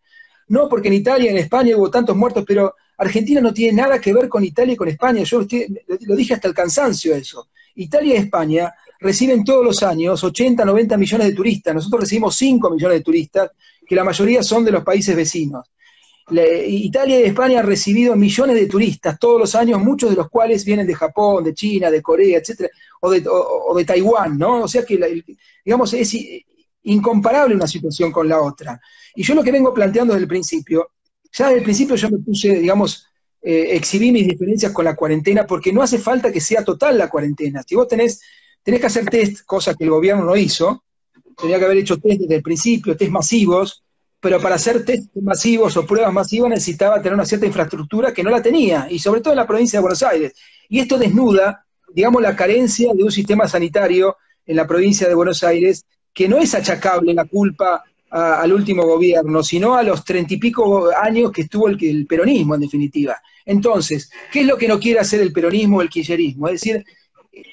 No 0.48 0.68
porque 0.68 0.88
en 0.88 0.94
Italia, 0.94 1.30
en 1.30 1.38
España 1.38 1.76
hubo 1.76 1.92
tantos 1.92 2.16
muertos, 2.16 2.44
pero 2.44 2.74
Argentina 2.98 3.40
no 3.40 3.54
tiene 3.54 3.80
nada 3.82 4.00
que 4.00 4.12
ver 4.12 4.28
con 4.28 4.42
Italia 4.42 4.74
y 4.74 4.76
con 4.76 4.88
España. 4.88 5.22
Yo 5.22 5.46
lo 6.00 6.16
dije 6.16 6.34
hasta 6.34 6.48
el 6.48 6.54
cansancio 6.54 7.14
eso. 7.14 7.50
Italia 7.76 8.14
y 8.14 8.18
España 8.18 8.74
reciben 9.00 9.44
todos 9.44 9.64
los 9.64 9.82
años 9.82 10.22
80, 10.22 10.64
90 10.64 10.96
millones 10.96 11.26
de 11.28 11.34
turistas. 11.34 11.74
Nosotros 11.74 12.02
recibimos 12.02 12.34
5 12.36 12.70
millones 12.70 12.98
de 12.98 13.04
turistas, 13.04 13.50
que 13.86 13.94
la 13.94 14.04
mayoría 14.04 14.42
son 14.42 14.64
de 14.64 14.72
los 14.72 14.84
países 14.84 15.14
vecinos. 15.14 15.70
Italia 16.28 17.20
y 17.20 17.24
España 17.24 17.60
han 17.60 17.66
recibido 17.66 18.16
millones 18.16 18.56
de 18.56 18.66
turistas 18.66 19.16
todos 19.18 19.38
los 19.38 19.54
años, 19.54 19.80
muchos 19.80 20.10
de 20.10 20.16
los 20.16 20.28
cuales 20.28 20.64
vienen 20.64 20.86
de 20.86 20.94
Japón, 20.94 21.44
de 21.44 21.54
China, 21.54 21.88
de 21.88 22.02
Corea, 22.02 22.38
etcétera, 22.38 22.68
o 23.00 23.74
de, 23.76 23.84
Taiwán, 23.84 24.36
¿no? 24.36 24.62
O 24.62 24.68
sea 24.68 24.84
que, 24.84 25.22
digamos, 25.64 25.92
es 25.94 26.16
incomparable 26.82 27.54
una 27.54 27.68
situación 27.68 28.10
con 28.10 28.28
la 28.28 28.40
otra. 28.40 28.80
Y 29.14 29.22
yo 29.22 29.34
lo 29.34 29.44
que 29.44 29.52
vengo 29.52 29.72
planteando 29.72 30.14
desde 30.14 30.24
el 30.24 30.28
principio, 30.28 30.90
ya 31.32 31.46
desde 31.46 31.58
el 31.58 31.64
principio 31.64 31.94
yo 31.94 32.10
me 32.10 32.18
puse, 32.18 32.56
digamos, 32.56 33.06
eh, 33.40 33.76
exhibí 33.76 34.10
mis 34.10 34.26
diferencias 34.26 34.72
con 34.72 34.84
la 34.84 34.96
cuarentena, 34.96 35.46
porque 35.46 35.72
no 35.72 35.80
hace 35.80 35.98
falta 35.98 36.32
que 36.32 36.40
sea 36.40 36.64
total 36.64 36.98
la 36.98 37.08
cuarentena. 37.08 37.62
Si 37.64 37.76
vos 37.76 37.86
tenés, 37.86 38.20
tenés 38.66 38.80
que 38.80 38.86
hacer 38.88 39.08
test, 39.08 39.46
cosa 39.46 39.76
que 39.76 39.84
el 39.84 39.90
gobierno 39.90 40.24
no 40.24 40.36
hizo, 40.36 40.82
tenía 41.40 41.56
que 41.56 41.66
haber 41.66 41.76
hecho 41.76 41.98
test 41.98 42.22
desde 42.22 42.34
el 42.34 42.42
principio, 42.42 42.96
test 42.96 43.12
masivos, 43.12 43.84
pero 44.18 44.40
para 44.40 44.56
hacer 44.56 44.84
test 44.84 45.14
masivos 45.22 45.76
o 45.76 45.86
pruebas 45.86 46.12
masivas 46.12 46.50
necesitaba 46.50 46.96
tener 46.96 47.14
una 47.14 47.24
cierta 47.24 47.46
infraestructura 47.46 48.12
que 48.12 48.24
no 48.24 48.30
la 48.30 48.42
tenía, 48.42 48.88
y 48.90 48.98
sobre 48.98 49.20
todo 49.20 49.34
en 49.34 49.36
la 49.36 49.46
provincia 49.46 49.78
de 49.78 49.82
Buenos 49.82 50.02
Aires. 50.02 50.34
Y 50.68 50.80
esto 50.80 50.98
desnuda, 50.98 51.64
digamos, 51.94 52.20
la 52.20 52.34
carencia 52.34 52.92
de 52.92 53.04
un 53.04 53.12
sistema 53.12 53.46
sanitario 53.46 54.16
en 54.44 54.56
la 54.56 54.66
provincia 54.66 55.06
de 55.06 55.14
Buenos 55.14 55.44
Aires, 55.44 55.84
que 56.12 56.26
no 56.26 56.38
es 56.38 56.52
achacable 56.52 57.14
la 57.14 57.26
culpa 57.26 57.84
al 58.10 58.52
último 58.52 58.82
gobierno, 58.82 59.44
sino 59.44 59.76
a 59.76 59.84
los 59.84 60.04
treinta 60.04 60.34
y 60.34 60.38
pico 60.38 60.90
años 61.00 61.30
que 61.30 61.42
estuvo 61.42 61.68
el, 61.68 61.78
el, 61.84 62.04
peronismo, 62.04 62.56
en 62.56 62.62
definitiva. 62.62 63.16
Entonces, 63.44 64.10
¿qué 64.32 64.40
es 64.40 64.46
lo 64.46 64.58
que 64.58 64.66
no 64.66 64.80
quiere 64.80 64.98
hacer 64.98 65.20
el 65.20 65.32
peronismo 65.32 65.76
o 65.76 65.82
el 65.82 65.88
kirchnerismo? 65.88 66.48
Es 66.48 66.54
decir, 66.54 66.84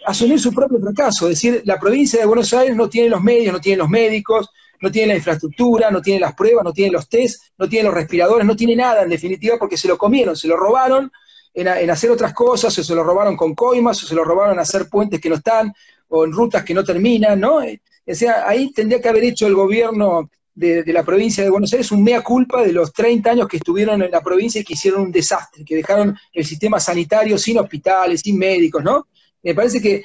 asumir 0.06 0.40
su 0.40 0.54
propio 0.54 0.80
fracaso, 0.80 1.28
es 1.28 1.42
decir, 1.42 1.62
la 1.66 1.80
provincia 1.80 2.20
de 2.20 2.26
Buenos 2.26 2.54
Aires 2.54 2.76
no 2.76 2.90
tiene 2.90 3.10
los 3.10 3.22
medios, 3.22 3.54
no 3.54 3.60
tiene 3.60 3.78
los 3.78 3.90
médicos, 3.90 4.50
no 4.82 4.92
tiene 4.92 5.08
la 5.10 5.16
infraestructura, 5.16 5.90
no 5.92 6.02
tiene 6.02 6.20
las 6.20 6.36
pruebas, 6.36 6.64
no 6.64 6.74
tiene 6.74 6.92
los 6.92 7.08
test, 7.08 7.44
no 7.58 7.70
tiene 7.70 7.86
los 7.86 7.94
respiradores, 7.94 8.46
no 8.46 8.56
tiene 8.56 8.76
nada 8.76 9.04
en 9.04 9.10
definitiva 9.10 9.58
porque 9.58 9.78
se 9.78 9.88
lo 9.88 9.98
comieron, 9.98 10.36
se 10.36 10.48
lo 10.48 10.58
robaron 10.58 11.12
en, 11.54 11.90
hacer 11.90 12.12
otras 12.12 12.34
cosas, 12.34 12.78
o 12.78 12.84
se 12.84 12.96
lo 12.96 13.04
robaron 13.04 13.38
con 13.38 13.56
coimas, 13.56 14.04
o 14.04 14.08
se 14.08 14.16
lo 14.16 14.24
robaron 14.24 14.56
en 14.56 14.60
hacer 14.60 14.90
puentes 14.90 15.22
que 15.22 15.30
no 15.30 15.36
están, 15.36 15.74
o 16.10 16.26
en 16.26 16.32
rutas 16.32 16.64
que 16.64 16.74
no 16.74 16.84
terminan, 16.84 17.40
¿no? 17.40 17.62
Eh, 17.62 17.82
o 18.06 18.14
sea, 18.14 18.48
ahí 18.48 18.74
tendría 18.74 19.02
que 19.02 19.10
haber 19.10 19.24
hecho 19.24 19.48
el 19.48 19.56
gobierno 19.56 20.30
de, 20.54 20.84
la 20.88 21.04
provincia 21.04 21.44
de 21.44 21.50
Buenos 21.50 21.72
Aires 21.74 21.92
un 21.92 22.04
mea 22.04 22.22
culpa 22.22 22.62
de 22.62 22.74
los 22.74 22.92
30 22.92 23.32
años 23.32 23.48
que 23.48 23.58
estuvieron 23.58 24.02
en 24.02 24.12
la 24.12 24.22
provincia 24.22 24.62
y 24.62 24.64
que 24.64 24.74
hicieron 24.74 25.02
un 25.02 25.12
desastre, 25.12 25.64
que 25.64 25.76
dejaron 25.76 26.18
el 26.32 26.46
sistema 26.46 26.80
sanitario 26.80 27.38
sin 27.38 27.58
hospitales, 27.58 28.22
sin 28.22 28.38
médicos, 28.38 28.84
¿no? 28.84 29.08
Me 29.44 29.54
parece 29.54 29.82
que 29.82 30.04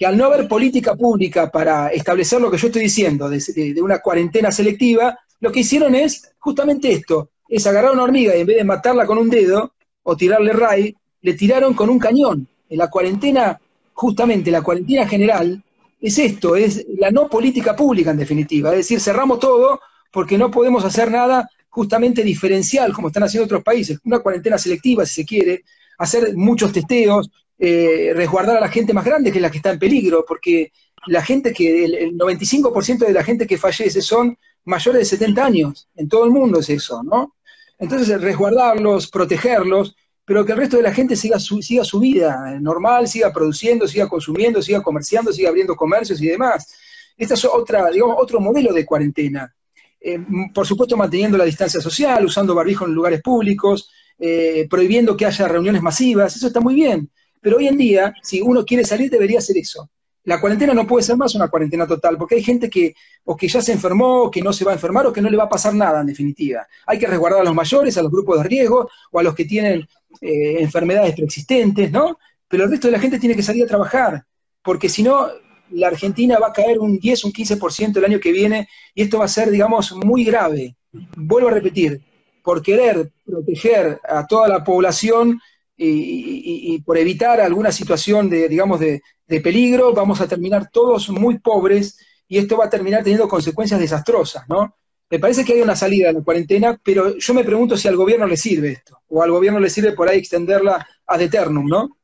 que 0.00 0.06
al 0.06 0.16
no 0.16 0.24
haber 0.24 0.48
política 0.48 0.96
pública 0.96 1.50
para 1.50 1.88
establecer 1.88 2.40
lo 2.40 2.50
que 2.50 2.56
yo 2.56 2.68
estoy 2.68 2.84
diciendo, 2.84 3.28
de, 3.28 3.82
una 3.82 3.98
cuarentena 3.98 4.50
selectiva, 4.50 5.18
lo 5.40 5.52
que 5.52 5.60
hicieron 5.60 5.94
es 5.94 6.32
justamente 6.38 6.90
esto, 6.90 7.28
es 7.46 7.66
agarrar 7.66 7.92
una 7.92 8.04
hormiga 8.04 8.34
y 8.34 8.40
en 8.40 8.46
vez 8.46 8.56
de 8.56 8.64
matarla 8.64 9.04
con 9.04 9.18
un 9.18 9.28
dedo 9.28 9.74
o 10.02 10.16
tirarle 10.16 10.54
ray, 10.54 10.96
le 11.20 11.34
tiraron 11.34 11.74
con 11.74 11.90
un 11.90 11.98
cañón. 11.98 12.48
En 12.70 12.78
la 12.78 12.88
cuarentena, 12.88 13.60
justamente 13.92 14.50
la 14.50 14.62
cuarentena 14.62 15.06
general, 15.06 15.62
es 16.00 16.18
esto, 16.18 16.56
es 16.56 16.86
la 16.96 17.10
no 17.10 17.28
política 17.28 17.76
pública 17.76 18.10
en 18.10 18.16
definitiva, 18.16 18.70
es 18.70 18.76
decir, 18.76 19.00
cerramos 19.00 19.38
todo 19.38 19.80
porque 20.10 20.38
no 20.38 20.50
podemos 20.50 20.82
hacer 20.82 21.10
nada 21.10 21.46
justamente 21.68 22.22
diferencial 22.22 22.94
como 22.94 23.08
están 23.08 23.24
haciendo 23.24 23.44
otros 23.44 23.62
países, 23.62 23.98
una 24.04 24.20
cuarentena 24.20 24.56
selectiva 24.56 25.04
si 25.04 25.16
se 25.16 25.26
quiere, 25.26 25.64
hacer 25.98 26.34
muchos 26.34 26.72
testeos, 26.72 27.28
eh, 27.62 28.12
resguardar 28.14 28.56
a 28.56 28.60
la 28.60 28.68
gente 28.68 28.94
más 28.94 29.04
grande, 29.04 29.30
que 29.30 29.36
es 29.36 29.42
la 29.42 29.50
que 29.50 29.58
está 29.58 29.70
en 29.70 29.78
peligro, 29.78 30.24
porque 30.26 30.72
la 31.08 31.22
gente 31.22 31.52
que, 31.52 31.84
el, 31.84 32.16
95% 32.16 33.06
de 33.06 33.12
la 33.12 33.22
gente 33.22 33.46
que 33.46 33.58
fallece 33.58 34.00
son 34.00 34.38
mayores 34.64 35.00
de 35.00 35.16
70 35.16 35.44
años, 35.44 35.88
en 35.94 36.08
todo 36.08 36.24
el 36.24 36.30
mundo 36.30 36.60
es 36.60 36.70
eso, 36.70 37.02
¿no? 37.02 37.36
Entonces, 37.78 38.18
resguardarlos, 38.18 39.10
protegerlos, 39.10 39.94
pero 40.24 40.46
que 40.46 40.52
el 40.52 40.58
resto 40.58 40.78
de 40.78 40.84
la 40.84 40.94
gente 40.94 41.16
siga 41.16 41.38
su, 41.38 41.60
siga 41.60 41.84
su 41.84 42.00
vida 42.00 42.58
normal, 42.60 43.08
siga 43.08 43.30
produciendo, 43.30 43.86
siga 43.86 44.08
consumiendo, 44.08 44.62
siga 44.62 44.82
comerciando, 44.82 45.30
siga 45.30 45.50
abriendo 45.50 45.76
comercios 45.76 46.20
y 46.22 46.28
demás. 46.28 46.66
Esta 47.14 47.34
es 47.34 47.44
otra, 47.44 47.90
digamos, 47.90 48.16
otro 48.18 48.40
modelo 48.40 48.72
de 48.72 48.86
cuarentena. 48.86 49.54
Eh, 50.00 50.18
por 50.54 50.66
supuesto, 50.66 50.96
manteniendo 50.96 51.36
la 51.36 51.44
distancia 51.44 51.80
social, 51.80 52.24
usando 52.24 52.54
barbijo 52.54 52.86
en 52.86 52.94
lugares 52.94 53.20
públicos, 53.20 53.90
eh, 54.18 54.66
prohibiendo 54.70 55.14
que 55.14 55.26
haya 55.26 55.46
reuniones 55.46 55.82
masivas, 55.82 56.34
eso 56.36 56.46
está 56.46 56.60
muy 56.60 56.74
bien. 56.74 57.10
Pero 57.40 57.56
hoy 57.56 57.68
en 57.68 57.76
día, 57.76 58.14
si 58.22 58.40
uno 58.40 58.64
quiere 58.64 58.84
salir, 58.84 59.10
debería 59.10 59.38
hacer 59.38 59.56
eso. 59.56 59.88
La 60.24 60.40
cuarentena 60.40 60.74
no 60.74 60.86
puede 60.86 61.02
ser 61.02 61.16
más 61.16 61.34
una 61.34 61.48
cuarentena 61.48 61.86
total, 61.86 62.18
porque 62.18 62.34
hay 62.34 62.42
gente 62.42 62.68
que 62.68 62.94
o 63.24 63.36
que 63.36 63.48
ya 63.48 63.62
se 63.62 63.72
enfermó, 63.72 64.24
o 64.24 64.30
que 64.30 64.42
no 64.42 64.52
se 64.52 64.64
va 64.64 64.72
a 64.72 64.74
enfermar, 64.74 65.06
o 65.06 65.12
que 65.12 65.22
no 65.22 65.30
le 65.30 65.36
va 65.36 65.44
a 65.44 65.48
pasar 65.48 65.74
nada, 65.74 66.00
en 66.00 66.06
definitiva. 66.06 66.66
Hay 66.86 66.98
que 66.98 67.06
resguardar 67.06 67.40
a 67.40 67.44
los 67.44 67.54
mayores, 67.54 67.96
a 67.96 68.02
los 68.02 68.12
grupos 68.12 68.38
de 68.38 68.48
riesgo, 68.48 68.88
o 69.10 69.18
a 69.18 69.22
los 69.22 69.34
que 69.34 69.46
tienen 69.46 69.88
eh, 70.20 70.56
enfermedades 70.60 71.14
preexistentes, 71.14 71.90
¿no? 71.90 72.18
Pero 72.46 72.64
el 72.64 72.70
resto 72.70 72.88
de 72.88 72.92
la 72.92 73.00
gente 73.00 73.18
tiene 73.18 73.34
que 73.34 73.42
salir 73.42 73.64
a 73.64 73.68
trabajar, 73.68 74.24
porque 74.62 74.88
si 74.88 75.02
no, 75.02 75.28
la 75.70 75.88
Argentina 75.88 76.38
va 76.38 76.48
a 76.48 76.52
caer 76.52 76.78
un 76.78 76.98
10, 76.98 77.24
un 77.24 77.32
15% 77.32 77.96
el 77.96 78.04
año 78.04 78.20
que 78.20 78.32
viene, 78.32 78.68
y 78.94 79.02
esto 79.02 79.18
va 79.18 79.24
a 79.24 79.28
ser, 79.28 79.50
digamos, 79.50 79.92
muy 79.92 80.24
grave. 80.24 80.76
Vuelvo 81.16 81.48
a 81.48 81.52
repetir, 81.52 82.02
por 82.42 82.62
querer 82.62 83.12
proteger 83.24 84.00
a 84.08 84.26
toda 84.26 84.48
la 84.48 84.64
población, 84.64 85.40
y, 85.82 86.78
por 86.82 86.98
evitar 86.98 87.40
alguna 87.40 87.72
situación 87.72 88.28
de, 88.28 88.48
digamos, 88.48 88.80
de, 88.80 89.02
peligro, 89.26 89.94
vamos 89.94 90.20
a 90.20 90.28
terminar 90.28 90.70
todos 90.70 91.08
muy 91.08 91.38
pobres 91.38 91.98
y 92.28 92.38
esto 92.38 92.56
va 92.56 92.66
a 92.66 92.70
terminar 92.70 93.02
teniendo 93.02 93.28
consecuencias 93.28 93.80
desastrosas, 93.80 94.48
¿no? 94.48 94.76
Me 95.08 95.18
parece 95.18 95.44
que 95.44 95.54
hay 95.54 95.60
una 95.60 95.74
salida 95.74 96.08
de 96.08 96.14
la 96.14 96.22
cuarentena, 96.22 96.80
pero 96.82 97.16
yo 97.16 97.34
me 97.34 97.44
pregunto 97.44 97.76
si 97.76 97.88
al 97.88 97.96
gobierno 97.96 98.26
le 98.26 98.36
sirve 98.36 98.72
esto, 98.72 98.98
o 99.08 99.22
al 99.22 99.30
gobierno 99.30 99.58
le 99.58 99.70
sirve 99.70 99.92
por 99.92 100.08
ahí 100.08 100.18
extenderla 100.18 100.86
ad 101.06 101.20
eternum, 101.20 101.66
¿no? 101.66 101.96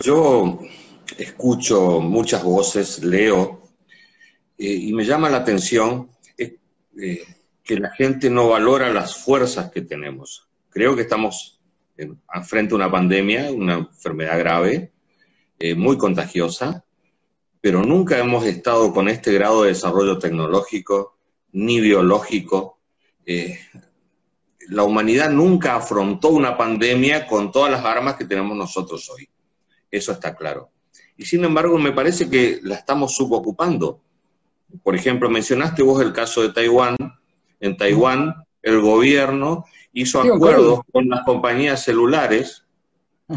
Yo 0.00 0.60
escucho 1.16 2.00
muchas 2.00 2.42
voces, 2.42 3.02
leo, 3.02 3.62
eh, 4.56 4.72
y 4.72 4.92
me 4.92 5.04
llama 5.04 5.28
la 5.28 5.38
atención 5.38 6.10
eh, 6.38 7.24
que 7.62 7.78
la 7.78 7.90
gente 7.90 8.30
no 8.30 8.48
valora 8.48 8.92
las 8.92 9.16
fuerzas 9.16 9.70
que 9.70 9.82
tenemos. 9.82 10.48
Creo 10.70 10.96
que 10.96 11.02
estamos 11.02 11.57
frente 12.44 12.74
a 12.74 12.76
una 12.76 12.90
pandemia, 12.90 13.50
una 13.50 13.74
enfermedad 13.74 14.38
grave, 14.38 14.92
eh, 15.58 15.74
muy 15.74 15.98
contagiosa, 15.98 16.84
pero 17.60 17.82
nunca 17.82 18.18
hemos 18.18 18.44
estado 18.44 18.92
con 18.92 19.08
este 19.08 19.32
grado 19.32 19.62
de 19.62 19.70
desarrollo 19.70 20.18
tecnológico 20.18 21.18
ni 21.52 21.80
biológico. 21.80 22.78
Eh, 23.26 23.58
la 24.68 24.84
humanidad 24.84 25.30
nunca 25.30 25.76
afrontó 25.76 26.28
una 26.28 26.56
pandemia 26.56 27.26
con 27.26 27.50
todas 27.50 27.70
las 27.70 27.84
armas 27.84 28.16
que 28.16 28.26
tenemos 28.26 28.56
nosotros 28.56 29.08
hoy. 29.10 29.28
Eso 29.90 30.12
está 30.12 30.36
claro. 30.36 30.70
Y 31.16 31.24
sin 31.24 31.44
embargo, 31.44 31.78
me 31.78 31.92
parece 31.92 32.30
que 32.30 32.60
la 32.62 32.76
estamos 32.76 33.14
subocupando. 33.14 34.00
Por 34.82 34.94
ejemplo, 34.94 35.28
mencionaste 35.28 35.82
vos 35.82 36.00
el 36.02 36.12
caso 36.12 36.42
de 36.42 36.52
Taiwán. 36.52 36.96
En 37.58 37.76
Taiwán, 37.76 38.34
el 38.62 38.80
gobierno 38.80 39.64
hizo 39.92 40.20
acuerdos 40.20 40.80
con 40.92 41.08
las 41.08 41.24
compañías 41.24 41.82
celulares, 41.82 42.64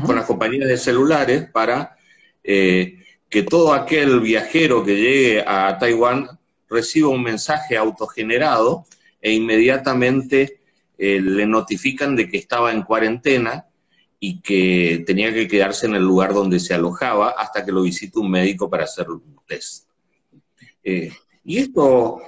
con 0.06 0.16
las 0.16 0.26
compañías 0.26 0.68
de 0.68 0.78
celulares 0.78 1.50
para 1.52 1.98
eh, 2.44 3.00
que 3.30 3.44
todo 3.44 3.74
aquel 3.74 4.20
viajero 4.20 4.84
que 4.84 4.96
llegue 4.96 5.44
a 5.46 5.78
Taiwán 5.78 6.28
reciba 6.70 7.10
un 7.10 7.24
mensaje 7.24 7.78
autogenerado 7.78 8.86
e 9.22 9.34
inmediatamente 9.34 10.60
eh, 10.98 11.20
le 11.20 11.46
notifican 11.46 12.16
de 12.16 12.30
que 12.30 12.38
estaba 12.38 12.72
en 12.72 12.84
cuarentena 12.84 13.66
y 14.20 14.39
que 14.41 15.04
tenía 15.06 15.34
que 15.34 15.47
quedarse 15.47 15.88
en 15.88 15.95
el 15.95 16.04
lugar 16.04 16.34
donde 16.34 16.60
se 16.60 16.74
alojaba 16.74 17.32
hasta 17.32 17.66
que 17.66 17.72
lo 17.72 17.82
visite 17.82 18.20
un 18.20 18.30
médico 18.30 18.70
para 18.70 18.84
hacer 18.84 19.10
un 19.10 19.39
test. 19.47 19.88
Eh, 20.84 21.12
y 21.43 21.58
esto 21.58 22.22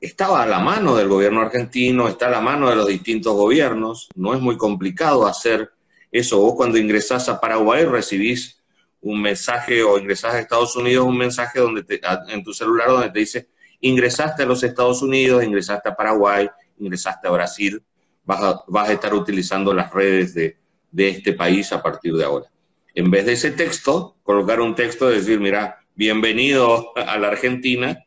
estaba 0.00 0.42
a 0.42 0.46
la 0.46 0.60
mano 0.60 0.94
del 0.96 1.08
gobierno 1.08 1.40
argentino, 1.40 2.08
está 2.08 2.26
a 2.28 2.30
la 2.30 2.40
mano 2.40 2.70
de 2.70 2.76
los 2.76 2.86
distintos 2.86 3.34
gobiernos, 3.34 4.08
no 4.14 4.34
es 4.34 4.40
muy 4.40 4.56
complicado 4.56 5.26
hacer 5.26 5.72
eso. 6.12 6.38
Vos 6.38 6.54
cuando 6.54 6.78
ingresás 6.78 7.28
a 7.28 7.40
Paraguay 7.40 7.84
recibís 7.84 8.62
un 9.00 9.20
mensaje 9.20 9.82
o 9.82 9.98
ingresás 9.98 10.34
a 10.34 10.38
Estados 10.38 10.76
Unidos 10.76 11.06
un 11.06 11.18
mensaje 11.18 11.60
donde 11.60 11.84
en 12.28 12.44
tu 12.44 12.54
celular 12.54 12.88
donde 12.88 13.10
te 13.10 13.18
dice 13.18 13.48
ingresaste 13.80 14.44
a 14.44 14.46
los 14.46 14.62
Estados 14.62 15.02
Unidos, 15.02 15.44
ingresaste 15.44 15.90
a 15.90 15.94
Paraguay, 15.94 16.48
ingresaste 16.78 17.28
a 17.28 17.30
Brasil, 17.32 17.82
vas 18.24 18.42
a, 18.42 18.64
vas 18.66 18.88
a 18.88 18.92
estar 18.94 19.12
utilizando 19.12 19.74
las 19.74 19.92
redes 19.92 20.32
de, 20.32 20.56
de 20.90 21.08
este 21.08 21.34
país 21.34 21.70
a 21.70 21.82
partir 21.82 22.14
de 22.14 22.24
ahora. 22.24 22.46
En 22.94 23.10
vez 23.10 23.26
de 23.26 23.34
ese 23.34 23.50
texto, 23.50 24.16
colocar 24.22 24.60
un 24.62 24.74
texto 24.74 25.08
de 25.08 25.16
decir, 25.16 25.38
mira, 25.38 25.80
bienvenido 25.94 26.96
a 26.96 27.18
la 27.18 27.28
Argentina, 27.28 28.03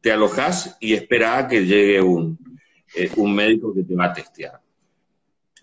te 0.00 0.12
alojas 0.12 0.76
y 0.80 0.94
espera 0.94 1.38
a 1.38 1.48
que 1.48 1.64
llegue 1.64 2.00
un, 2.00 2.38
eh, 2.94 3.10
un 3.16 3.34
médico 3.34 3.72
que 3.74 3.82
te 3.82 3.94
va 3.94 4.06
a 4.06 4.12
testear. 4.12 4.60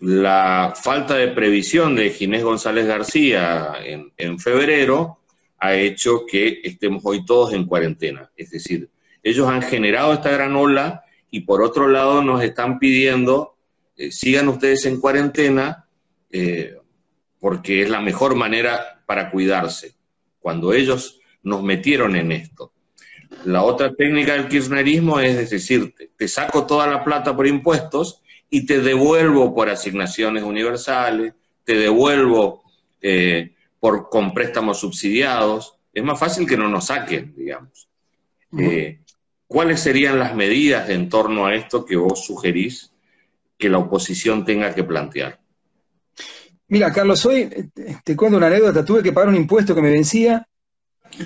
la 0.00 0.74
falta 0.80 1.16
de 1.16 1.28
previsión 1.28 1.96
de 1.96 2.10
Ginés 2.10 2.44
González 2.44 2.86
García 2.86 3.74
en, 3.84 4.38
febrero 4.38 5.18
ha 5.58 5.74
hecho 5.74 6.24
que 6.24 6.60
estemos 6.62 7.02
hoy 7.04 7.24
todos 7.24 7.52
en 7.52 7.66
cuarentena. 7.66 8.30
Es 8.36 8.50
decir, 8.50 8.88
ellos 9.24 9.48
han 9.48 9.60
generado 9.60 10.12
esta 10.12 10.30
gran 10.30 10.54
ola 10.54 11.04
y 11.32 11.40
por 11.40 11.62
otro 11.62 11.88
lado 11.88 12.22
nos 12.22 12.44
están 12.44 12.78
pidiendo, 12.78 13.56
eh, 13.96 14.12
sigan 14.12 14.48
ustedes 14.48 14.86
en 14.86 15.00
cuarentena 15.00 15.88
eh, 16.30 16.76
porque 17.40 17.82
es 17.82 17.90
la 17.90 18.00
mejor 18.00 18.36
manera 18.36 19.02
para 19.04 19.30
cuidarse, 19.30 19.94
cuando 20.38 20.72
ellos 20.72 21.20
nos 21.42 21.62
metieron 21.62 22.14
en 22.14 22.30
esto. 22.32 22.72
La 23.44 23.62
otra 23.62 23.94
técnica 23.94 24.32
del 24.32 24.48
kirchnerismo 24.48 25.20
es 25.20 25.50
decirte, 25.50 26.10
te 26.16 26.28
saco 26.28 26.66
toda 26.66 26.86
la 26.86 27.04
plata 27.04 27.34
por 27.34 27.46
impuestos 27.46 28.22
y 28.50 28.66
te 28.66 28.80
devuelvo 28.80 29.54
por 29.54 29.68
asignaciones 29.68 30.42
universales, 30.42 31.34
te 31.64 31.74
devuelvo 31.74 32.62
eh, 33.00 33.54
por, 33.78 34.08
con 34.08 34.34
préstamos 34.34 34.80
subsidiados. 34.80 35.74
Es 35.92 36.02
más 36.02 36.18
fácil 36.18 36.46
que 36.46 36.56
no 36.56 36.68
nos 36.68 36.86
saquen, 36.86 37.34
digamos. 37.36 37.88
Eh, 38.58 39.00
¿Cuáles 39.46 39.80
serían 39.80 40.18
las 40.18 40.34
medidas 40.34 40.88
en 40.90 41.08
torno 41.08 41.46
a 41.46 41.54
esto 41.54 41.84
que 41.84 41.96
vos 41.96 42.24
sugerís 42.24 42.92
que 43.56 43.68
la 43.68 43.78
oposición 43.78 44.44
tenga 44.44 44.74
que 44.74 44.84
plantear? 44.84 45.40
Mira, 46.68 46.92
Carlos, 46.92 47.24
hoy 47.24 47.70
te 48.04 48.16
cuento 48.16 48.36
una 48.36 48.48
anécdota. 48.48 48.84
Tuve 48.84 49.02
que 49.02 49.12
pagar 49.12 49.30
un 49.30 49.36
impuesto 49.36 49.74
que 49.74 49.82
me 49.82 49.90
vencía 49.90 50.46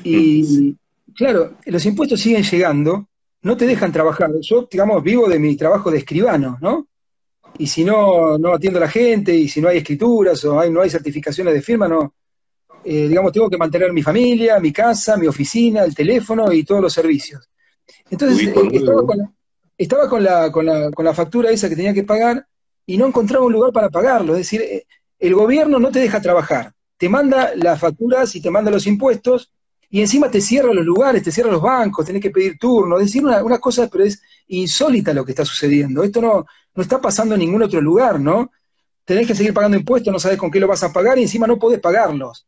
y, 0.05 0.77
claro, 1.15 1.55
los 1.67 1.85
impuestos 1.87 2.21
siguen 2.21 2.43
llegando, 2.43 3.09
no 3.43 3.57
te 3.57 3.67
dejan 3.67 3.93
trabajar. 3.93 4.31
Yo, 4.41 4.69
digamos, 4.71 5.03
vivo 5.03 5.29
de 5.29 5.39
mi 5.39 5.57
trabajo 5.57 5.91
de 5.91 5.99
escribano, 5.99 6.59
¿no? 6.61 6.89
y 7.59 7.67
si 7.67 7.85
no, 7.85 8.39
no 8.39 8.55
atiendo 8.55 8.79
a 8.79 8.83
la 8.83 8.89
gente, 8.89 9.35
y 9.35 9.49
si 9.49 9.61
no 9.61 9.69
hay 9.69 9.79
escrituras 9.79 10.45
o 10.45 10.59
hay, 10.59 10.71
no 10.71 10.81
hay 10.81 10.91
certificaciones 10.91 11.55
de 11.55 11.63
firma, 11.63 11.89
no, 11.89 12.15
eh, 12.85 13.09
digamos, 13.09 13.33
tengo 13.33 13.51
que 13.51 13.59
mantener 13.59 13.93
mi 13.93 14.03
familia, 14.03 14.59
mi 14.59 14.73
casa, 14.73 15.17
mi 15.17 15.27
oficina, 15.27 15.85
el 15.85 15.95
teléfono 15.95 16.53
y 16.53 16.65
todos 16.65 16.81
los 16.81 16.93
servicios. 16.93 17.49
Entonces, 18.11 18.49
eh, 18.49 18.55
estaba, 18.73 19.07
con 19.07 19.19
la, 19.19 19.33
estaba 19.77 20.09
con, 20.09 20.23
la, 20.23 20.53
con, 20.53 20.67
la, 20.67 20.91
con 20.91 21.05
la 21.05 21.15
factura 21.15 21.51
esa 21.51 21.69
que 21.69 21.77
tenía 21.77 21.95
que 21.95 22.05
pagar 22.05 22.47
y 22.87 22.97
no 22.97 23.07
encontraba 23.07 23.45
un 23.45 23.53
lugar 23.53 23.73
para 23.73 23.91
pagarlo. 23.91 24.33
Es 24.33 24.39
decir, 24.39 24.63
eh, 24.63 24.87
el 25.19 25.35
gobierno 25.35 25.79
no 25.79 25.91
te 25.91 26.01
deja 26.01 26.21
trabajar, 26.21 26.73
te 26.97 27.09
manda 27.09 27.53
las 27.55 27.79
facturas 27.79 28.35
y 28.35 28.41
te 28.41 28.51
manda 28.51 28.71
los 28.71 28.87
impuestos 28.87 29.53
y 29.95 30.01
encima 30.01 30.31
te 30.31 30.41
cierra 30.41 30.73
los 30.73 30.87
lugares, 30.87 31.23
te 31.23 31.31
cierra 31.31 31.51
los 31.53 31.61
bancos, 31.61 32.07
tenés 32.07 32.23
que 32.23 32.31
pedir 32.31 32.59
turno. 32.59 32.99
Es 32.99 33.09
decir, 33.09 33.23
una, 33.23 33.45
una 33.45 33.59
cosa, 33.59 33.89
pero 33.93 34.05
es 34.05 34.23
insólita 34.49 35.13
lo 35.13 35.23
que 35.23 35.33
está 35.33 35.45
sucediendo. 35.45 36.03
Esto 36.03 36.23
no, 36.23 36.47
no 36.75 36.83
está 36.83 36.99
pasando 36.99 37.35
en 37.35 37.41
ningún 37.41 37.63
otro 37.63 37.79
lugar, 37.79 38.19
¿no? 38.19 38.51
Tenés 39.05 39.27
que 39.27 39.35
seguir 39.35 39.53
pagando 39.53 39.77
impuestos, 39.77 40.11
no 40.11 40.19
sabes 40.19 40.39
con 40.39 40.51
qué 40.51 40.59
lo 40.59 40.67
vas 40.67 40.83
a 40.83 40.95
pagar 40.95 41.19
y 41.19 41.23
encima 41.23 41.47
no 41.47 41.59
podés 41.59 41.79
pagarlos. 41.79 42.47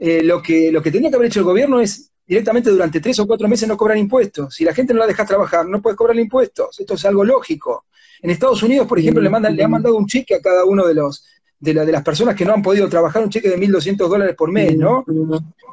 Eh, 0.00 0.24
lo, 0.24 0.42
que, 0.42 0.72
lo 0.72 0.82
que 0.82 0.90
tenía 0.90 1.10
que 1.10 1.14
haber 1.14 1.28
hecho 1.28 1.38
el 1.38 1.44
gobierno 1.44 1.78
es 1.78 2.10
directamente 2.26 2.70
durante 2.70 2.98
tres 2.98 3.20
o 3.20 3.26
cuatro 3.28 3.46
meses 3.46 3.68
no 3.68 3.76
cobrar 3.76 3.96
impuestos. 3.96 4.52
Si 4.52 4.64
la 4.64 4.74
gente 4.74 4.92
no 4.92 4.98
la 4.98 5.06
deja 5.06 5.24
trabajar, 5.24 5.66
no 5.66 5.80
puedes 5.80 5.96
cobrar 5.96 6.18
impuestos. 6.18 6.80
Esto 6.80 6.94
es 6.94 7.04
algo 7.04 7.24
lógico. 7.24 7.84
En 8.20 8.30
Estados 8.30 8.64
Unidos, 8.64 8.88
por 8.88 8.98
ejemplo, 8.98 9.22
le, 9.22 9.30
mandan, 9.30 9.54
le 9.54 9.62
han 9.62 9.70
mandado 9.70 9.94
un 9.94 10.06
cheque 10.06 10.34
a 10.34 10.40
cada 10.40 10.64
uno 10.64 10.84
de 10.88 10.94
los 10.94 11.24
de, 11.60 11.74
las 11.74 12.02
personas 12.02 12.34
que 12.34 12.44
no 12.44 12.54
han 12.54 12.62
podido 12.62 12.88
trabajar, 12.88 13.22
un 13.22 13.30
cheque 13.30 13.50
de 13.50 13.58
1.200 13.58 14.08
dólares 14.08 14.34
por 14.36 14.50
mes, 14.50 14.76
¿no? 14.76 15.04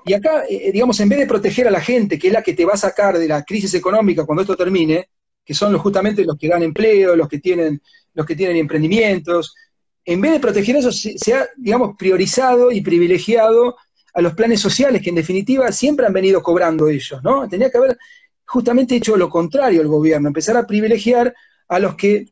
Y 0.06 0.14
acá, 0.14 0.44
eh, 0.50 0.72
digamos, 0.72 1.00
en 1.00 1.10
vez 1.10 1.20
de 1.20 1.28
proteger 1.28 1.68
a 1.68 1.72
la 1.72 1.80
gente, 1.80 2.20
que 2.20 2.28
es 2.28 2.34
la 2.34 2.44
que 2.44 2.54
te 2.54 2.66
va 2.66 2.74
a 2.74 2.78
sacar 2.78 3.18
de 3.18 3.28
la 3.28 3.44
crisis 3.44 3.74
económica 3.74 4.26
cuando 4.26 4.42
esto 4.42 4.56
termine, 4.56 5.10
que 5.46 5.54
son 5.54 5.78
justamente 5.78 6.26
los 6.26 6.38
que 6.38 6.50
dan 6.50 6.62
empleo, 6.62 7.16
los 7.16 7.30
que 7.30 7.40
tienen, 7.40 7.82
los 8.14 8.26
que 8.26 8.36
tienen 8.36 8.58
emprendimientos. 8.58 9.56
En 10.04 10.20
vez 10.20 10.34
de 10.34 10.40
proteger 10.42 10.76
eso, 10.76 10.92
se, 10.92 11.34
ha, 11.34 11.48
digamos, 11.56 11.96
priorizado 11.98 12.70
y 12.72 12.82
privilegiado 12.82 13.78
a 14.14 14.22
los 14.22 14.34
planes 14.34 14.60
sociales, 14.60 15.02
que 15.02 15.10
en 15.10 15.16
definitiva 15.16 15.72
siempre 15.72 16.06
han 16.06 16.14
venido 16.14 16.44
cobrando 16.44 16.90
ellos, 16.90 17.24
¿no? 17.24 17.48
Tenía 17.48 17.70
que 17.70 17.78
haber 17.78 17.98
justamente 18.46 18.96
hecho 18.96 19.16
lo 19.16 19.30
contrario 19.30 19.82
el 19.82 19.88
gobierno, 19.88 20.28
empezar 20.28 20.58
a 20.58 20.68
privilegiar 20.68 21.34
a 21.70 21.80
los 21.80 21.96
que 21.96 22.26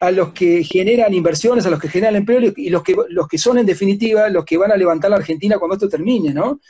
a 0.00 0.10
los 0.10 0.32
que 0.32 0.64
generan 0.64 1.14
inversiones, 1.14 1.66
a 1.66 1.70
los 1.70 1.78
que 1.78 1.88
generan 1.88 2.16
empleo 2.16 2.52
y 2.56 2.70
los 2.70 2.82
que, 2.82 2.96
los 3.10 3.28
que 3.28 3.38
son 3.38 3.58
en 3.58 3.66
definitiva 3.66 4.28
los 4.30 4.44
que 4.44 4.56
van 4.56 4.72
a 4.72 4.76
levantar 4.76 5.10
la 5.10 5.18
Argentina 5.18 5.58
cuando 5.58 5.74
esto 5.74 5.88
termine, 5.88 6.32
¿no? 6.32 6.60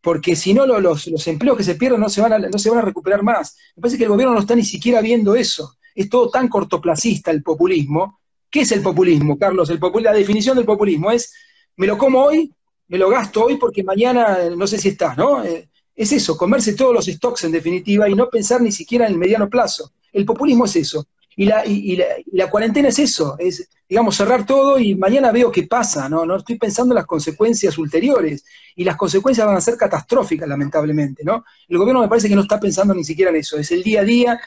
porque 0.00 0.34
si 0.34 0.54
no 0.54 0.66
los, 0.66 1.26
empleos 1.26 1.56
que 1.56 1.64
se 1.64 1.74
pierden 1.74 2.00
no 2.00 2.08
se, 2.08 2.20
van 2.20 2.32
a, 2.32 2.38
no 2.38 2.58
se 2.58 2.70
van 2.70 2.78
a 2.78 2.82
recuperar 2.82 3.22
más. 3.22 3.56
Me 3.76 3.82
parece 3.82 3.98
que 3.98 4.04
el 4.04 4.10
gobierno 4.10 4.34
no 4.34 4.40
está 4.40 4.54
ni 4.54 4.64
siquiera 4.64 5.00
viendo 5.00 5.34
eso. 5.34 5.76
Es 5.94 6.08
todo 6.08 6.30
tan 6.30 6.48
cortoplacista 6.48 7.30
el 7.30 7.42
populismo. 7.42 8.20
¿Qué 8.50 8.60
es 8.60 8.72
el 8.72 8.82
populismo, 8.82 9.38
Carlos? 9.38 9.70
El 9.70 9.78
la 10.02 10.12
definición 10.12 10.56
del 10.56 10.64
populismo 10.64 11.10
es, 11.10 11.32
me 11.76 11.86
lo 11.86 11.98
como 11.98 12.24
hoy, 12.24 12.52
me 12.88 12.98
lo 12.98 13.08
gasto 13.08 13.44
hoy 13.44 13.56
porque 13.56 13.84
mañana 13.84 14.38
no 14.56 14.66
sé 14.66 14.78
si 14.78 14.88
está, 14.88 15.14
¿no? 15.14 15.44
Eh, 15.44 15.68
es 15.94 16.12
eso, 16.12 16.36
comerse 16.36 16.74
todos 16.74 16.94
los 16.94 17.06
stocks 17.06 17.44
en 17.44 17.52
definitiva 17.52 18.08
y 18.08 18.14
no 18.14 18.30
pensar 18.30 18.62
ni 18.62 18.72
siquiera 18.72 19.06
en 19.06 19.12
el 19.12 19.18
mediano 19.18 19.50
plazo. 19.50 19.92
El 20.12 20.24
populismo 20.24 20.64
es 20.64 20.76
eso. 20.76 21.06
Y 21.40 21.46
la, 21.46 21.64
y, 21.64 21.98
la, 22.32 22.50
cuarentena 22.50 22.88
es 22.88 22.98
eso, 22.98 23.34
es, 23.38 23.66
digamos, 23.88 24.14
cerrar 24.14 24.44
todo 24.44 24.78
y 24.78 24.94
mañana 24.94 25.32
veo 25.32 25.50
qué 25.50 25.62
pasa, 25.62 26.06
¿no? 26.06 26.26
No 26.26 26.36
estoy 26.36 26.58
pensando 26.58 26.92
en 26.92 26.96
las 26.96 27.06
consecuencias 27.06 27.78
ulteriores. 27.78 28.44
Y 28.76 28.84
las 28.84 28.94
consecuencias 28.94 29.46
van 29.46 29.56
a 29.56 29.60
ser 29.62 29.78
catastróficas, 29.78 30.46
lamentablemente, 30.46 31.24
¿no? 31.24 31.42
El 31.66 31.78
gobierno 31.78 32.02
me 32.02 32.08
parece 32.08 32.28
que 32.28 32.34
no 32.34 32.42
está 32.42 32.60
pensando 32.60 32.92
ni 32.92 33.04
siquiera 33.04 33.30
en 33.30 33.38
eso, 33.38 33.56
es 33.56 33.72
el 33.72 33.82
día 33.82 34.02
a 34.02 34.04
día. 34.04 34.38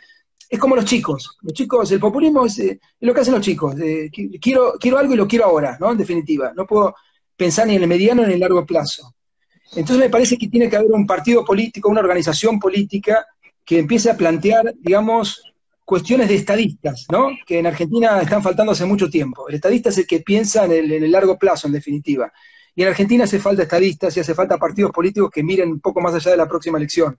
Es 0.48 0.60
como 0.60 0.76
los 0.76 0.86
chicos. 0.86 1.36
Los 1.42 1.54
chicos, 1.54 1.92
el 1.92 2.00
populismo 2.00 2.46
es, 2.46 2.60
eh, 2.60 2.80
lo 3.00 3.12
que 3.12 3.22
hacen 3.22 3.34
los 3.34 3.42
chicos. 3.42 3.74
quiero, 4.40 4.74
quiero 4.80 5.00
algo 5.00 5.16
y 5.16 5.18
lo 5.18 5.28
quiero 5.28 5.46
ahora, 5.46 5.76
¿no? 5.80 5.94
En 5.94 5.98
definitiva. 5.98 6.54
No 6.56 6.68
puedo 6.68 6.94
pensar 7.36 7.66
ni 7.66 7.76
en 7.76 7.82
el 7.82 7.90
mediano 7.90 8.22
ni 8.22 8.28
en 8.28 8.34
el 8.34 8.40
largo 8.40 8.68
plazo. 8.68 9.16
Entonces 9.72 9.98
me 9.98 10.12
parece 10.12 10.38
que 10.38 10.48
tiene 10.48 10.70
que 10.70 10.76
haber 10.76 10.92
un 10.92 11.08
partido 11.08 11.44
político, 11.44 11.90
una 11.90 12.02
organización 12.02 12.60
política 12.60 13.26
que 13.66 13.80
empiece 13.80 14.12
a 14.12 14.16
plantear, 14.16 14.76
digamos, 14.78 15.42
cuestiones 15.86 16.30
de 16.30 16.36
estadistas, 16.36 17.06
¿no? 17.12 17.30
Que 17.46 17.60
en 17.60 17.68
Argentina 17.68 18.22
están 18.22 18.42
faltando 18.42 18.72
hace 18.72 18.86
mucho 18.86 19.10
tiempo. 19.10 19.48
El 19.50 19.56
estadista 19.56 19.90
es 19.90 19.98
el 19.98 20.08
que 20.08 20.22
piensa 20.22 20.66
en 20.66 20.72
el, 20.72 21.12
largo 21.12 21.38
plazo, 21.38 21.68
en 21.68 21.74
definitiva. 21.74 22.32
Y 22.76 22.84
en 22.84 22.90
Argentina 22.90 23.26
hace 23.26 23.40
falta 23.40 23.64
estadistas 23.64 24.16
y 24.16 24.20
hace 24.20 24.34
falta 24.34 24.58
partidos 24.58 24.92
políticos 24.92 25.30
que 25.32 25.44
miren 25.44 25.70
un 25.70 25.80
poco 25.80 26.02
más 26.02 26.14
allá 26.14 26.32
de 26.32 26.38
la 26.38 26.48
próxima 26.48 26.78
elección. 26.78 27.18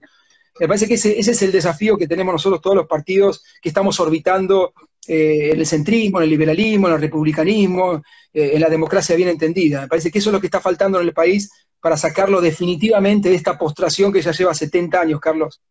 Me 0.59 0.67
parece 0.67 0.87
que 0.87 0.95
ese, 0.95 1.19
es 1.19 1.41
el 1.41 1.51
desafío 1.51 1.97
que 1.97 2.07
tenemos 2.07 2.33
nosotros 2.33 2.61
todos 2.61 2.75
los 2.75 2.87
partidos 2.87 3.43
que 3.61 3.69
estamos 3.69 3.99
orbitando 3.99 4.73
eh, 5.07 5.51
en 5.53 5.59
el 5.59 5.65
centrismo, 5.65 6.19
en 6.19 6.23
el 6.23 6.29
liberalismo, 6.29 6.87
en 6.87 6.95
el 6.95 7.01
republicanismo, 7.01 8.01
eh, 8.33 8.51
en 8.53 8.61
la 8.61 8.69
democracia 8.69 9.15
bien 9.15 9.29
entendida. 9.29 9.81
Me 9.81 9.87
parece 9.87 10.11
que 10.11 10.19
eso 10.19 10.29
es 10.29 10.33
lo 10.33 10.39
que 10.39 10.47
está 10.47 10.61
faltando 10.61 10.99
en 10.99 11.07
el 11.07 11.13
país 11.13 11.51
para 11.79 11.97
sacarlo 11.97 12.41
definitivamente 12.41 13.29
de 13.29 13.35
esta 13.35 13.57
postración 13.57 14.11
que 14.11 14.21
ya 14.21 14.31
lleva 14.31 14.53
70 14.53 14.99
años, 14.99 15.19
Carlos 15.19 15.61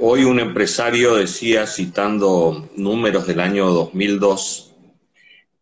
hoy 0.00 0.24
un 0.24 0.40
empresario 0.40 1.14
decía, 1.14 1.66
citando 1.66 2.68
números 2.74 3.26
del 3.28 3.38
año 3.38 3.70
2002, 3.70 4.74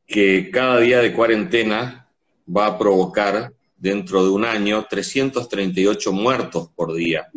que 0.07 0.51
cada 0.51 0.81
día 0.81 1.01
de 1.01 1.13
cuarentena 1.13 2.09
va 2.49 2.67
a 2.67 2.79
provocar 2.79 3.53
dentro 3.77 4.25
de 4.25 4.31
un 4.31 4.47
año 4.47 4.87
338 4.89 6.13
muertos 6.13 6.71
por 6.75 6.95
día, 6.95 7.29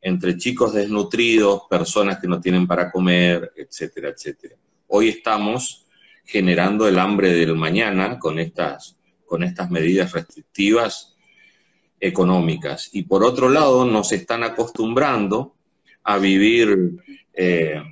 entre 0.00 0.36
chicos 0.36 0.74
desnutridos, 0.74 1.62
personas 1.70 2.18
que 2.18 2.26
no 2.26 2.40
tienen 2.40 2.66
para 2.66 2.90
comer, 2.90 3.52
etcétera, 3.56 4.08
etcétera. 4.08 4.56
Hoy 4.88 5.10
estamos 5.10 5.86
generando 6.24 6.88
el 6.88 6.98
hambre 6.98 7.34
del 7.34 7.54
mañana 7.54 8.18
con 8.18 8.40
estas, 8.40 8.96
con 9.24 9.44
estas 9.44 9.70
medidas 9.70 10.10
restrictivas 10.12 11.16
económicas. 12.00 12.90
Y 12.92 13.04
por 13.04 13.22
otro 13.22 13.48
lado, 13.48 13.84
nos 13.84 14.10
están 14.10 14.42
acostumbrando 14.42 15.55
a 16.06 16.18
vivir 16.18 16.92
eh, 17.34 17.82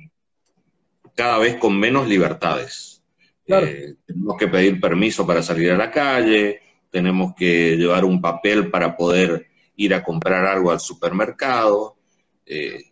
cada 1.13 1.37
vez 1.37 1.57
con 1.57 1.77
menos 1.77 2.07
libertades. 2.07 3.03
Eh, 3.45 3.95
tenemos 4.05 4.37
que 4.37 4.47
pedir 4.47 4.79
permiso 4.79 5.27
para 5.27 5.43
salir 5.43 5.71
a 5.71 5.77
la 5.77 5.91
calle, 5.91 6.61
tenemos 6.89 7.35
que 7.35 7.75
llevar 7.75 8.05
un 8.05 8.21
papel 8.21 8.71
para 8.71 8.95
poder 8.95 9.47
ir 9.75 9.93
a 9.93 10.01
comprar 10.01 10.45
algo 10.45 10.71
al 10.71 10.79
supermercado. 10.79 11.97
Eh, 12.45 12.85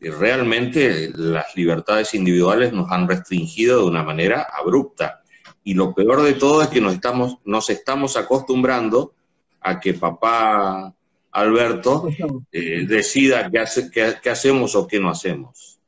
y 0.00 0.08
realmente 0.08 1.10
las 1.14 1.54
libertades 1.56 2.14
individuales 2.14 2.72
nos 2.72 2.90
han 2.90 3.08
restringido 3.08 3.80
de 3.80 3.86
una 3.86 4.04
manera 4.04 4.46
abrupta. 4.52 5.22
Y 5.64 5.74
lo 5.74 5.92
peor 5.92 6.22
de 6.22 6.34
todo 6.34 6.62
es 6.62 6.68
que 6.68 6.80
nos 6.80 6.94
estamos, 6.94 7.38
nos 7.44 7.68
estamos 7.68 8.16
acostumbrando 8.16 9.14
a 9.60 9.80
que 9.80 9.94
papá 9.94 10.94
Alberto 11.32 12.08
eh, 12.52 12.84
decida 12.86 13.50
qué, 13.50 14.30
hacemos 14.30 14.74
o 14.74 14.86
qué 14.86 15.00
no 15.00 15.10
hacemos. 15.10 15.80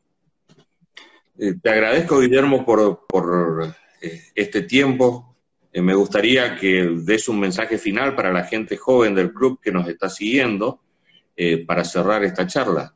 Eh, 1.38 1.54
te 1.62 1.70
agradezco, 1.70 2.20
Guillermo, 2.20 2.64
por, 2.64 3.74
eh, 4.00 4.22
este 4.34 4.62
tiempo. 4.62 5.36
me 5.74 5.94
gustaría 5.94 6.56
que 6.56 6.96
des 7.02 7.28
un 7.28 7.40
mensaje 7.40 7.78
final 7.78 8.14
para 8.14 8.32
la 8.32 8.44
gente 8.44 8.76
joven 8.76 9.14
del 9.14 9.32
club 9.32 9.60
que 9.60 9.72
nos 9.72 9.88
está 9.88 10.08
siguiendo 10.08 10.80
para 11.66 11.84
cerrar 11.84 12.22
esta 12.22 12.46
charla. 12.46 12.94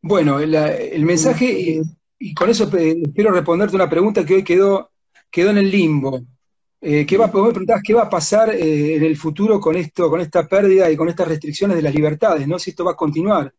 Bueno, 0.00 0.40
el 0.40 1.04
mensaje, 1.04 1.82
y 2.18 2.34
con 2.34 2.48
eso 2.48 2.64
espero 2.64 3.32
responderte 3.32 3.76
una 3.76 3.90
pregunta 3.90 4.24
que 4.24 4.36
hoy 4.36 4.44
quedó 4.44 4.90
quedó 5.30 5.50
en 5.50 5.58
el 5.58 5.70
limbo. 5.70 6.22
Eh, 6.82 7.04
¿qué, 7.04 7.18
va, 7.18 7.26
me 7.26 7.82
qué 7.84 7.92
va 7.92 8.02
a 8.02 8.08
pasar 8.08 8.54
eh, 8.54 8.96
en 8.96 9.04
el 9.04 9.16
futuro 9.16 9.60
con 9.60 9.76
esto, 9.76 10.08
con 10.08 10.20
esta 10.20 10.48
pérdida 10.48 10.90
y 10.90 10.96
con 10.96 11.10
estas 11.10 11.28
restricciones 11.28 11.76
de 11.76 11.82
las 11.82 11.94
libertades, 11.94 12.48
¿no? 12.48 12.58
Si 12.58 12.70
esto 12.70 12.84
va 12.84 12.92
a 12.92 12.96
continuar. 12.96 13.52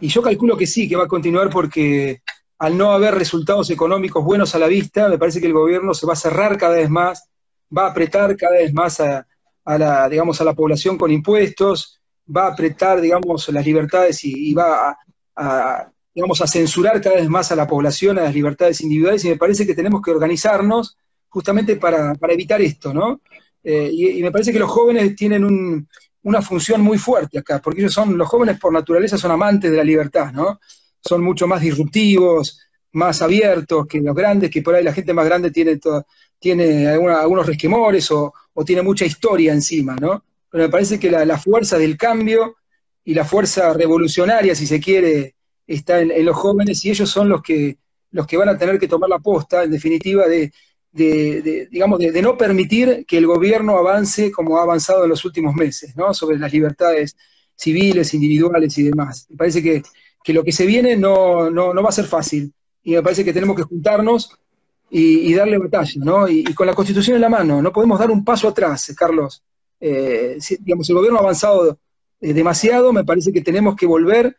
Y 0.00 0.06
yo 0.08 0.22
calculo 0.22 0.56
que 0.56 0.66
sí, 0.66 0.88
que 0.88 0.94
va 0.94 1.04
a 1.04 1.08
continuar 1.08 1.50
porque 1.50 2.22
al 2.58 2.78
no 2.78 2.92
haber 2.92 3.14
resultados 3.14 3.68
económicos 3.70 4.24
buenos 4.24 4.54
a 4.54 4.60
la 4.60 4.68
vista, 4.68 5.08
me 5.08 5.18
parece 5.18 5.40
que 5.40 5.48
el 5.48 5.52
gobierno 5.52 5.92
se 5.92 6.06
va 6.06 6.12
a 6.12 6.16
cerrar 6.16 6.56
cada 6.56 6.76
vez 6.76 6.88
más, 6.88 7.28
va 7.76 7.86
a 7.86 7.90
apretar 7.90 8.36
cada 8.36 8.56
vez 8.56 8.72
más 8.72 9.00
a, 9.00 9.26
la, 9.64 10.08
digamos, 10.08 10.40
a 10.40 10.44
la 10.44 10.54
población 10.54 10.96
con 10.96 11.10
impuestos, 11.10 12.00
va 12.34 12.44
a 12.44 12.52
apretar, 12.52 13.00
digamos, 13.00 13.48
las 13.48 13.66
libertades 13.66 14.22
y, 14.22 14.54
va 14.54 14.96
a, 15.34 15.90
digamos, 16.14 16.40
a 16.40 16.46
censurar 16.46 17.00
cada 17.00 17.16
vez 17.16 17.28
más 17.28 17.50
a 17.50 17.56
la 17.56 17.66
población, 17.66 18.18
a 18.18 18.22
las 18.22 18.34
libertades 18.34 18.80
individuales, 18.80 19.24
y 19.24 19.30
me 19.30 19.36
parece 19.36 19.66
que 19.66 19.74
tenemos 19.74 20.00
que 20.00 20.12
organizarnos 20.12 20.96
justamente 21.36 21.76
para, 21.76 22.14
evitar 22.30 22.62
esto, 22.62 22.94
¿no? 22.94 23.20
Eh, 23.62 23.90
y, 23.92 24.22
me 24.22 24.32
parece 24.32 24.54
que 24.54 24.58
los 24.58 24.70
jóvenes 24.70 25.14
tienen 25.14 25.86
una 26.22 26.40
función 26.40 26.80
muy 26.80 26.96
fuerte 26.96 27.40
acá, 27.40 27.60
porque 27.62 27.82
ellos 27.82 27.92
son, 27.92 28.16
los 28.16 28.26
jóvenes 28.26 28.58
por 28.58 28.72
naturaleza 28.72 29.18
son 29.18 29.32
amantes 29.32 29.70
de 29.70 29.76
la 29.76 29.84
libertad, 29.84 30.32
¿no? 30.32 30.58
Son 30.98 31.22
mucho 31.22 31.46
más 31.46 31.60
disruptivos, 31.60 32.58
más 32.92 33.20
abiertos 33.20 33.86
que 33.86 34.00
los 34.00 34.16
grandes, 34.16 34.50
que 34.50 34.62
por 34.62 34.74
ahí 34.74 34.82
la 34.82 34.94
gente 34.94 35.12
más 35.12 35.26
grande 35.26 35.50
tiene, 35.50 35.78
tiene 36.38 36.88
algunos 36.88 37.46
resquemores 37.46 38.10
o, 38.12 38.32
tiene 38.64 38.80
mucha 38.80 39.04
historia 39.04 39.52
encima, 39.52 39.94
¿no? 40.00 40.24
Pero 40.50 40.64
me 40.64 40.70
parece 40.70 40.98
que 40.98 41.10
la, 41.10 41.36
fuerza 41.36 41.76
del 41.76 41.98
cambio 41.98 42.56
y 43.04 43.12
la 43.12 43.26
fuerza 43.26 43.74
revolucionaria, 43.74 44.54
si 44.54 44.66
se 44.66 44.80
quiere, 44.80 45.34
está 45.66 46.00
en, 46.00 46.24
los 46.24 46.34
jóvenes 46.34 46.82
y 46.86 46.90
ellos 46.92 47.10
son 47.10 47.28
los 47.28 47.42
que, 47.42 47.76
los 48.12 48.26
que 48.26 48.38
van 48.38 48.48
a 48.48 48.56
tener 48.56 48.78
que 48.78 48.88
tomar 48.88 49.10
la 49.10 49.18
posta, 49.18 49.64
en 49.64 49.70
definitiva, 49.70 50.26
de, 50.28 50.50
digamos, 50.96 51.98
de, 51.98 52.22
no 52.22 52.36
permitir 52.36 53.04
que 53.06 53.18
el 53.18 53.26
gobierno 53.26 53.76
avance 53.76 54.30
como 54.30 54.58
ha 54.58 54.62
avanzado 54.62 55.04
en 55.04 55.10
los 55.10 55.24
últimos 55.24 55.54
meses, 55.54 55.94
¿no? 55.96 56.14
Sobre 56.14 56.38
las 56.38 56.52
libertades 56.52 57.16
civiles, 57.54 58.14
individuales 58.14 58.76
y 58.78 58.84
demás. 58.84 59.26
Me 59.30 59.36
parece 59.36 59.62
que, 59.62 59.82
lo 60.32 60.42
que 60.42 60.52
se 60.52 60.66
viene 60.66 60.96
no, 60.96 61.50
no, 61.50 61.74
va 61.82 61.88
a 61.88 61.92
ser 61.92 62.06
fácil 62.06 62.52
y 62.82 62.92
me 62.92 63.02
parece 63.02 63.24
que 63.24 63.32
tenemos 63.32 63.56
que 63.56 63.62
juntarnos 63.62 64.36
y, 64.90 65.34
darle 65.34 65.58
batalla, 65.58 65.92
¿no? 65.96 66.28
Y, 66.28 66.44
con 66.54 66.66
la 66.66 66.74
Constitución 66.74 67.16
en 67.16 67.22
la 67.22 67.28
mano, 67.28 67.60
no 67.60 67.72
podemos 67.72 67.98
dar 67.98 68.10
un 68.10 68.24
paso 68.24 68.48
atrás, 68.48 68.92
Carlos. 68.96 69.42
Eh, 69.78 70.38
digamos, 70.60 70.88
el 70.88 70.96
gobierno 70.96 71.18
ha 71.18 71.22
avanzado 71.22 71.78
eh, 72.20 72.32
demasiado, 72.32 72.92
me 72.92 73.04
parece 73.04 73.32
que 73.32 73.42
tenemos 73.42 73.76
que 73.76 73.86
volver 73.86 74.36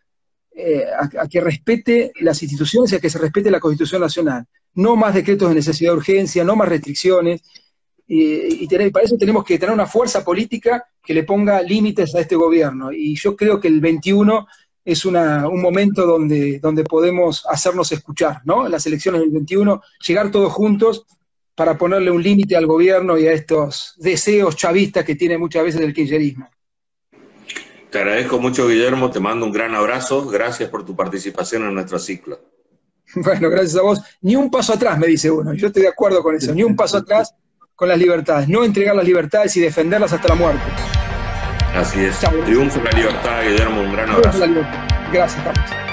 eh, 0.60 0.86
a, 0.98 1.28
que 1.28 1.40
respete 1.40 2.12
las 2.22 2.42
instituciones 2.42 2.92
y 2.92 2.96
a 2.96 3.00
que 3.00 3.12
se 3.12 3.20
respete 3.20 3.52
la 3.52 3.60
Constitución 3.60 4.02
Nacional. 4.02 4.48
No 4.78 4.96
más 4.96 5.14
decretos 5.14 5.50
de 5.50 5.56
necesidad 5.56 5.92
de 5.92 5.98
urgencia, 5.98 6.44
no 6.44 6.56
más 6.56 6.70
restricciones. 6.70 7.42
Y, 8.08 8.66
para 8.90 9.04
eso 9.04 9.18
tenemos 9.18 9.44
que 9.44 9.60
tener 9.60 9.74
una 9.74 9.86
fuerza 9.86 10.24
política 10.24 10.86
que 11.04 11.14
le 11.14 11.24
ponga 11.24 11.62
límites 11.62 12.16
a 12.16 12.22
este 12.22 12.36
gobierno. 12.36 12.92
Y 12.92 13.16
yo 13.16 13.36
creo 13.36 13.60
que 13.60 13.68
el 13.68 13.82
21 13.82 14.48
es 14.86 15.04
un 15.04 15.62
momento 15.62 16.06
donde, 16.06 16.60
donde 16.60 16.84
podemos 16.86 17.46
hacernos 17.46 17.92
escuchar, 17.92 18.42
¿no? 18.46 18.70
Las 18.70 18.86
elecciones 18.86 19.20
del 19.22 19.32
21, 19.32 19.82
llegar 20.08 20.32
todos 20.32 20.54
juntos 20.54 21.06
para 21.56 21.78
ponerle 21.78 22.12
un 22.12 22.24
límite 22.24 22.56
al 22.56 22.68
gobierno 22.68 23.18
y 23.18 23.28
a 23.28 23.34
estos 23.34 23.96
deseos 23.98 24.56
chavistas 24.56 25.04
que 25.04 25.16
tiene 25.16 25.38
muchas 25.38 25.64
veces 25.64 25.82
el 25.82 25.94
kirchnerismo. 25.94 26.50
Te 27.90 28.00
agradezco 28.00 28.40
mucho, 28.40 28.68
Guillermo. 28.68 29.10
Te 29.10 29.20
mando 29.20 29.46
un 29.46 29.52
gran 29.52 29.74
abrazo. 29.74 30.28
Gracias 30.28 30.70
por 30.70 30.86
tu 30.86 30.96
participación 30.96 31.64
en 31.64 31.74
nuestro 31.74 31.98
ciclo. 32.00 32.40
Bueno, 33.16 33.50
gracias 33.50 33.76
a 33.78 33.82
vos. 33.82 34.02
Ni 34.22 34.36
un 34.36 34.50
paso 34.50 34.74
atrás, 34.74 34.98
me 34.98 35.08
dice 35.08 35.32
uno. 35.32 35.54
Yo 35.54 35.68
estoy 35.68 35.84
de 35.84 35.90
acuerdo 35.90 36.22
con 36.22 36.36
eso. 36.36 36.54
Ni 36.54 36.64
un 36.64 36.76
paso 36.76 36.98
atrás 36.98 37.34
con 37.76 37.90
las 37.90 37.98
libertades. 37.98 38.48
No 38.48 38.64
entregar 38.64 38.96
las 38.96 39.06
libertades 39.06 39.56
y 39.58 39.62
defenderlas 39.62 40.14
hasta 40.14 40.30
la 40.30 40.36
muerte. 40.36 40.62
Así 41.76 42.04
es. 42.04 42.20
Triunfo 42.46 42.82
la 42.84 42.92
libertad, 42.92 43.44
Guillermo. 43.44 43.82
Un 43.82 43.94
gran 43.94 44.10
abrazo. 44.10 44.40
Gracias, 45.12 45.44
Carlos. 45.44 45.87